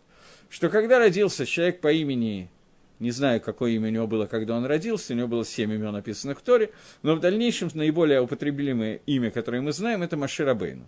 Что 0.48 0.68
когда 0.68 0.98
родился 0.98 1.46
человек 1.46 1.80
по 1.80 1.92
имени 1.92 2.50
не 2.98 3.12
знаю, 3.12 3.40
какое 3.40 3.70
имя 3.70 3.88
у 3.88 3.92
него 3.92 4.06
было, 4.08 4.26
когда 4.26 4.56
он 4.56 4.66
родился, 4.66 5.14
у 5.14 5.16
него 5.16 5.28
было 5.28 5.44
семь 5.44 5.72
имен, 5.72 5.92
написанных 5.92 6.40
в 6.40 6.42
Торе, 6.42 6.70
но 7.02 7.14
в 7.14 7.20
дальнейшем 7.20 7.70
наиболее 7.72 8.20
употребимое 8.20 9.00
имя, 9.06 9.30
которое 9.30 9.62
мы 9.62 9.72
знаем, 9.72 10.02
это 10.02 10.16
Маширабейну. 10.18 10.84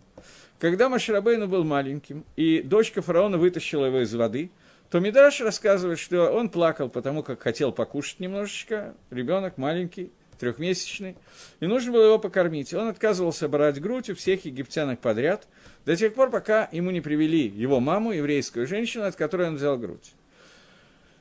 Когда 0.58 0.88
Маширабейну 0.90 1.46
был 1.46 1.64
маленьким, 1.64 2.24
и 2.36 2.60
дочка 2.60 3.02
фараона 3.02 3.38
вытащила 3.38 3.86
его 3.86 4.00
из 4.00 4.12
воды, 4.14 4.50
то 4.90 4.98
Мидраш 4.98 5.40
рассказывает, 5.40 5.98
что 5.98 6.32
он 6.32 6.50
плакал, 6.50 6.90
потому 6.90 7.22
как 7.22 7.40
хотел 7.40 7.72
покушать 7.72 8.20
немножечко, 8.20 8.94
ребенок 9.10 9.56
маленький, 9.56 10.10
трехмесячный, 10.43 11.14
и 11.61 11.66
нужно 11.66 11.93
было 11.93 12.07
его 12.07 12.18
покормить. 12.18 12.74
Он 12.74 12.88
отказывался 12.88 13.49
брать 13.49 13.80
грудь 13.80 14.11
у 14.11 14.16
всех 14.16 14.45
египтянок 14.45 14.99
подряд, 14.99 15.47
до 15.86 15.95
тех 15.95 16.14
пор, 16.14 16.30
пока 16.30 16.68
ему 16.72 16.90
не 16.90 17.01
привели 17.01 17.47
его 17.47 17.78
маму, 17.78 18.11
еврейскую 18.11 18.66
женщину, 18.66 19.05
от 19.05 19.14
которой 19.14 19.49
он 19.49 19.55
взял 19.55 19.78
грудь. 19.78 20.12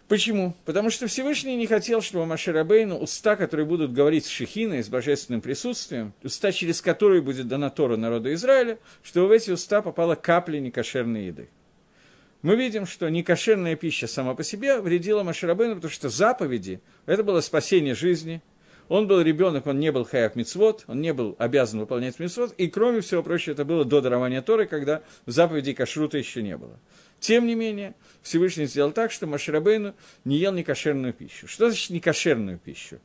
Почему? 0.08 0.56
Потому 0.66 0.90
что 0.90 1.06
Всевышний 1.06 1.56
не 1.56 1.68
хотел, 1.68 2.02
чтобы 2.02 2.26
Маширабейну, 2.26 2.98
уста, 2.98 3.36
которые 3.36 3.68
будут 3.68 3.94
говорить 3.94 4.26
с 4.26 4.30
Шехиной, 4.30 4.84
с 4.84 4.90
божественным 4.90 5.40
присутствием, 5.40 6.14
уста, 6.24 6.52
через 6.52 6.82
которые 6.82 7.22
будет 7.22 7.48
дана 7.48 7.70
Тора 7.70 7.98
народу 7.98 8.34
Израиля, 8.34 8.80
чтобы 9.04 9.28
в 9.28 9.32
эти 9.32 9.52
уста 9.52 9.84
попала 9.84 10.16
капля 10.16 10.60
некошерной 10.60 11.28
еды. 11.28 11.50
Мы 12.42 12.56
видим, 12.56 12.88
что 12.88 13.08
некошерная 13.08 13.76
пища 13.76 14.08
сама 14.08 14.34
по 14.34 14.44
себе 14.44 14.82
вредила 14.82 15.22
Маширабейну, 15.22 15.76
потому 15.76 15.92
что 15.92 16.10
заповеди– 16.10 16.82
это 17.06 17.24
было 17.24 17.40
спасение 17.40 17.94
жизни. 17.94 18.42
Он 18.92 19.08
был 19.08 19.22
ребенок, 19.22 19.68
он 19.68 19.80
не 19.80 19.89
был 19.89 20.04
хаяк 20.04 20.36
мицвод, 20.36 20.84
он 20.86 21.00
не 21.00 21.14
был 21.14 21.38
обязан 21.39 21.80
выполнять 21.80 22.20
мицвод, 22.20 22.54
и 22.58 22.68
кроме 22.68 23.00
всего 23.00 23.24
прочего, 23.24 23.54
это 23.54 23.64
было 23.64 23.86
до 23.86 24.02
дарования 24.02 24.42
Торы, 24.42 24.66
когда 24.66 25.02
заповедей 25.26 25.74
кашрута 25.74 26.18
еще 26.18 26.44
не 26.44 26.58
было. 26.58 26.78
Тем 27.22 27.48
не 27.48 27.56
менее, 27.56 27.96
Всевышний 28.22 28.66
сделал 28.66 28.92
так, 28.92 29.14
что 29.14 29.28
Маширабейну 29.28 29.96
не 30.26 30.36
ел 30.36 30.52
некошерную 30.52 31.14
пищу. 31.14 31.48
Что 31.48 31.70
значит 31.70 31.92
некошерную 31.92 32.58
пищу? 32.58 33.00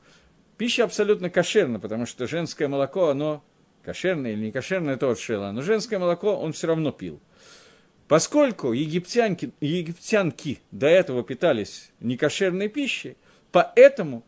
Пища 0.58 0.82
абсолютно 0.82 1.30
кошерна, 1.30 1.78
потому 1.78 2.04
что 2.04 2.26
женское 2.26 2.66
молоко, 2.66 3.10
оно 3.10 3.44
кошерное 3.84 4.32
или 4.32 4.46
не 4.46 4.50
кошерное, 4.50 4.94
это 4.94 5.08
от 5.08 5.20
шела, 5.20 5.52
но 5.52 5.62
женское 5.62 6.00
молоко 6.00 6.36
он 6.36 6.52
все 6.52 6.66
равно 6.66 6.90
пил. 6.90 7.20
Поскольку 8.08 8.72
египтянки, 8.72 9.52
египтянки 9.60 10.58
до 10.72 10.88
этого 10.88 11.22
питались 11.22 11.92
некошерной 12.00 12.68
пищей, 12.68 13.16
поэтому 13.52 14.24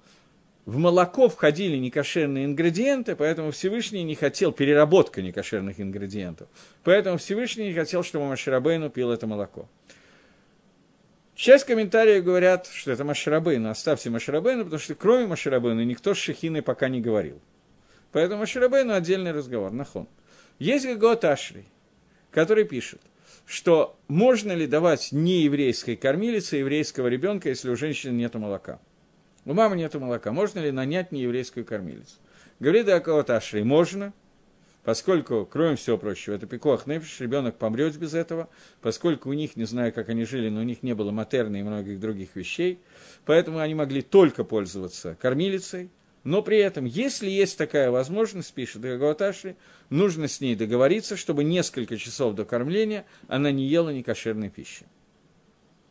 в 0.68 0.76
молоко 0.76 1.30
входили 1.30 1.78
некошерные 1.78 2.44
ингредиенты, 2.44 3.16
поэтому 3.16 3.52
Всевышний 3.52 4.02
не 4.02 4.14
хотел 4.14 4.52
переработка 4.52 5.22
некошерных 5.22 5.80
ингредиентов. 5.80 6.46
Поэтому 6.84 7.16
Всевышний 7.16 7.68
не 7.68 7.72
хотел, 7.72 8.04
чтобы 8.04 8.26
Маширабейну 8.26 8.90
пил 8.90 9.10
это 9.10 9.26
молоко. 9.26 9.66
Часть 11.34 11.64
комментариев 11.64 12.22
говорят, 12.22 12.66
что 12.66 12.92
это 12.92 13.02
Маширабейну, 13.02 13.70
оставьте 13.70 14.10
Маширабейну, 14.10 14.64
потому 14.64 14.78
что 14.78 14.94
кроме 14.94 15.26
Маширабейну 15.26 15.82
никто 15.84 16.12
с 16.12 16.18
Шехиной 16.18 16.60
пока 16.60 16.90
не 16.90 17.00
говорил. 17.00 17.40
Поэтому 18.12 18.40
Маширабейну 18.40 18.92
отдельный 18.92 19.32
разговор, 19.32 19.72
нахон. 19.72 20.06
Есть 20.58 20.84
Гагот 20.84 21.24
Ашри, 21.24 21.64
который 22.30 22.64
пишет, 22.64 23.00
что 23.46 23.98
можно 24.06 24.52
ли 24.52 24.66
давать 24.66 25.12
нееврейской 25.12 25.96
кормилице 25.96 26.56
еврейского 26.56 27.06
ребенка, 27.06 27.48
если 27.48 27.70
у 27.70 27.76
женщины 27.76 28.12
нет 28.12 28.34
молока. 28.34 28.80
У 29.48 29.54
мамы 29.54 29.76
нет 29.76 29.94
молока. 29.94 30.30
Можно 30.30 30.58
ли 30.58 30.70
нанять 30.70 31.10
нееврейскую 31.10 31.64
кормилицу? 31.64 32.16
Говорит 32.60 32.86
Иакова 32.86 33.22
Ашри, 33.22 33.62
можно, 33.62 34.12
поскольку, 34.84 35.48
кроме 35.50 35.76
всего 35.76 35.96
прочего, 35.96 36.34
это 36.34 36.46
пикох 36.46 36.86
нефиш, 36.86 37.18
ребенок 37.20 37.56
помрет 37.56 37.96
без 37.96 38.12
этого, 38.12 38.50
поскольку 38.82 39.30
у 39.30 39.32
них, 39.32 39.56
не 39.56 39.64
знаю, 39.64 39.94
как 39.94 40.10
они 40.10 40.26
жили, 40.26 40.50
но 40.50 40.60
у 40.60 40.64
них 40.64 40.82
не 40.82 40.94
было 40.94 41.12
матерны 41.12 41.60
и 41.60 41.62
многих 41.62 41.98
других 41.98 42.36
вещей, 42.36 42.78
поэтому 43.24 43.60
они 43.60 43.74
могли 43.74 44.02
только 44.02 44.44
пользоваться 44.44 45.16
кормилицей, 45.18 45.88
но 46.24 46.42
при 46.42 46.58
этом, 46.58 46.84
если 46.84 47.30
есть 47.30 47.56
такая 47.56 47.90
возможность, 47.90 48.52
пишет 48.52 48.82
Гагаваташи, 48.82 49.56
нужно 49.88 50.28
с 50.28 50.42
ней 50.42 50.56
договориться, 50.56 51.16
чтобы 51.16 51.42
несколько 51.42 51.96
часов 51.96 52.34
до 52.34 52.44
кормления 52.44 53.06
она 53.28 53.50
не 53.50 53.66
ела 53.66 53.88
некошерной 53.88 54.50
пищи. 54.50 54.84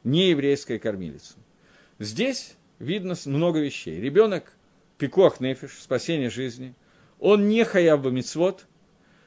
Не 0.04 0.30
еврейская 0.30 0.78
кормилица. 0.78 1.34
Здесь 1.98 2.57
видно 2.80 3.16
много 3.26 3.60
вещей. 3.60 4.00
Ребенок 4.00 4.54
пикох 4.98 5.40
нефиш, 5.40 5.78
спасение 5.80 6.30
жизни, 6.30 6.76
он 7.20 7.48
не 7.48 7.64
хаяв 7.64 8.06
мицвод, 8.06 8.66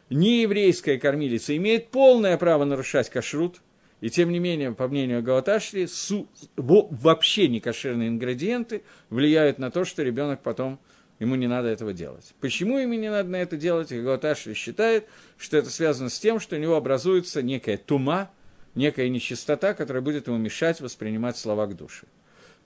не 0.08 0.42
еврейская 0.42 0.98
кормилица, 0.98 1.56
имеет 1.56 1.90
полное 1.90 2.36
право 2.36 2.64
нарушать 2.64 3.10
кашрут, 3.10 3.60
и 4.00 4.10
тем 4.10 4.30
не 4.30 4.38
менее, 4.38 4.72
по 4.72 4.88
мнению 4.88 5.22
Галаташри, 5.22 5.86
су, 5.86 6.28
вообще 6.56 7.48
не 7.48 7.60
кошерные 7.60 8.08
ингредиенты 8.08 8.82
влияют 9.10 9.58
на 9.58 9.70
то, 9.70 9.84
что 9.84 10.02
ребенок 10.02 10.42
потом, 10.42 10.80
ему 11.18 11.34
не 11.34 11.46
надо 11.46 11.68
этого 11.68 11.92
делать. 11.92 12.34
Почему 12.40 12.78
ему 12.78 12.94
не 12.94 13.10
надо 13.10 13.28
на 13.28 13.36
это 13.36 13.56
делать? 13.56 13.92
Галаташри 13.92 14.54
считает, 14.54 15.06
что 15.36 15.58
это 15.58 15.68
связано 15.70 16.08
с 16.08 16.18
тем, 16.18 16.40
что 16.40 16.56
у 16.56 16.58
него 16.58 16.76
образуется 16.76 17.42
некая 17.42 17.76
тума, 17.76 18.30
некая 18.74 19.08
нечистота, 19.10 19.74
которая 19.74 20.02
будет 20.02 20.28
ему 20.28 20.38
мешать 20.38 20.80
воспринимать 20.80 21.36
слова 21.36 21.66
к 21.66 21.76
душе. 21.76 22.06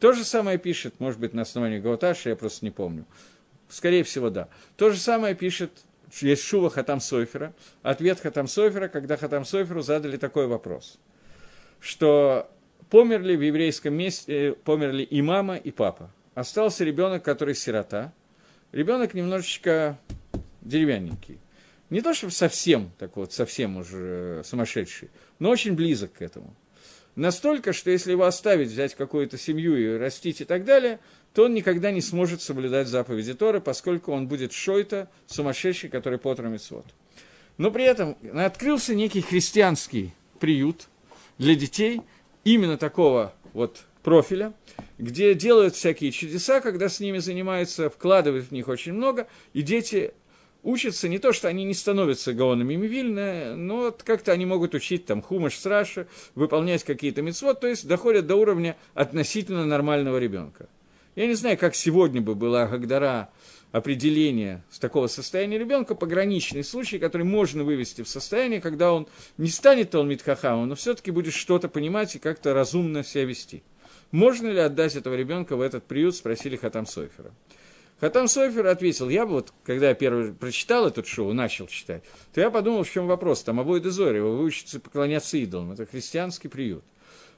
То 0.04 0.12
же 0.12 0.22
самое 0.22 0.58
пишет, 0.58 1.00
может 1.00 1.18
быть, 1.18 1.32
на 1.32 1.40
основании 1.40 1.78
Галаташи, 1.78 2.28
я 2.28 2.36
просто 2.36 2.62
не 2.62 2.70
помню. 2.70 3.06
Скорее 3.70 4.04
всего, 4.04 4.28
да. 4.28 4.50
То 4.76 4.90
же 4.90 4.98
самое 4.98 5.34
пишет 5.34 5.70
есть 6.20 6.42
Шува 6.42 6.68
Хатам 6.68 7.00
Сойфера, 7.00 7.54
ответ 7.82 8.20
Хатам 8.20 8.46
Сойфера, 8.46 8.88
когда 8.88 9.16
Хатам 9.16 9.46
Сойферу 9.46 9.80
задали 9.80 10.18
такой 10.18 10.46
вопрос, 10.46 10.98
что 11.80 12.50
померли 12.90 13.34
в 13.34 13.40
еврейском 13.40 13.94
месте, 13.94 14.48
э, 14.50 14.52
померли 14.52 15.04
и 15.04 15.22
мама, 15.22 15.56
и 15.56 15.70
папа. 15.70 16.10
Остался 16.34 16.84
ребенок, 16.84 17.22
который 17.22 17.54
сирота. 17.54 18.12
Ребенок 18.72 19.14
немножечко 19.14 19.98
деревянненький. 20.60 21.38
Не 21.88 22.02
то, 22.02 22.12
чтобы 22.12 22.34
совсем, 22.34 22.90
так 22.98 23.16
вот, 23.16 23.32
совсем 23.32 23.78
уже 23.78 24.42
сумасшедший, 24.44 25.08
но 25.38 25.48
очень 25.48 25.72
близок 25.72 26.12
к 26.12 26.20
этому. 26.20 26.54
Настолько, 27.16 27.72
что 27.72 27.90
если 27.90 28.10
его 28.10 28.24
оставить, 28.24 28.68
взять 28.68 28.94
какую-то 28.94 29.38
семью 29.38 29.76
и 29.76 29.98
растить 29.98 30.40
и 30.40 30.44
так 30.44 30.64
далее, 30.64 30.98
то 31.32 31.44
он 31.44 31.54
никогда 31.54 31.90
не 31.90 32.00
сможет 32.00 32.42
соблюдать 32.42 32.88
заповеди 32.88 33.34
Торы, 33.34 33.60
поскольку 33.60 34.12
он 34.12 34.26
будет 34.26 34.52
шойта, 34.52 35.08
сумасшедший, 35.26 35.90
который 35.90 36.18
потромит 36.18 36.62
свод. 36.62 36.86
Но 37.56 37.70
при 37.70 37.84
этом 37.84 38.16
открылся 38.34 38.94
некий 38.94 39.20
христианский 39.20 40.12
приют 40.40 40.88
для 41.38 41.54
детей 41.54 42.02
именно 42.44 42.76
такого 42.76 43.32
вот 43.52 43.84
профиля, 44.02 44.52
где 44.98 45.34
делают 45.34 45.74
всякие 45.74 46.10
чудеса, 46.10 46.60
когда 46.60 46.88
с 46.88 47.00
ними 47.00 47.18
занимаются, 47.18 47.90
вкладывают 47.90 48.46
в 48.46 48.52
них 48.52 48.68
очень 48.68 48.92
много, 48.92 49.28
и 49.52 49.62
дети 49.62 50.12
учатся 50.64 51.08
не 51.08 51.18
то, 51.18 51.32
что 51.32 51.46
они 51.46 51.64
не 51.64 51.74
становятся 51.74 52.32
гаонами 52.32 52.74
Мивильна, 52.74 53.54
но 53.54 53.94
как-то 54.04 54.32
они 54.32 54.46
могут 54.46 54.74
учить 54.74 55.06
там 55.06 55.22
хумаш 55.22 55.56
сраша, 55.56 56.08
выполнять 56.34 56.82
какие-то 56.82 57.22
мецвод, 57.22 57.60
то 57.60 57.68
есть 57.68 57.86
доходят 57.86 58.26
до 58.26 58.36
уровня 58.36 58.76
относительно 58.94 59.64
нормального 59.64 60.18
ребенка. 60.18 60.68
Я 61.14 61.26
не 61.26 61.34
знаю, 61.34 61.56
как 61.56 61.76
сегодня 61.76 62.20
бы 62.20 62.34
была 62.34 62.66
Гагдара 62.66 63.30
определение 63.70 64.62
с 64.70 64.78
такого 64.78 65.06
состояния 65.06 65.58
ребенка, 65.58 65.94
пограничный 65.94 66.64
случай, 66.64 66.98
который 66.98 67.24
можно 67.24 67.62
вывести 67.62 68.02
в 68.02 68.08
состояние, 68.08 68.60
когда 68.60 68.92
он 68.92 69.06
не 69.36 69.48
станет 69.48 69.94
он 69.94 70.08
Митхахамом, 70.08 70.68
но 70.68 70.74
все-таки 70.74 71.10
будет 71.10 71.34
что-то 71.34 71.68
понимать 71.68 72.16
и 72.16 72.18
как-то 72.18 72.54
разумно 72.54 73.04
себя 73.04 73.24
вести. 73.24 73.62
Можно 74.10 74.48
ли 74.48 74.60
отдать 74.60 74.94
этого 74.94 75.14
ребенка 75.14 75.56
в 75.56 75.60
этот 75.60 75.84
приют, 75.84 76.14
спросили 76.14 76.56
Хатам 76.56 76.86
Сойфера. 76.86 77.32
Хатам 78.00 78.28
Сойфер 78.28 78.66
ответил, 78.66 79.08
я 79.08 79.24
вот, 79.24 79.52
когда 79.64 79.88
я 79.88 79.94
первый 79.94 80.32
прочитал 80.32 80.86
этот 80.86 81.06
шоу, 81.06 81.32
начал 81.32 81.66
читать, 81.66 82.02
то 82.32 82.40
я 82.40 82.50
подумал, 82.50 82.82
в 82.82 82.90
чем 82.90 83.06
вопрос, 83.06 83.42
там 83.42 83.60
обои 83.60 83.80
Дезори, 83.80 84.20
вы 84.20 84.42
учитесь 84.42 84.80
поклоняться 84.80 85.36
идолам, 85.38 85.72
это 85.72 85.86
христианский 85.86 86.48
приют. 86.48 86.84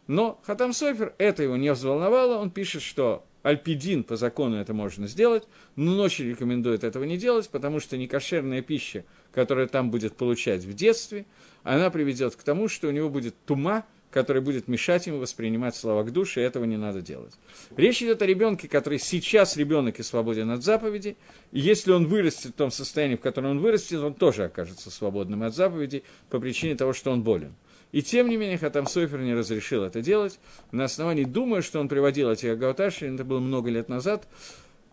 Но 0.07 0.40
Хатам 0.44 0.72
Сойфер 0.72 1.14
это 1.18 1.42
его 1.42 1.57
не 1.57 1.72
взволновало, 1.72 2.38
он 2.38 2.50
пишет, 2.50 2.82
что 2.82 3.24
Альпидин 3.42 4.02
по 4.02 4.16
закону 4.16 4.57
это 4.57 4.74
можно 4.74 5.07
сделать, 5.07 5.44
но 5.76 5.92
ночью 5.92 6.28
рекомендует 6.28 6.82
этого 6.82 7.04
не 7.04 7.16
делать, 7.16 7.48
потому 7.48 7.78
что 7.78 7.96
некошерная 7.96 8.61
пища, 8.62 9.04
которая 9.32 9.68
там 9.68 9.90
будет 9.90 10.16
получать 10.16 10.64
в 10.64 10.72
детстве, 10.72 11.26
она 11.62 11.90
приведет 11.90 12.34
к 12.34 12.42
тому, 12.42 12.68
что 12.68 12.88
у 12.88 12.90
него 12.90 13.09
будет 13.09 13.36
тума, 13.44 13.84
который 14.17 14.41
будет 14.41 14.67
мешать 14.67 15.07
ему 15.07 15.19
воспринимать 15.19 15.77
слова 15.77 16.03
к 16.03 16.11
душе, 16.11 16.41
и 16.41 16.45
этого 16.45 16.64
не 16.64 16.79
надо 16.79 17.03
делать. 17.03 17.35
Речь 17.77 18.03
идет 18.03 18.23
о 18.23 18.27
ребенке, 18.27 18.67
который 18.67 18.99
сейчас 18.99 19.59
ребенок 19.59 20.01
и 20.01 20.03
свободен 20.03 20.51
от 20.53 20.64
заповедей, 20.64 21.19
и 21.53 21.61
если 21.61 21.93
он 21.93 22.07
вырастет 22.07 22.53
в 22.53 22.55
том 22.55 22.71
состоянии, 22.71 23.17
в 23.17 23.21
котором 23.21 23.51
он 23.51 23.59
вырастет, 23.59 24.01
он 24.01 24.14
тоже 24.14 24.45
окажется 24.45 24.91
свободным 24.91 25.43
от 25.43 25.55
заповедей 25.55 26.03
по 26.31 26.41
причине 26.41 26.77
того, 26.77 26.95
что 26.95 27.11
он 27.11 27.25
болен. 27.25 27.55
И 27.93 28.01
тем 28.01 28.31
не 28.31 28.39
менее, 28.39 28.57
Хатам 28.57 28.87
Сойфер 28.87 29.21
не 29.21 29.35
разрешил 29.35 29.83
это 29.83 30.01
делать. 30.01 30.41
На 30.73 30.85
основании, 30.85 31.25
думаю, 31.25 31.62
что 31.62 31.79
он 31.79 31.87
приводил 31.87 32.31
эти 32.31 32.47
Агауташи, 32.47 33.12
это 33.12 33.23
было 33.23 33.41
много 33.41 33.69
лет 33.69 33.91
назад, 33.91 34.27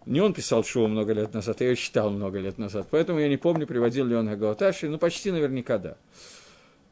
не 0.05 0.19
он 0.19 0.33
писал 0.33 0.65
шоу 0.65 0.89
много 0.89 1.13
лет 1.13 1.33
назад, 1.33 1.61
я 1.61 1.69
ее 1.69 1.77
читал 1.77 2.09
много 2.09 2.39
лет 2.39 2.57
назад, 2.57 2.87
поэтому 2.91 3.19
я 3.19 3.29
не 3.29 3.37
помню, 3.37 3.67
приводил 3.67 4.05
ли 4.05 4.15
он 4.15 4.27
Агауташи, 4.27 4.89
но 4.89 4.97
почти 4.97 5.31
наверняка 5.31 5.77
да. 5.77 5.95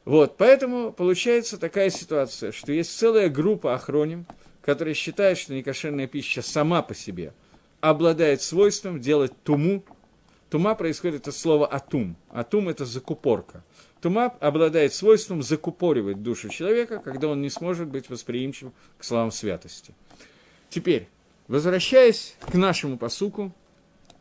Вот, 0.05 0.37
поэтому 0.37 0.91
получается 0.91 1.57
такая 1.59 1.89
ситуация, 1.91 2.51
что 2.51 2.71
есть 2.71 2.97
целая 2.97 3.29
группа 3.29 3.75
охроним, 3.75 4.25
которые 4.61 4.95
считают, 4.95 5.37
что 5.37 5.53
некошерная 5.53 6.07
пища 6.07 6.41
сама 6.41 6.81
по 6.81 6.95
себе 6.95 7.33
обладает 7.81 8.41
свойством 8.41 8.99
делать 8.99 9.31
туму. 9.43 9.83
Тума 10.49 10.75
происходит 10.75 11.27
от 11.27 11.35
слова 11.35 11.67
атум. 11.67 12.15
Атум– 12.29 12.69
это 12.69 12.85
закупорка. 12.85 13.63
Тума 14.01 14.25
обладает 14.39 14.93
свойством 14.93 15.43
закупоривать 15.43 16.23
душу 16.23 16.49
человека, 16.49 16.99
когда 16.99 17.27
он 17.27 17.41
не 17.41 17.49
сможет 17.49 17.87
быть 17.87 18.09
восприимчив 18.09 18.71
к 18.97 19.03
словам 19.03 19.31
святости. 19.31 19.93
Теперь, 20.69 21.07
возвращаясь 21.47 22.35
к 22.39 22.55
нашему 22.55 22.97
посуку, 22.97 23.53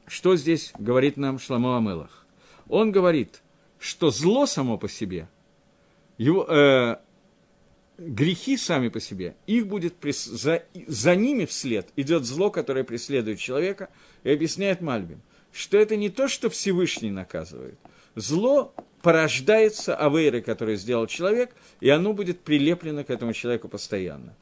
что 0.06 0.36
здесь 0.36 0.72
говорит 0.78 1.16
нам 1.16 1.38
Шламо 1.38 1.78
Амелах? 1.78 2.26
Он 2.68 2.92
говорит, 2.92 3.40
что 3.78 4.10
зло 4.10 4.44
само 4.44 4.76
по 4.76 4.88
себе– 4.88 5.26
его, 6.20 6.44
э, 6.46 6.96
грехи 7.96 8.58
сами 8.58 8.88
по 8.88 9.00
себе, 9.00 9.36
их 9.46 9.66
будет 9.66 9.94
прис... 9.94 10.26
за, 10.26 10.64
за 10.86 11.16
ними 11.16 11.46
вслед 11.46 11.88
идет 11.96 12.26
зло, 12.26 12.50
которое 12.50 12.84
преследует 12.84 13.38
человека, 13.38 13.88
и 14.22 14.30
объясняет 14.30 14.82
Мальбим, 14.82 15.22
что 15.50 15.78
это 15.78 15.96
не 15.96 16.10
то, 16.10 16.28
что 16.28 16.50
Всевышний 16.50 17.10
наказывает. 17.10 17.78
Зло 18.16 18.74
порождается 19.00 19.96
авейрой, 19.96 20.42
которую 20.42 20.76
сделал 20.76 21.06
человек, 21.06 21.54
и 21.80 21.88
оно 21.88 22.12
будет 22.12 22.40
прилеплено 22.40 23.02
к 23.02 23.08
этому 23.08 23.32
человеку 23.32 23.68
постоянно. 23.68 24.34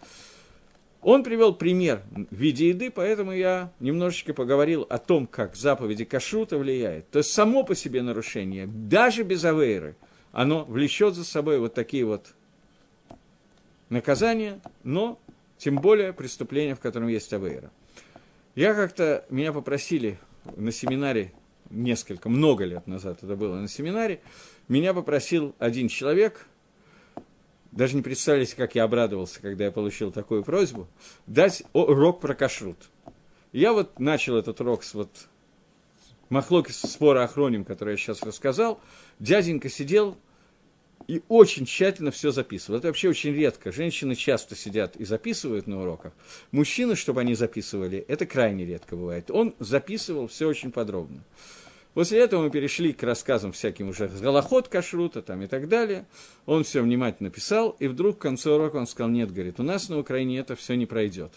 Он 1.00 1.22
привел 1.22 1.54
пример 1.54 2.02
в 2.10 2.34
виде 2.34 2.70
еды, 2.70 2.90
поэтому 2.90 3.30
я 3.30 3.72
немножечко 3.78 4.34
поговорил 4.34 4.84
о 4.90 4.98
том, 4.98 5.28
как 5.28 5.54
заповеди 5.54 6.04
кашрута 6.04 6.58
влияет. 6.58 7.08
То 7.10 7.18
есть 7.18 7.32
само 7.32 7.62
по 7.62 7.76
себе 7.76 8.02
нарушение, 8.02 8.66
даже 8.66 9.22
без 9.22 9.44
авейры– 9.44 9.94
оно 10.32 10.64
влечет 10.64 11.14
за 11.14 11.24
собой 11.24 11.58
вот 11.58 11.74
такие 11.74 12.04
вот 12.04 12.34
наказания, 13.88 14.60
но 14.84 15.18
тем 15.56 15.76
более 15.76 16.12
преступления, 16.12 16.74
в 16.74 16.80
котором 16.80 17.08
есть 17.08 17.32
авейра. 17.32 17.70
Я 18.54 18.74
как-то, 18.74 19.24
меня 19.30 19.52
попросили 19.52 20.18
на 20.56 20.72
семинаре 20.72 21.32
несколько, 21.70 22.28
много 22.28 22.64
лет 22.64 22.86
назад 22.86 23.18
это 23.22 23.36
было 23.36 23.56
на 23.56 23.68
семинаре, 23.68 24.20
меня 24.68 24.94
попросил 24.94 25.54
один 25.58 25.88
человек, 25.88 26.46
даже 27.70 27.96
не 27.96 28.02
представляете, 28.02 28.56
как 28.56 28.74
я 28.74 28.84
обрадовался, 28.84 29.40
когда 29.40 29.64
я 29.64 29.70
получил 29.70 30.10
такую 30.10 30.42
просьбу, 30.42 30.88
дать 31.26 31.62
урок 31.72 32.20
про 32.20 32.34
кашрут. 32.34 32.78
Я 33.52 33.72
вот 33.72 33.98
начал 33.98 34.36
этот 34.36 34.60
урок 34.60 34.82
с 34.84 34.94
вот 34.94 35.28
Махлоки 36.28 36.72
спора 36.72 37.24
охроним, 37.24 37.64
который 37.64 37.92
я 37.92 37.96
сейчас 37.96 38.22
рассказал, 38.22 38.80
дяденька 39.18 39.68
сидел 39.68 40.16
и 41.06 41.22
очень 41.28 41.64
тщательно 41.64 42.10
все 42.10 42.30
записывал. 42.30 42.78
Это 42.78 42.88
вообще 42.88 43.08
очень 43.08 43.34
редко. 43.34 43.72
Женщины 43.72 44.14
часто 44.14 44.54
сидят 44.54 44.96
и 44.96 45.04
записывают 45.04 45.66
на 45.66 45.80
уроках. 45.80 46.12
Мужчины, 46.50 46.96
чтобы 46.96 47.22
они 47.22 47.34
записывали, 47.34 48.04
это 48.08 48.26
крайне 48.26 48.66
редко 48.66 48.94
бывает. 48.94 49.30
Он 49.30 49.54
записывал 49.58 50.26
все 50.26 50.46
очень 50.46 50.70
подробно. 50.70 51.24
После 51.94 52.20
этого 52.20 52.42
мы 52.42 52.50
перешли 52.50 52.92
к 52.92 53.02
рассказам 53.02 53.52
всяким 53.52 53.88
уже 53.88 54.08
голоход 54.08 54.68
кашрута 54.68 55.22
там 55.22 55.42
и 55.42 55.46
так 55.46 55.68
далее. 55.68 56.06
Он 56.44 56.62
все 56.62 56.82
внимательно 56.82 57.30
писал, 57.30 57.70
и 57.80 57.88
вдруг 57.88 58.16
в 58.16 58.18
конце 58.18 58.50
урока 58.50 58.76
он 58.76 58.86
сказал, 58.86 59.10
нет, 59.10 59.32
говорит, 59.32 59.58
у 59.58 59.62
нас 59.62 59.88
на 59.88 59.98
Украине 59.98 60.38
это 60.38 60.54
все 60.54 60.74
не 60.74 60.84
пройдет. 60.84 61.32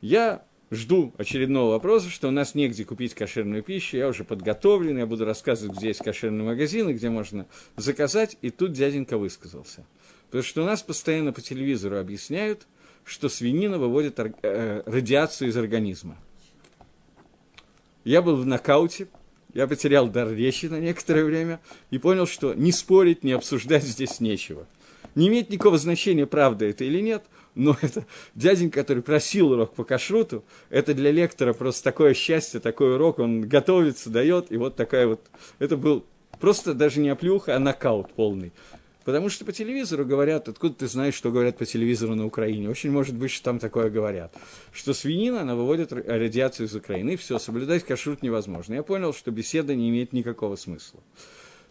Я 0.00 0.44
жду 0.70 1.14
очередного 1.16 1.72
вопроса, 1.72 2.10
что 2.10 2.28
у 2.28 2.30
нас 2.30 2.54
негде 2.54 2.84
купить 2.84 3.14
кошерную 3.14 3.62
пищу, 3.62 3.96
я 3.96 4.08
уже 4.08 4.24
подготовлен, 4.24 4.98
я 4.98 5.06
буду 5.06 5.24
рассказывать, 5.24 5.78
где 5.78 5.88
есть 5.88 6.02
кошерные 6.02 6.44
магазины, 6.46 6.92
где 6.92 7.10
можно 7.10 7.46
заказать, 7.76 8.36
и 8.42 8.50
тут 8.50 8.72
дяденька 8.72 9.18
высказался. 9.18 9.86
Потому 10.26 10.42
что 10.42 10.62
у 10.62 10.66
нас 10.66 10.82
постоянно 10.82 11.32
по 11.32 11.40
телевизору 11.40 11.98
объясняют, 11.98 12.66
что 13.04 13.28
свинина 13.28 13.78
выводит 13.78 14.18
э, 14.18 14.82
радиацию 14.84 15.48
из 15.48 15.56
организма. 15.56 16.18
Я 18.04 18.20
был 18.20 18.36
в 18.36 18.46
нокауте, 18.46 19.08
я 19.54 19.66
потерял 19.66 20.08
дар 20.08 20.30
речи 20.30 20.66
на 20.66 20.78
некоторое 20.78 21.24
время 21.24 21.60
и 21.90 21.98
понял, 21.98 22.26
что 22.26 22.52
не 22.52 22.72
спорить, 22.72 23.24
не 23.24 23.32
обсуждать 23.32 23.84
здесь 23.84 24.20
нечего. 24.20 24.66
Не 25.14 25.28
имеет 25.28 25.48
никакого 25.48 25.78
значения, 25.78 26.26
правда 26.26 26.66
это 26.66 26.84
или 26.84 27.00
нет– 27.00 27.24
но 27.58 27.76
это 27.82 28.06
дяденька, 28.34 28.80
который 28.80 29.02
просил 29.02 29.50
урок 29.50 29.74
по 29.74 29.84
кашруту, 29.84 30.44
это 30.70 30.94
для 30.94 31.10
лектора 31.10 31.52
просто 31.52 31.82
такое 31.82 32.14
счастье, 32.14 32.60
такой 32.60 32.94
урок, 32.94 33.18
он 33.18 33.42
готовится, 33.42 34.10
дает, 34.10 34.50
и 34.52 34.56
вот 34.56 34.76
такая 34.76 35.08
вот, 35.08 35.20
это 35.58 35.76
был 35.76 36.06
просто 36.38 36.72
даже 36.72 37.00
не 37.00 37.08
оплюха, 37.08 37.56
а 37.56 37.58
нокаут 37.58 38.12
полный. 38.14 38.52
Потому 39.04 39.28
что 39.28 39.44
по 39.44 39.52
телевизору 39.52 40.04
говорят, 40.04 40.48
откуда 40.48 40.74
ты 40.74 40.86
знаешь, 40.86 41.14
что 41.14 41.32
говорят 41.32 41.56
по 41.56 41.64
телевизору 41.64 42.14
на 42.14 42.26
Украине? 42.26 42.68
Очень 42.68 42.92
может 42.92 43.16
быть, 43.16 43.30
что 43.30 43.44
там 43.46 43.58
такое 43.58 43.90
говорят. 43.90 44.34
Что 44.70 44.92
свинина, 44.92 45.40
она 45.40 45.56
выводит 45.56 45.92
радиацию 45.92 46.66
из 46.66 46.76
Украины, 46.76 47.12
и 47.14 47.16
все, 47.16 47.38
соблюдать 47.38 47.84
кашрут 47.84 48.22
невозможно. 48.22 48.74
Я 48.74 48.82
понял, 48.82 49.14
что 49.14 49.30
беседа 49.30 49.74
не 49.74 49.88
имеет 49.88 50.12
никакого 50.12 50.56
смысла. 50.56 51.00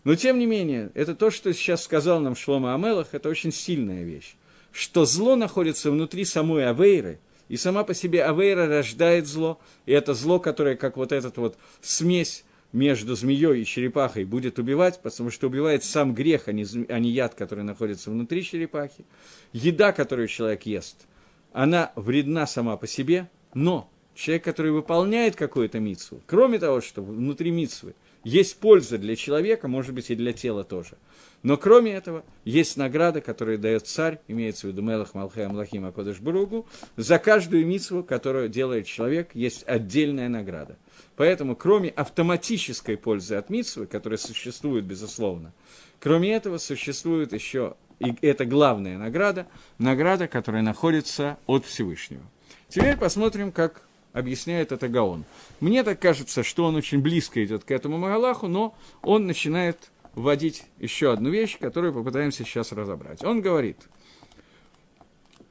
Но, 0.03 0.15
тем 0.15 0.39
не 0.39 0.47
менее, 0.47 0.89
это 0.95 1.15
то, 1.15 1.29
что 1.29 1.53
сейчас 1.53 1.83
сказал 1.83 2.19
нам 2.19 2.35
Шлома 2.35 2.73
Амелах, 2.73 3.09
это 3.13 3.29
очень 3.29 3.53
сильная 3.53 4.03
вещь 4.03 4.35
что 4.78 5.05
зло 5.05 5.36
находится 5.36 5.89
внутри 5.89 6.23
самой 6.23 6.69
Авейры, 6.69 7.19
и 7.49 7.57
сама 7.57 7.84
по 7.84 7.95
себе 7.95 8.23
Авейра 8.23 8.67
рождает 8.67 9.25
зло, 9.25 9.59
и 9.88 9.91
это 9.91 10.13
зло, 10.13 10.39
которое, 10.39 10.75
как 10.75 10.97
вот 10.97 11.11
этот 11.11 11.38
вот 11.38 11.57
смесь 11.82 12.43
между 12.73 13.15
змеей 13.15 13.63
и 13.63 13.65
черепахой 13.65 14.23
будет 14.23 14.59
убивать, 14.59 15.01
потому 15.01 15.32
что 15.32 15.47
убивает 15.47 15.84
сам 15.84 16.13
грех, 16.13 16.47
а 16.47 16.51
не, 16.51 16.63
а 16.89 16.99
не 16.99 17.09
яд, 17.09 17.34
который 17.34 17.63
находится 17.63 18.11
внутри 18.11 18.43
черепахи. 18.43 19.03
Еда, 19.51 19.93
которую 19.93 20.28
человек 20.28 20.67
ест, 20.67 21.07
она 21.53 21.91
вредна 21.95 22.45
сама 22.45 22.78
по 22.78 22.86
себе, 22.86 23.32
но 23.55 23.89
человек, 24.13 24.43
который 24.43 24.71
выполняет 24.71 25.36
какую-то 25.36 25.80
мицву, 25.80 26.21
кроме 26.28 26.59
того, 26.59 26.82
что 26.82 27.01
внутри 27.01 27.49
мицвы 27.49 27.95
есть 28.24 28.57
польза 28.57 28.97
для 28.97 29.15
человека, 29.15 29.68
может 29.68 29.93
быть, 29.93 30.09
и 30.09 30.15
для 30.15 30.34
тела 30.34 30.63
тоже– 30.63 30.97
но 31.43 31.55
кроме 31.55 31.93
этого, 31.93 32.24
есть 32.45 32.78
награда, 32.78 33.22
которую 33.22 33.59
дает 33.59 33.88
царь, 33.88 34.20
имеется 34.28 34.68
в 34.68 34.72
виду 34.72 34.82
Мелах 34.82 35.13
Малхай 35.13 35.45
Амлахим 35.45 35.86
Акодыш 35.86 36.20
Буругу, 36.20 36.68
за 36.95 37.20
каждую 37.20 37.65
митцву, 37.65 38.03
которую 38.03 38.49
делает 38.49 38.88
человек, 38.88 39.30
есть 39.34 39.63
отдельная 39.68 40.30
награда. 40.30 40.78
Поэтому, 41.15 41.55
кроме 41.55 41.89
автоматической 41.89 42.97
пользы 42.97 43.36
от 43.36 43.49
митцвы, 43.49 43.86
которая 43.86 44.18
существует, 44.18 44.86
безусловно, 44.86 45.53
кроме 45.99 46.34
этого 46.34 46.57
существует 46.57 47.34
еще, 47.34 47.76
и 47.99 48.15
это 48.22 48.45
главная 48.45 48.97
награда, 48.97 49.47
награда, 49.78 50.28
которая 50.28 50.63
находится 50.63 51.38
от 51.45 51.65
Всевышнего. 51.65 52.24
Теперь 52.68 52.97
посмотрим, 52.97 53.51
как 53.51 53.86
объясняет 54.18 54.72
это 54.72 54.88
Гаон. 54.88 55.26
Мне 55.59 55.84
так 55.84 55.99
кажется, 55.99 56.43
что 56.43 56.65
он 56.65 56.76
очень 56.76 56.99
близко 57.01 57.43
идет 57.43 57.63
к 57.63 57.72
этому 57.72 57.97
Магалаху, 57.97 58.47
но 58.47 58.76
он 59.03 59.28
начинает 59.28 59.91
вводить 60.15 60.63
еще 60.80 61.13
одну 61.13 61.30
вещь, 61.30 61.59
которую 61.59 61.93
попытаемся 61.93 62.43
сейчас 62.43 62.72
разобрать. 62.72 63.24
Он 63.24 63.41
говорит, 63.41 63.78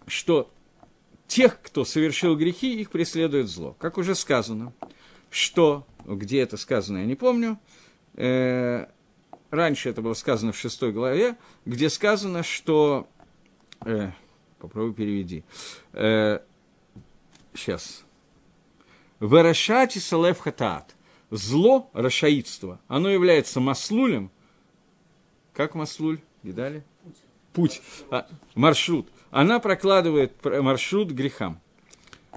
что 0.09 0.51
тех, 1.29 1.61
кто 1.63 1.85
совершил 1.85 2.37
грехи, 2.37 2.81
их 2.81 2.91
преследует 2.91 3.49
зло. 3.49 3.77
Как 3.79 3.99
уже 3.99 4.15
сказано, 4.15 4.73
что, 5.31 5.87
где 6.05 6.41
это 6.41 6.57
сказано, 6.57 6.99
я 6.99 7.07
не 7.07 7.15
помню, 7.15 7.59
э, 8.15 8.87
раньше 9.51 9.91
это 9.91 10.03
было 10.03 10.15
сказано 10.15 10.53
в 10.53 10.59
шестой 10.59 10.93
главе, 10.93 11.37
где 11.65 11.89
сказано, 11.89 12.43
что, 12.43 13.09
э, 13.85 14.11
попробуй 14.59 14.95
переведи, 14.95 15.45
э, 15.93 16.41
сейчас, 17.55 18.06
Верашати 19.21 19.99
салев 19.99 20.39
хатаат. 20.39 20.95
Зло, 21.31 21.91
рашаидство, 21.93 22.81
оно 22.87 23.11
является 23.11 23.61
маслулем, 23.61 24.31
как 25.57 25.75
Маслуль? 25.75 26.21
Видали? 26.43 26.85
Путь. 27.55 27.81
А, 28.11 28.27
маршрут. 28.55 29.09
Она 29.31 29.59
прокладывает 29.59 30.33
маршрут 30.45 31.11
грехам. 31.13 31.61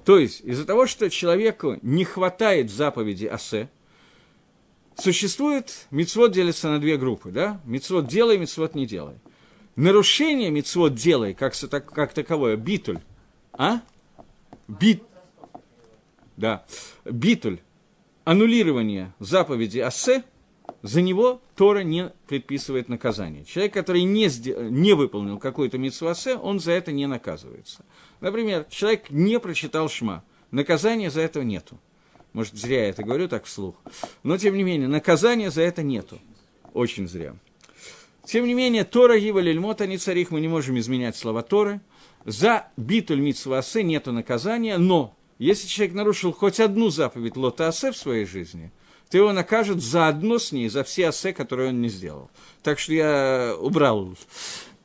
То 0.06 0.18
есть, 0.18 0.40
из-за 0.42 0.66
того, 0.66 0.88
что 0.88 1.10
человеку 1.10 1.78
не 1.82 2.06
хватает 2.06 2.72
заповеди 2.72 3.26
Асе, 3.26 3.70
существует, 4.98 5.88
мицвод 5.92 6.32
делится 6.32 6.70
на 6.70 6.80
две 6.80 6.96
группы, 6.96 7.32
да? 7.32 7.60
Мицвод 7.66 8.08
делай, 8.08 8.38
мицвод 8.38 8.74
не 8.74 8.88
делай. 8.88 9.16
Нарушение 9.76 10.50
мицвод 10.50 10.96
делай, 10.96 11.34
как, 11.34 11.54
как 11.94 12.14
таковое, 12.14 12.56
битуль, 12.56 13.00
а? 13.52 13.82
Бит, 14.70 15.04
да, 16.40 16.66
битуль, 17.06 17.60
аннулирование 18.24 19.14
заповеди 19.20 19.80
Асе– 19.80 20.24
за 20.82 21.02
него 21.02 21.42
Тора 21.56 21.80
не 21.80 22.12
предписывает 22.28 22.90
наказание. 22.90 23.44
Человек, 23.46 23.74
который 23.74 24.04
не, 24.04 24.30
не 24.70 24.94
выполнил 24.94 25.40
какой-то 25.40 25.78
митсвасе, 25.78 26.36
он 26.36 26.60
за 26.60 26.72
это 26.74 26.92
не 26.92 27.06
наказывается. 27.08 27.84
Например, 28.22 28.66
человек 28.70 29.10
не 29.10 29.40
прочитал 29.40 29.90
Шма, 29.90 30.24
наказания 30.52 31.10
за 31.10 31.22
это 31.22 31.44
нету. 31.44 31.80
Может, 32.34 32.56
зря 32.56 32.84
я 32.84 32.90
это 32.90 33.04
говорю 33.04 33.28
так 33.28 33.46
вслух. 33.46 33.76
Но, 34.24 34.38
тем 34.38 34.56
не 34.56 34.64
менее, 34.64 34.88
наказания 34.88 35.50
за 35.52 35.64
это 35.64 35.84
нету. 35.84 36.20
Очень 36.74 37.08
зря. 37.08 37.36
Тем 38.24 38.46
не 38.46 38.54
менее, 38.54 38.84
Тора, 38.84 39.18
Гива, 39.18 39.40
Лельмота, 39.40 39.88
не 39.88 39.98
царих, 39.98 40.30
мы 40.30 40.40
не 40.40 40.48
можем 40.48 40.78
изменять 40.78 41.16
слова 41.16 41.42
Торы. 41.42 41.82
За 42.26 42.68
битуль 42.78 43.20
митсвасе 43.20 43.82
нету 43.82 44.12
наказания, 44.12 44.78
но 44.78 45.18
если 45.40 45.68
человек 45.68 45.96
нарушил 45.96 46.32
хоть 46.32 46.60
одну 46.60 46.90
заповедь 46.90 47.36
Лотаасе 47.36 47.92
в 47.92 47.98
своей 47.98 48.26
жизни– 48.26 48.72
то 49.10 49.18
его 49.18 49.34
накажут 49.34 49.82
заодно 49.82 50.38
с 50.38 50.52
ней 50.52 50.70
за 50.70 50.84
все 50.84 51.10
осе, 51.10 51.34
которые 51.34 51.70
он 51.70 51.82
не 51.82 51.90
сделал. 51.90 52.30
Так 52.62 52.80
что 52.80 52.94
я 52.94 53.56
убрал 53.60 54.16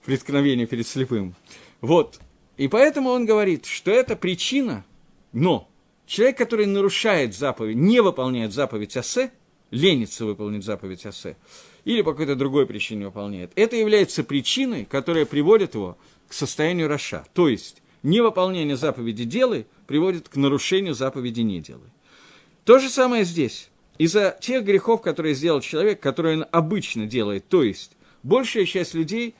преткновение 0.04 0.66
перед 0.66 0.86
слепым. 0.86 1.34
Вот. 1.80 2.20
И 2.56 2.68
поэтому 2.68 3.10
он 3.10 3.26
говорит, 3.26 3.66
что 3.66 3.90
это 3.90 4.16
причина, 4.16 4.84
но 5.32 5.68
человек, 6.06 6.38
который 6.38 6.66
нарушает 6.66 7.34
заповедь, 7.34 7.76
не 7.76 8.00
выполняет 8.00 8.52
заповедь 8.52 8.96
осе, 8.96 9.30
ленится 9.70 10.24
выполнить 10.24 10.64
заповедь 10.64 11.04
осе, 11.04 11.36
или 11.84 12.00
по 12.00 12.12
какой-то 12.12 12.36
другой 12.36 12.66
причине 12.66 13.06
выполняет, 13.06 13.50
это 13.56 13.76
является 13.76 14.24
причиной, 14.24 14.86
которая 14.86 15.26
приводит 15.26 15.74
его 15.74 15.98
к 16.28 16.32
состоянию 16.32 16.88
раша. 16.88 17.24
То 17.34 17.48
есть, 17.48 17.82
невыполнение 18.04 18.76
заповеди 18.76 19.24
делай 19.24 19.66
приводит 19.88 20.28
к 20.28 20.36
нарушению 20.36 20.94
заповеди 20.94 21.40
не 21.40 21.60
делай. 21.60 21.90
То 22.64 22.78
же 22.78 22.88
самое 22.88 23.24
здесь 23.24 23.70
из-за 23.98 24.36
тех 24.40 24.64
грехов, 24.64 25.02
которые 25.02 25.34
сделал 25.34 25.60
человек, 25.60 26.00
которые 26.00 26.38
он 26.38 26.46
обычно 26.52 27.06
делает, 27.06 27.48
то 27.48 27.62
есть 27.62 27.92
большая 28.22 28.66
часть 28.66 28.94
людей, 28.94 29.34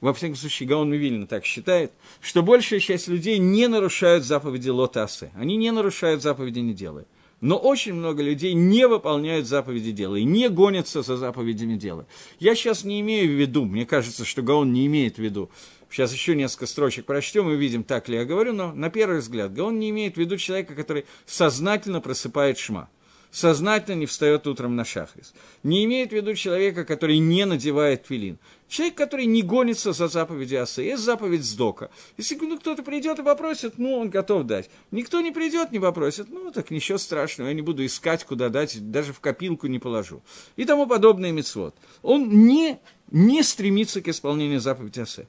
во 0.00 0.12
всяком 0.12 0.36
случае 0.36 0.68
Гаон 0.68 0.90
Мивильна 0.90 1.26
так 1.26 1.44
считает, 1.44 1.92
что 2.20 2.42
большая 2.42 2.80
часть 2.80 3.08
людей 3.08 3.38
не 3.38 3.66
нарушают 3.66 4.24
заповеди 4.24 4.68
Лотасы, 4.68 5.30
они 5.34 5.56
не 5.56 5.70
нарушают 5.70 6.22
заповеди 6.22 6.60
не 6.60 6.74
делают. 6.74 7.08
Но 7.40 7.56
очень 7.56 7.94
много 7.94 8.20
людей 8.20 8.52
не 8.52 8.88
выполняют 8.88 9.46
заповеди 9.46 9.92
дела 9.92 10.16
и 10.16 10.24
не 10.24 10.48
гонятся 10.48 11.02
за 11.02 11.16
заповедями 11.16 11.76
дела. 11.76 12.06
Я 12.40 12.56
сейчас 12.56 12.82
не 12.82 13.00
имею 13.00 13.28
в 13.28 13.40
виду, 13.40 13.64
мне 13.64 13.86
кажется, 13.86 14.24
что 14.24 14.42
Гаон 14.42 14.72
не 14.72 14.86
имеет 14.86 15.16
в 15.16 15.18
виду, 15.18 15.48
сейчас 15.90 16.12
еще 16.12 16.34
несколько 16.34 16.66
строчек 16.66 17.06
прочтем 17.06 17.48
и 17.50 17.54
увидим, 17.54 17.84
так 17.84 18.08
ли 18.08 18.16
я 18.16 18.24
говорю, 18.24 18.52
но 18.52 18.72
на 18.72 18.90
первый 18.90 19.18
взгляд 19.18 19.52
Гаон 19.52 19.78
не 19.78 19.90
имеет 19.90 20.14
в 20.14 20.18
виду 20.18 20.36
человека, 20.36 20.74
который 20.74 21.06
сознательно 21.26 22.00
просыпает 22.00 22.58
шма 22.58 22.88
сознательно 23.30 24.00
не 24.00 24.06
встает 24.06 24.46
утром 24.46 24.76
на 24.76 24.84
шахрис. 24.84 25.34
Не 25.62 25.84
имеет 25.84 26.10
в 26.10 26.12
виду 26.12 26.34
человека, 26.34 26.84
который 26.84 27.18
не 27.18 27.44
надевает 27.44 28.04
твилин. 28.04 28.38
Человек, 28.68 28.96
который 28.96 29.26
не 29.26 29.42
гонится 29.42 29.92
за 29.92 30.08
заповеди 30.08 30.54
Асы. 30.54 30.82
Есть 30.82 31.02
заповедь 31.02 31.44
Сдока. 31.44 31.90
Если 32.16 32.36
ну, 32.36 32.58
кто-то 32.58 32.82
придет 32.82 33.18
и 33.18 33.22
попросит, 33.22 33.78
ну, 33.78 33.94
он 33.94 34.10
готов 34.10 34.44
дать. 34.44 34.70
Никто 34.90 35.20
не 35.20 35.30
придет, 35.30 35.72
не 35.72 35.78
попросит, 35.78 36.28
ну, 36.30 36.50
так 36.50 36.70
ничего 36.70 36.98
страшного, 36.98 37.48
я 37.48 37.54
не 37.54 37.62
буду 37.62 37.84
искать, 37.84 38.24
куда 38.24 38.48
дать, 38.48 38.90
даже 38.90 39.12
в 39.12 39.20
копилку 39.20 39.66
не 39.66 39.78
положу. 39.78 40.22
И 40.56 40.64
тому 40.64 40.86
подобное 40.86 41.32
мецвод. 41.32 41.74
Он 42.02 42.46
не, 42.46 42.78
не 43.10 43.42
стремится 43.42 44.02
к 44.02 44.08
исполнению 44.08 44.60
заповеди 44.60 45.00
Асы. 45.00 45.26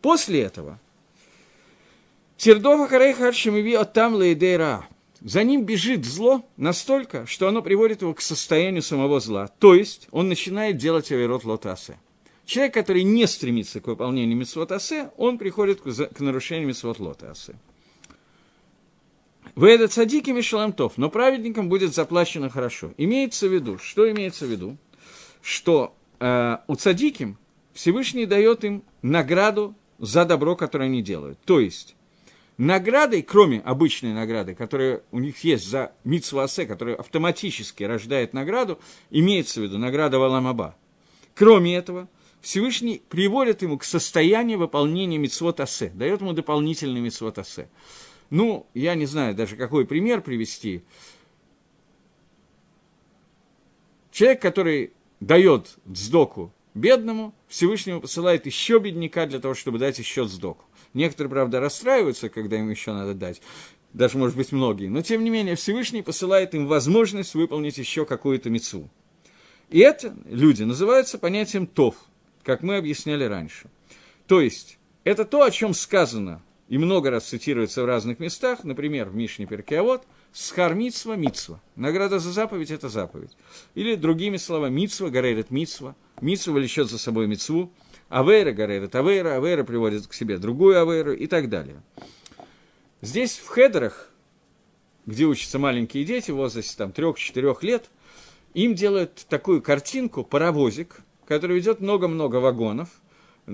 После 0.00 0.42
этого, 0.42 0.78
Тердоха 2.36 2.88
Харейха 2.88 3.28
Аршимиви 3.28 3.72
Оттам 3.72 4.14
Лейдейра– 4.14 4.86
за 5.20 5.42
ним 5.42 5.64
бежит 5.64 6.04
зло 6.04 6.44
настолько, 6.56 7.26
что 7.26 7.48
оно 7.48 7.60
приводит 7.62 8.02
его 8.02 8.14
к 8.14 8.20
состоянию 8.20 8.82
самого 8.82 9.20
зла. 9.20 9.48
То 9.58 9.74
есть 9.74 10.06
он 10.12 10.28
начинает 10.28 10.76
делать 10.76 11.10
аверот 11.10 11.44
лотасе. 11.44 11.98
Человек, 12.44 12.74
который 12.74 13.02
не 13.02 13.26
стремится 13.26 13.80
к 13.80 13.88
выполнению 13.88 14.36
митцвот 14.36 14.72
асе, 14.72 15.10
он 15.16 15.36
приходит 15.36 15.80
к, 15.80 16.20
нарушению 16.20 16.68
митцвот 16.68 16.98
лотасе. 16.98 17.56
Веда 19.56 19.88
цадики 19.88 20.30
Мишаламтов, 20.30 20.94
но 20.96 21.10
праведникам 21.10 21.68
будет 21.68 21.94
заплачено 21.94 22.48
хорошо. 22.48 22.92
Имеется 22.96 23.48
в 23.48 23.52
виду, 23.52 23.78
что 23.78 24.08
имеется 24.10 24.46
в 24.46 24.50
виду? 24.50 24.76
Что 25.42 25.94
э, 26.20 26.58
у 26.68 26.74
цадиким 26.76 27.38
Всевышний 27.74 28.24
дает 28.24 28.64
им 28.64 28.84
награду 29.02 29.74
за 29.98 30.24
добро, 30.24 30.56
которое 30.56 30.84
они 30.84 31.02
делают. 31.02 31.38
То 31.44 31.60
есть, 31.60 31.96
наградой, 32.56 33.22
кроме 33.22 33.60
обычной 33.60 34.12
награды, 34.12 34.54
которая 34.54 35.02
у 35.10 35.18
них 35.18 35.42
есть 35.44 35.68
за 35.68 35.92
митсвасе, 36.04 36.66
которая 36.66 36.96
автоматически 36.96 37.84
рождает 37.84 38.32
награду, 38.32 38.78
имеется 39.10 39.60
в 39.60 39.64
виду 39.64 39.78
награда 39.78 40.18
Валамаба. 40.18 40.76
Кроме 41.34 41.76
этого, 41.76 42.08
Всевышний 42.40 43.02
приводит 43.08 43.62
ему 43.62 43.78
к 43.78 43.84
состоянию 43.84 44.58
выполнения 44.58 45.18
митсвот 45.18 45.60
асе, 45.60 45.90
дает 45.90 46.20
ему 46.20 46.32
дополнительный 46.32 47.00
митсвот 47.00 47.38
асе. 47.38 47.68
Ну, 48.30 48.66
я 48.74 48.94
не 48.94 49.06
знаю 49.06 49.34
даже, 49.34 49.56
какой 49.56 49.86
пример 49.86 50.20
привести. 50.20 50.82
Человек, 54.10 54.42
который 54.42 54.92
дает 55.20 55.78
сдоку 55.86 56.52
бедному, 56.78 57.34
Всевышнему 57.48 58.00
посылает 58.00 58.46
еще 58.46 58.78
бедняка 58.78 59.26
для 59.26 59.40
того, 59.40 59.54
чтобы 59.54 59.78
дать 59.78 59.98
еще 59.98 60.26
сдоку. 60.26 60.64
Некоторые, 60.94 61.30
правда, 61.30 61.60
расстраиваются, 61.60 62.28
когда 62.28 62.58
им 62.58 62.70
еще 62.70 62.92
надо 62.92 63.14
дать, 63.14 63.42
даже, 63.92 64.18
может 64.18 64.36
быть, 64.36 64.52
многие, 64.52 64.88
но, 64.88 65.02
тем 65.02 65.24
не 65.24 65.30
менее, 65.30 65.56
Всевышний 65.56 66.02
посылает 66.02 66.54
им 66.54 66.66
возможность 66.66 67.34
выполнить 67.34 67.78
еще 67.78 68.04
какую-то 68.04 68.50
мецу. 68.50 68.88
И 69.70 69.80
это 69.80 70.16
люди 70.26 70.62
называются 70.62 71.18
понятием 71.18 71.66
«тов», 71.66 71.94
как 72.42 72.62
мы 72.62 72.76
объясняли 72.76 73.24
раньше. 73.24 73.68
То 74.26 74.40
есть, 74.40 74.78
это 75.04 75.24
то, 75.24 75.42
о 75.42 75.50
чем 75.50 75.74
сказано 75.74 76.42
и 76.68 76.78
много 76.78 77.10
раз 77.10 77.24
цитируется 77.24 77.82
в 77.82 77.86
разных 77.86 78.18
местах, 78.18 78.64
например, 78.64 79.08
в 79.08 79.14
Мишне 79.14 79.46
Перкеавод, 79.46 80.04
«Схар 80.40 80.74
митсва, 80.74 81.16
митсва». 81.16 81.60
Награда 81.74 82.20
за 82.20 82.30
заповедь– 82.30 82.70
это 82.76 82.88
заповедь. 82.88 83.36
Или 83.74 83.96
другими 83.96 84.36
словами, 84.36 84.72
митсва, 84.72 85.08
горерет 85.08 85.50
митсва, 85.50 85.96
митсва 86.20 86.52
влечет 86.52 86.88
за 86.88 86.96
собой 86.96 87.26
митсву, 87.26 87.72
авейра 88.08 88.52
горерет 88.52 88.94
авейра, 88.94 89.34
авейра 89.34 89.64
приводит 89.64 90.06
к 90.06 90.14
себе 90.14 90.38
другую 90.38 90.80
авейру 90.80 91.12
и 91.12 91.26
так 91.26 91.48
далее. 91.48 91.82
Здесь 93.00 93.36
в 93.36 93.48
хедерах, 93.48 94.10
где 95.06 95.24
учатся 95.24 95.58
маленькие 95.58 96.04
дети 96.04 96.30
в 96.30 96.36
возрасте 96.36 96.76
там, 96.76 96.90
3-4 96.90 97.56
лет, 97.62 97.90
им 98.54 98.76
делают 98.76 99.26
такую 99.28 99.60
картинку, 99.60 100.22
паровозик, 100.22 101.00
который 101.26 101.56
ведет 101.56 101.80
много-много 101.80 102.36
вагонов– 102.36 102.90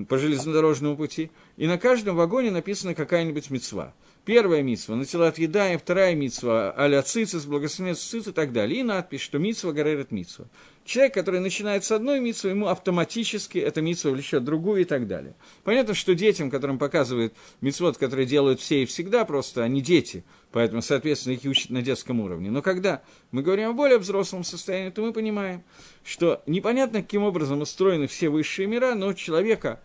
по 0.03 0.17
железнодорожному 0.17 0.97
пути, 0.97 1.31
и 1.55 1.67
на 1.67 1.77
каждом 1.77 2.17
вагоне 2.17 2.51
написана 2.51 2.93
какая-нибудь 2.93 3.49
мецва. 3.49 3.93
Первая 4.25 4.63
митсва, 4.63 4.95
натилат 4.95 5.37
едаем, 5.37 5.77
вторая 5.77 6.15
митсва, 6.15 6.73
аля 6.75 7.03
цицис, 7.03 7.45
благословенец 7.45 7.99
цицис 7.99 8.29
и 8.29 8.31
так 8.31 8.51
далее. 8.53 8.79
И 8.79 8.83
надпись, 8.83 9.21
что 9.21 9.37
митсва 9.37 9.71
горерит 9.71 10.11
митсва. 10.11 10.47
Человек, 10.83 11.13
который 11.13 11.39
начинает 11.39 11.85
с 11.85 11.91
одной 11.91 12.19
митсвы, 12.19 12.49
ему 12.49 12.67
автоматически 12.67 13.59
эта 13.59 13.81
митсва 13.81 14.09
влечет 14.09 14.43
другую 14.43 14.81
и 14.81 14.83
так 14.85 15.07
далее. 15.07 15.35
Понятно, 15.63 15.93
что 15.93 16.15
детям, 16.15 16.49
которым 16.49 16.79
показывают 16.79 17.35
митсвот, 17.61 17.97
которые 17.97 18.25
делают 18.25 18.59
все 18.59 18.81
и 18.81 18.85
всегда, 18.87 19.25
просто 19.25 19.63
они 19.63 19.79
дети, 19.79 20.23
поэтому, 20.51 20.81
соответственно, 20.81 21.33
их 21.33 21.43
учат 21.43 21.69
на 21.69 21.83
детском 21.83 22.19
уровне. 22.19 22.49
Но 22.49 22.63
когда 22.63 23.03
мы 23.29 23.43
говорим 23.43 23.69
о 23.69 23.73
более 23.73 23.99
взрослом 23.99 24.43
состоянии, 24.43 24.89
то 24.89 25.03
мы 25.03 25.13
понимаем, 25.13 25.63
что 26.03 26.41
непонятно, 26.47 27.03
каким 27.03 27.21
образом 27.21 27.61
устроены 27.61 28.07
все 28.07 28.29
высшие 28.29 28.67
мира, 28.67 28.95
но 28.95 29.13
человека 29.13 29.81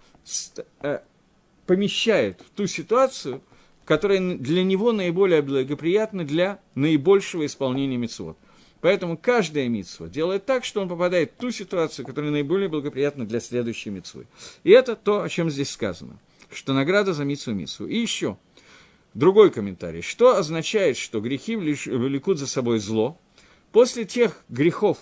э, 0.81 1.01
помещает 1.67 2.41
в 2.41 2.57
ту 2.57 2.67
ситуацию, 2.67 3.43
которая 3.85 4.37
для 4.37 4.63
него 4.63 4.93
наиболее 4.93 5.43
благоприятна 5.43 6.25
для 6.25 6.61
наибольшего 6.75 7.47
исполнения 7.47 7.97
митцвот. 7.97 8.37
Поэтому 8.81 9.19
каждая 9.19 9.69
митцва 9.69 10.09
делает 10.09 10.47
так, 10.47 10.65
что 10.65 10.81
он 10.81 10.89
попадает 10.89 11.33
в 11.33 11.41
ту 11.41 11.51
ситуацию, 11.51 12.07
которая 12.07 12.31
наиболее 12.31 12.69
благоприятна 12.69 13.27
для 13.27 13.41
следующей 13.41 13.91
митцвы. 13.91 14.27
И 14.65 14.71
это 14.71 14.97
то, 14.97 15.23
о 15.23 15.29
чем 15.29 15.51
здесь 15.51 15.71
сказано, 15.71 16.19
что 16.51 16.73
награда 16.73 17.13
за 17.13 17.25
митцву 17.25 17.53
митцву. 17.53 17.87
И 17.87 17.99
еще 17.99 18.39
другой 19.13 19.51
комментарий. 19.51 20.01
Что 20.01 20.37
означает, 20.37 20.97
что 20.97 21.21
грехи 21.21 21.57
влекут 21.57 22.39
за 22.39 22.47
собой 22.47 22.79
зло? 22.79 23.19
После 23.73 24.05
тех 24.05 24.43
грехов, 24.49 24.99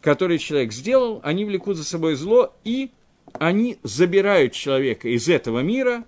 которые 0.00 0.38
человек 0.38 0.72
сделал, 0.72 1.20
они 1.22 1.44
влекут 1.44 1.76
за 1.76 1.84
собой 1.84 2.14
зло, 2.14 2.54
и 2.64 2.90
они 3.34 3.78
забирают 3.82 4.52
человека 4.52 5.08
из 5.08 5.28
этого 5.28 5.60
мира 5.60 6.04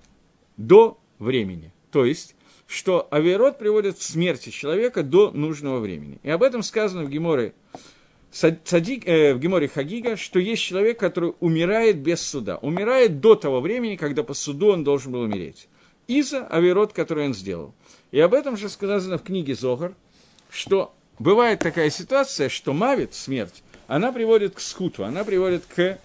до 0.57 0.99
времени. 1.19 1.73
То 1.91 2.05
есть, 2.05 2.35
что 2.67 3.09
авиарод 3.11 3.59
приводит 3.59 3.97
к 3.99 4.03
смерти 4.03 4.51
человека 4.51 5.03
до 5.03 5.31
нужного 5.31 5.81
времени. 5.81 6.19
И 6.23 6.31
об 6.31 6.43
этом 6.43 6.63
сказано 6.63 7.05
в 7.05 7.11
Геморе, 7.11 7.55
Садик, 8.31 9.09
э, 9.09 9.35
в 9.35 9.41
Геморе 9.41 9.69
Хагига, 9.69 10.17
что 10.17 10.39
есть 10.39 10.63
человек, 10.63 10.99
который 10.99 11.33
умирает 11.41 11.99
без 11.99 12.21
суда. 12.21 12.59
Умирает 12.59 13.21
до 13.21 13.35
того 13.35 13.61
времени, 13.61 13.97
когда 13.97 14.23
по 14.23 14.35
суду 14.35 14.69
он 14.69 14.85
должен 14.85 15.13
был 15.13 15.23
умереть. 15.23 15.69
Из-за 16.07 16.47
авиарод, 16.51 16.93
который 16.93 17.27
он 17.27 17.35
сделал. 17.35 17.75
И 18.11 18.21
об 18.21 18.35
этом 18.35 18.57
же 18.57 18.69
сказано 18.69 19.19
в 19.19 19.23
книге 19.23 19.55
Зогар, 19.55 19.95
что 20.51 20.95
бывает 21.19 21.61
такая 21.61 21.91
ситуация, 21.91 22.49
что 22.49 22.73
мавит, 22.73 23.15
смерть, 23.15 23.63
она 23.87 24.13
приводит 24.13 24.55
к 24.55 24.61
скуту, 24.61 25.05
она 25.05 25.25
приводит 25.25 25.65
к... 25.65 25.99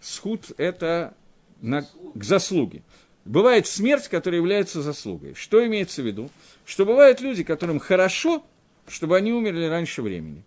Скут– 0.00 0.50
это 0.58 1.14
на, 1.62 1.86
к 2.14 2.24
заслуге. 2.24 2.82
Бывает 3.24 3.66
смерть, 3.66 4.08
которая 4.08 4.40
является 4.40 4.82
заслугой. 4.82 5.34
Что 5.34 5.66
имеется 5.66 6.02
в 6.02 6.06
виду? 6.06 6.30
Что 6.66 6.84
бывают 6.84 7.20
люди, 7.20 7.42
которым 7.42 7.78
хорошо, 7.78 8.44
чтобы 8.86 9.16
они 9.16 9.32
умерли 9.32 9.64
раньше 9.64 10.02
времени. 10.02 10.42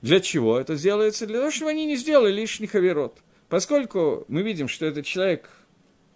Для 0.00 0.20
чего 0.20 0.58
это 0.58 0.76
делается? 0.76 1.26
Для 1.26 1.38
того, 1.38 1.50
чтобы 1.50 1.70
они 1.70 1.86
не 1.86 1.96
сделали 1.96 2.32
лишних 2.32 2.74
аверот. 2.74 3.18
Поскольку 3.48 4.24
мы 4.28 4.42
видим, 4.42 4.68
что 4.68 4.86
этот 4.86 5.06
человек 5.06 5.48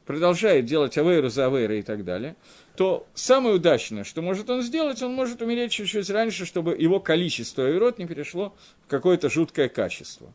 продолжает 0.07 0.67
делать 0.67 0.97
авейру 0.97 1.29
за 1.29 1.47
авейрой 1.47 1.81
и 1.81 1.83
так 1.83 2.05
далее, 2.05 2.37
то 2.77 3.07
самое 3.14 3.57
удачное, 3.57 4.05
что 4.05 4.23
может 4.23 4.49
он 4.49 4.62
сделать, 4.62 5.03
он 5.03 5.14
может 5.14 5.43
умереть 5.43 5.73
чуть-чуть 5.73 6.09
раньше, 6.11 6.47
чтобы 6.47 6.77
его 6.77 7.01
количество 7.01 7.64
аверот 7.67 7.99
не 7.99 8.07
перешло 8.07 8.55
в 8.87 8.91
какое-то 8.91 9.29
жуткое 9.29 9.69
качество. 9.69 10.33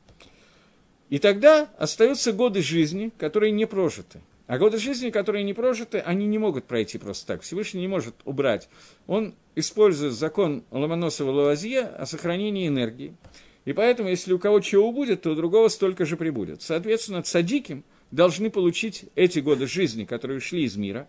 И 1.10 1.20
тогда 1.20 1.70
остаются 1.78 2.34
годы 2.34 2.62
жизни, 2.62 3.12
которые 3.18 3.52
не 3.52 3.66
прожиты. 3.66 4.22
А 4.52 4.58
годы 4.58 4.80
жизни, 4.80 5.12
которые 5.12 5.46
не 5.46 5.54
прожиты, 5.54 6.00
они 6.00 6.28
не 6.28 6.38
могут 6.38 6.66
пройти 6.66 6.98
просто 6.98 7.26
так. 7.26 7.42
Всевышний 7.42 7.80
не 7.80 7.88
может 7.88 8.16
убрать. 8.26 8.68
Он 9.08 9.34
использует 9.56 10.12
закон 10.12 10.66
Ломоносова 10.72 11.32
Лавазье 11.32 11.84
о 11.84 12.06
сохранении 12.06 12.68
энергии. 12.68 13.16
И 13.64 13.72
поэтому, 13.72 14.10
если 14.10 14.34
у 14.34 14.40
кого 14.40 14.60
чего 14.60 14.92
будет, 14.92 15.22
то 15.22 15.32
у 15.32 15.36
другого 15.36 15.70
столько 15.70 16.04
же 16.04 16.18
прибудет. 16.18 16.62
Соответственно, 16.62 17.24
цадиким 17.24 17.86
должны 18.12 18.50
получить 18.50 19.06
эти 19.16 19.40
годы 19.40 19.68
жизни, 19.68 20.04
которые 20.04 20.40
ушли 20.40 20.66
из 20.66 20.76
мира, 20.76 21.08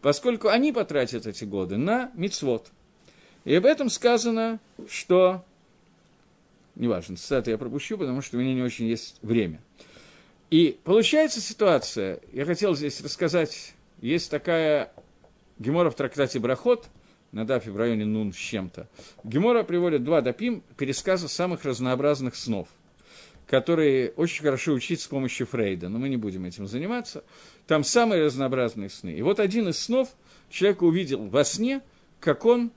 поскольку 0.00 0.48
они 0.48 0.72
потратят 0.72 1.26
эти 1.26 1.44
годы 1.44 1.76
на 1.76 2.10
мицвод. 2.14 2.68
И 3.44 3.54
об 3.54 3.66
этом 3.66 3.90
сказано, 3.90 4.60
что... 4.88 5.44
Неважно, 6.74 7.18
цитаты 7.18 7.50
я 7.50 7.58
пропущу, 7.58 7.98
потому 7.98 8.22
что 8.22 8.38
у 8.38 8.40
меня 8.40 8.54
не 8.54 8.62
очень 8.62 8.86
есть 8.86 9.18
время. 9.20 9.60
И 10.50 10.78
получается 10.82 11.40
ситуация, 11.40 12.20
я 12.32 12.46
хотел 12.46 12.74
здесь 12.74 13.02
рассказать, 13.02 13.74
есть 14.00 14.30
такая 14.30 14.90
Гемора 15.58 15.90
в 15.90 15.94
трактате 15.94 16.38
Брахот, 16.38 16.88
на 17.32 17.46
дафе 17.46 17.70
в 17.70 17.76
районе 17.76 18.06
Нун 18.06 18.32
с 18.32 18.36
чем-то. 18.36 18.88
Гемора 19.24 19.62
приводит 19.62 20.04
два 20.04 20.22
дапим 20.22 20.62
пересказа 20.78 21.28
самых 21.28 21.66
разнообразных 21.66 22.34
снов, 22.34 22.68
которые 23.46 24.12
очень 24.12 24.42
хорошо 24.42 24.72
учить 24.72 25.02
с 25.02 25.06
помощью 25.06 25.46
Фрейда, 25.46 25.90
но 25.90 25.98
мы 25.98 26.08
не 26.08 26.16
будем 26.16 26.46
этим 26.46 26.66
заниматься. 26.66 27.24
Там 27.66 27.84
самые 27.84 28.24
разнообразные 28.24 28.88
сны. 28.88 29.10
И 29.10 29.20
вот 29.20 29.40
один 29.40 29.68
из 29.68 29.78
снов 29.78 30.08
человек 30.48 30.80
увидел 30.80 31.26
во 31.26 31.44
сне, 31.44 31.82
как 32.20 32.46
он 32.46 32.72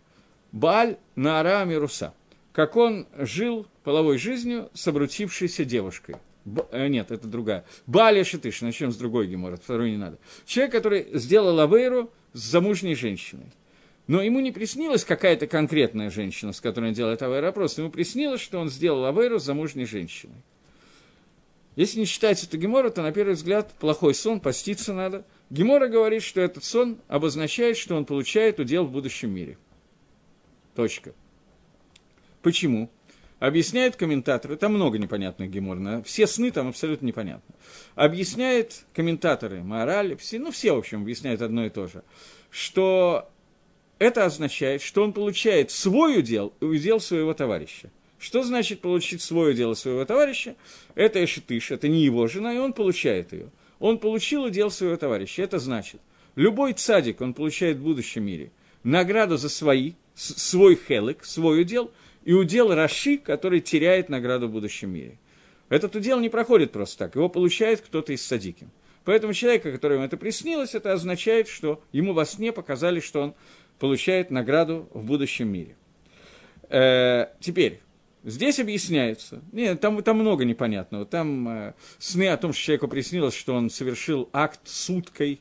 Баль 0.51 0.97
на 1.15 1.39
Араме 1.39 1.77
Руса, 1.77 2.13
как 2.51 2.75
он 2.75 3.07
жил 3.17 3.65
половой 3.85 4.17
жизнью 4.17 4.69
с 4.73 4.85
обрутившейся 4.89 5.63
девушкой– 5.63 6.17
Б, 6.45 6.65
э, 6.71 6.87
нет, 6.87 7.11
это 7.11 7.27
другая. 7.27 7.65
Балия 7.85 8.23
Шитыш, 8.23 8.61
начнем 8.61 8.91
с 8.91 8.97
другой 8.97 9.27
гемора, 9.27 9.57
второй 9.57 9.91
не 9.91 9.97
надо. 9.97 10.17
Человек, 10.45 10.71
который 10.71 11.07
сделал 11.13 11.59
авейру 11.59 12.11
с 12.33 12.39
замужней 12.39 12.95
женщиной. 12.95 13.51
Но 14.07 14.21
ему 14.21 14.39
не 14.39 14.51
приснилась 14.51 15.05
какая-то 15.05 15.47
конкретная 15.47 16.09
женщина, 16.09 16.51
с 16.51 16.59
которой 16.59 16.89
он 16.89 16.93
делает 16.93 17.21
авейру, 17.21 17.47
а 17.47 17.51
просто 17.51 17.81
ему 17.81 17.91
приснилось, 17.91 18.41
что 18.41 18.59
он 18.59 18.69
сделал 18.69 19.05
авейру 19.05 19.39
с 19.39 19.43
замужней 19.43 19.85
женщиной. 19.85 20.43
Если 21.75 21.99
не 21.99 22.05
считать 22.05 22.43
эту 22.43 22.57
гемора, 22.57 22.89
то, 22.89 23.01
на 23.01 23.11
первый 23.11 23.35
взгляд, 23.35 23.71
плохой 23.79 24.13
сон, 24.13 24.39
поститься 24.39 24.93
надо. 24.93 25.25
Гемора 25.49 25.87
говорит, 25.87 26.23
что 26.23 26.41
этот 26.41 26.63
сон 26.63 26.97
обозначает, 27.07 27.77
что 27.77 27.95
он 27.95 28.05
получает 28.05 28.59
удел 28.59 28.85
в 28.85 28.91
будущем 28.91 29.31
мире. 29.31 29.57
Точка. 30.75 31.13
Почему? 32.41 32.89
Объясняют 33.41 33.95
комментаторы, 33.95 34.55
там 34.55 34.75
много 34.75 34.99
непонятных 34.99 35.49
гемор, 35.49 36.03
все 36.03 36.27
сны 36.27 36.51
там 36.51 36.67
абсолютно 36.67 37.07
непонятно. 37.07 37.55
Объясняют 37.95 38.85
комментаторы, 38.93 39.63
мораль, 39.63 40.15
все, 40.15 40.37
ну 40.37 40.51
все, 40.51 40.75
в 40.75 40.77
общем, 40.77 41.01
объясняют 41.01 41.41
одно 41.41 41.65
и 41.65 41.71
то 41.71 41.87
же, 41.87 42.03
что 42.51 43.31
это 43.97 44.25
означает, 44.25 44.83
что 44.83 45.03
он 45.03 45.11
получает 45.11 45.71
свой 45.71 46.19
удел 46.19 46.53
и 46.61 46.65
удел 46.65 46.99
своего 46.99 47.33
товарища. 47.33 47.89
Что 48.19 48.43
значит 48.43 48.79
получить 48.79 49.23
свое 49.23 49.55
дело 49.55 49.73
своего 49.73 50.05
товарища? 50.05 50.55
Это 50.93 51.25
Эшетыш, 51.25 51.71
это 51.71 51.87
не 51.87 52.03
его 52.03 52.27
жена, 52.27 52.53
и 52.53 52.59
он 52.59 52.73
получает 52.73 53.33
ее. 53.33 53.49
Он 53.79 53.97
получил 53.97 54.43
удел 54.43 54.69
своего 54.69 54.97
товарища. 54.97 55.41
Это 55.41 55.57
значит, 55.57 55.99
любой 56.35 56.73
цадик 56.73 57.21
он 57.21 57.33
получает 57.33 57.77
в 57.77 57.83
будущем 57.83 58.23
мире 58.23 58.51
награду 58.83 59.37
за 59.37 59.49
свои, 59.49 59.93
свой 60.13 60.75
хелек, 60.75 61.25
свой 61.25 61.61
удел, 61.61 61.91
и 62.23 62.33
удел 62.33 62.73
Раши, 62.73 63.17
который 63.17 63.61
теряет 63.61 64.09
награду 64.09 64.47
в 64.47 64.51
будущем 64.51 64.91
мире. 64.91 65.17
Этот 65.69 65.95
удел 65.95 66.19
не 66.19 66.29
проходит 66.29 66.71
просто 66.71 66.99
так, 66.99 67.15
его 67.15 67.29
получает 67.29 67.81
кто-то 67.81 68.13
из 68.13 68.25
садиким. 68.25 68.71
Поэтому 69.03 69.33
человека, 69.33 69.71
которому 69.71 70.03
это 70.03 70.17
приснилось, 70.17 70.75
это 70.75 70.93
означает, 70.93 71.47
что 71.47 71.81
ему 71.91 72.13
во 72.13 72.25
сне 72.25 72.51
показали, 72.51 72.99
что 72.99 73.21
он 73.21 73.33
получает 73.79 74.29
награду 74.29 74.87
в 74.93 75.03
будущем 75.03 75.47
мире. 75.47 75.75
Э, 76.69 77.27
теперь, 77.39 77.79
здесь 78.23 78.59
объясняется, 78.59 79.41
нет, 79.51 79.81
там, 79.81 80.03
там 80.03 80.17
много 80.17 80.45
непонятного, 80.45 81.05
там 81.05 81.49
э, 81.49 81.73
сны 81.97 82.27
о 82.27 82.37
том, 82.37 82.53
что 82.53 82.63
человеку 82.63 82.87
приснилось, 82.87 83.33
что 83.33 83.55
он 83.55 83.69
совершил 83.69 84.29
акт 84.33 84.59
с 84.65 84.89
уткой 84.89 85.39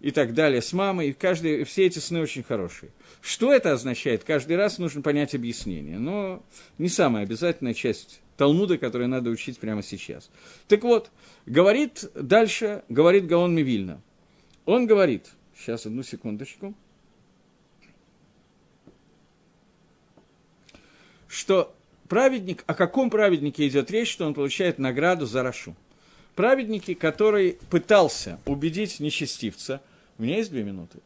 и 0.00 0.10
так 0.10 0.34
далее, 0.34 0.62
с 0.62 0.72
мамой, 0.72 1.12
каждый, 1.12 1.64
все 1.64 1.86
эти 1.86 1.98
сны 1.98 2.20
очень 2.20 2.42
хорошие. 2.42 2.92
Что 3.20 3.52
это 3.52 3.72
означает? 3.72 4.24
Каждый 4.24 4.56
раз 4.56 4.78
нужно 4.78 5.02
понять 5.02 5.34
объяснение, 5.34 5.98
но 5.98 6.42
не 6.78 6.88
самая 6.88 7.24
обязательная 7.24 7.74
часть 7.74 8.20
Талмуда, 8.36 8.78
которую 8.78 9.08
надо 9.08 9.30
учить 9.30 9.58
прямо 9.58 9.82
сейчас. 9.82 10.30
Так 10.68 10.82
вот, 10.82 11.10
говорит 11.46 12.04
дальше, 12.14 12.82
говорит 12.88 13.26
Гаон 13.26 13.54
Мивильна. 13.54 14.00
Он 14.66 14.86
говорит, 14.86 15.26
сейчас 15.56 15.86
одну 15.86 16.02
секундочку– 16.02 16.74
что 21.36 21.74
праведник, 22.08 22.64
о 22.66 22.74
каком 22.74 23.10
праведнике 23.10 23.68
идет 23.68 23.90
речь, 23.90 24.10
что 24.10 24.26
он 24.26 24.34
получает 24.34 24.78
награду 24.78 25.26
за 25.26 25.42
Рашу. 25.42 25.76
Праведники, 26.36 26.92
который 26.92 27.58
пытался 27.70 28.38
убедить 28.44 29.00
нечестивца, 29.00 29.80
у 30.18 30.22
меня 30.22 30.36
есть 30.36 30.50
две 30.50 30.62
минуты. 30.62 30.98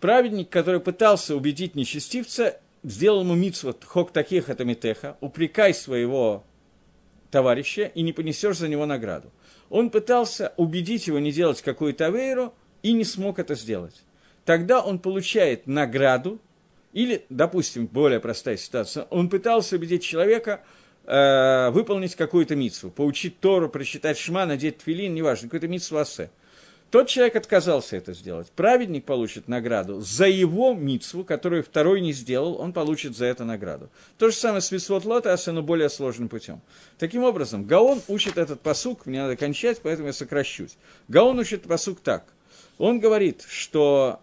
Праведник, 0.00 0.48
который 0.48 0.80
пытался 0.80 1.36
убедить 1.36 1.76
нечестивца, 1.76 2.58
сделал 2.82 3.20
ему 3.20 3.36
митцвот 3.36 3.84
хок 3.84 4.12
таких 4.12 4.48
это 4.48 4.64
митеха, 4.64 5.16
упрекай 5.20 5.72
своего 5.72 6.42
товарища 7.30 7.84
и 7.84 8.02
не 8.02 8.12
понесешь 8.12 8.56
за 8.56 8.66
него 8.66 8.84
награду. 8.84 9.30
Он 9.68 9.90
пытался 9.90 10.54
убедить 10.56 11.06
его 11.06 11.20
не 11.20 11.30
делать 11.30 11.62
какую-то 11.62 12.06
авейру 12.06 12.52
и 12.82 12.92
не 12.92 13.04
смог 13.04 13.38
это 13.38 13.54
сделать. 13.54 14.02
Тогда 14.44 14.80
он 14.80 14.98
получает 14.98 15.68
награду 15.68 16.40
или, 16.92 17.24
допустим, 17.28 17.86
более 17.86 18.18
простая 18.18 18.56
ситуация, 18.56 19.04
он 19.04 19.28
пытался 19.28 19.76
убедить 19.76 20.02
человека 20.02 20.64
э, 21.04 21.70
выполнить 21.70 22.14
какую-то 22.14 22.56
митсву, 22.56 22.90
поучить 22.90 23.40
Тору, 23.40 23.68
прочитать 23.68 24.18
Шма, 24.18 24.46
надеть 24.46 24.78
тфилин, 24.78 25.14
неважно, 25.14 25.48
какую-то 25.48 25.68
митсву 25.68 25.98
асе. 25.98 26.30
Тот 26.90 27.06
человек 27.06 27.36
отказался 27.36 27.96
это 27.96 28.12
сделать. 28.14 28.48
Праведник 28.50 29.04
получит 29.04 29.46
награду 29.46 30.00
за 30.00 30.26
его 30.26 30.74
митсву, 30.74 31.22
которую 31.22 31.62
второй 31.62 32.00
не 32.00 32.12
сделал, 32.12 32.60
он 32.60 32.72
получит 32.72 33.16
за 33.16 33.26
это 33.26 33.44
награду. 33.44 33.90
То 34.18 34.30
же 34.30 34.36
самое 34.36 34.60
с 34.60 34.72
Висвот 34.72 35.04
Лотаса, 35.04 35.52
но 35.52 35.62
более 35.62 35.88
сложным 35.88 36.28
путем. 36.28 36.60
Таким 36.98 37.22
образом, 37.22 37.64
Гаон 37.64 38.02
учит 38.08 38.38
этот 38.38 38.60
посук, 38.60 39.06
мне 39.06 39.22
надо 39.22 39.36
кончать, 39.36 39.80
поэтому 39.82 40.08
я 40.08 40.12
сокращусь. 40.12 40.76
Гаон 41.06 41.38
учит 41.38 41.62
посук 41.62 42.00
так. 42.00 42.24
Он 42.76 42.98
говорит, 42.98 43.44
что 43.48 44.20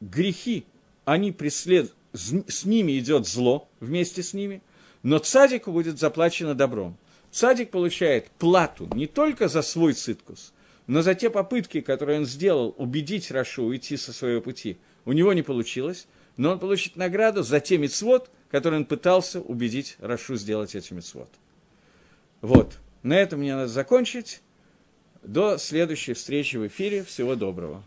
грехи, 0.00 0.66
они 1.04 1.30
преследуют, 1.30 1.94
с 2.12 2.64
ними 2.64 2.98
идет 2.98 3.28
зло 3.28 3.68
вместе 3.78 4.22
с 4.22 4.34
ними, 4.34 4.62
но 5.04 5.18
цадику 5.18 5.70
будет 5.70 6.00
заплачено 6.00 6.56
добром. 6.56 6.96
Цадик 7.30 7.70
получает 7.70 8.30
плату 8.30 8.88
не 8.94 9.06
только 9.06 9.48
за 9.48 9.62
свой 9.62 9.92
циткус, 9.92 10.52
но 10.86 11.02
за 11.02 11.14
те 11.14 11.30
попытки, 11.30 11.80
которые 11.80 12.20
он 12.20 12.26
сделал 12.26 12.74
убедить 12.78 13.30
Рашу 13.30 13.64
уйти 13.64 13.96
со 13.96 14.12
своего 14.12 14.40
пути. 14.40 14.78
У 15.04 15.12
него 15.12 15.32
не 15.32 15.42
получилось, 15.42 16.08
но 16.36 16.52
он 16.52 16.58
получит 16.58 16.96
награду 16.96 17.42
за 17.42 17.60
те 17.60 17.76
мецвод, 17.76 18.30
которые 18.50 18.80
он 18.80 18.86
пытался 18.86 19.40
убедить 19.40 19.96
Рашу 20.00 20.36
сделать 20.36 20.74
эти 20.74 20.92
мецвод. 20.94 21.28
Вот, 22.40 22.78
на 23.02 23.14
этом 23.14 23.40
мне 23.40 23.54
надо 23.54 23.68
закончить. 23.68 24.40
До 25.22 25.58
следующей 25.58 26.14
встречи 26.14 26.56
в 26.56 26.66
эфире. 26.66 27.02
Всего 27.04 27.34
доброго. 27.34 27.82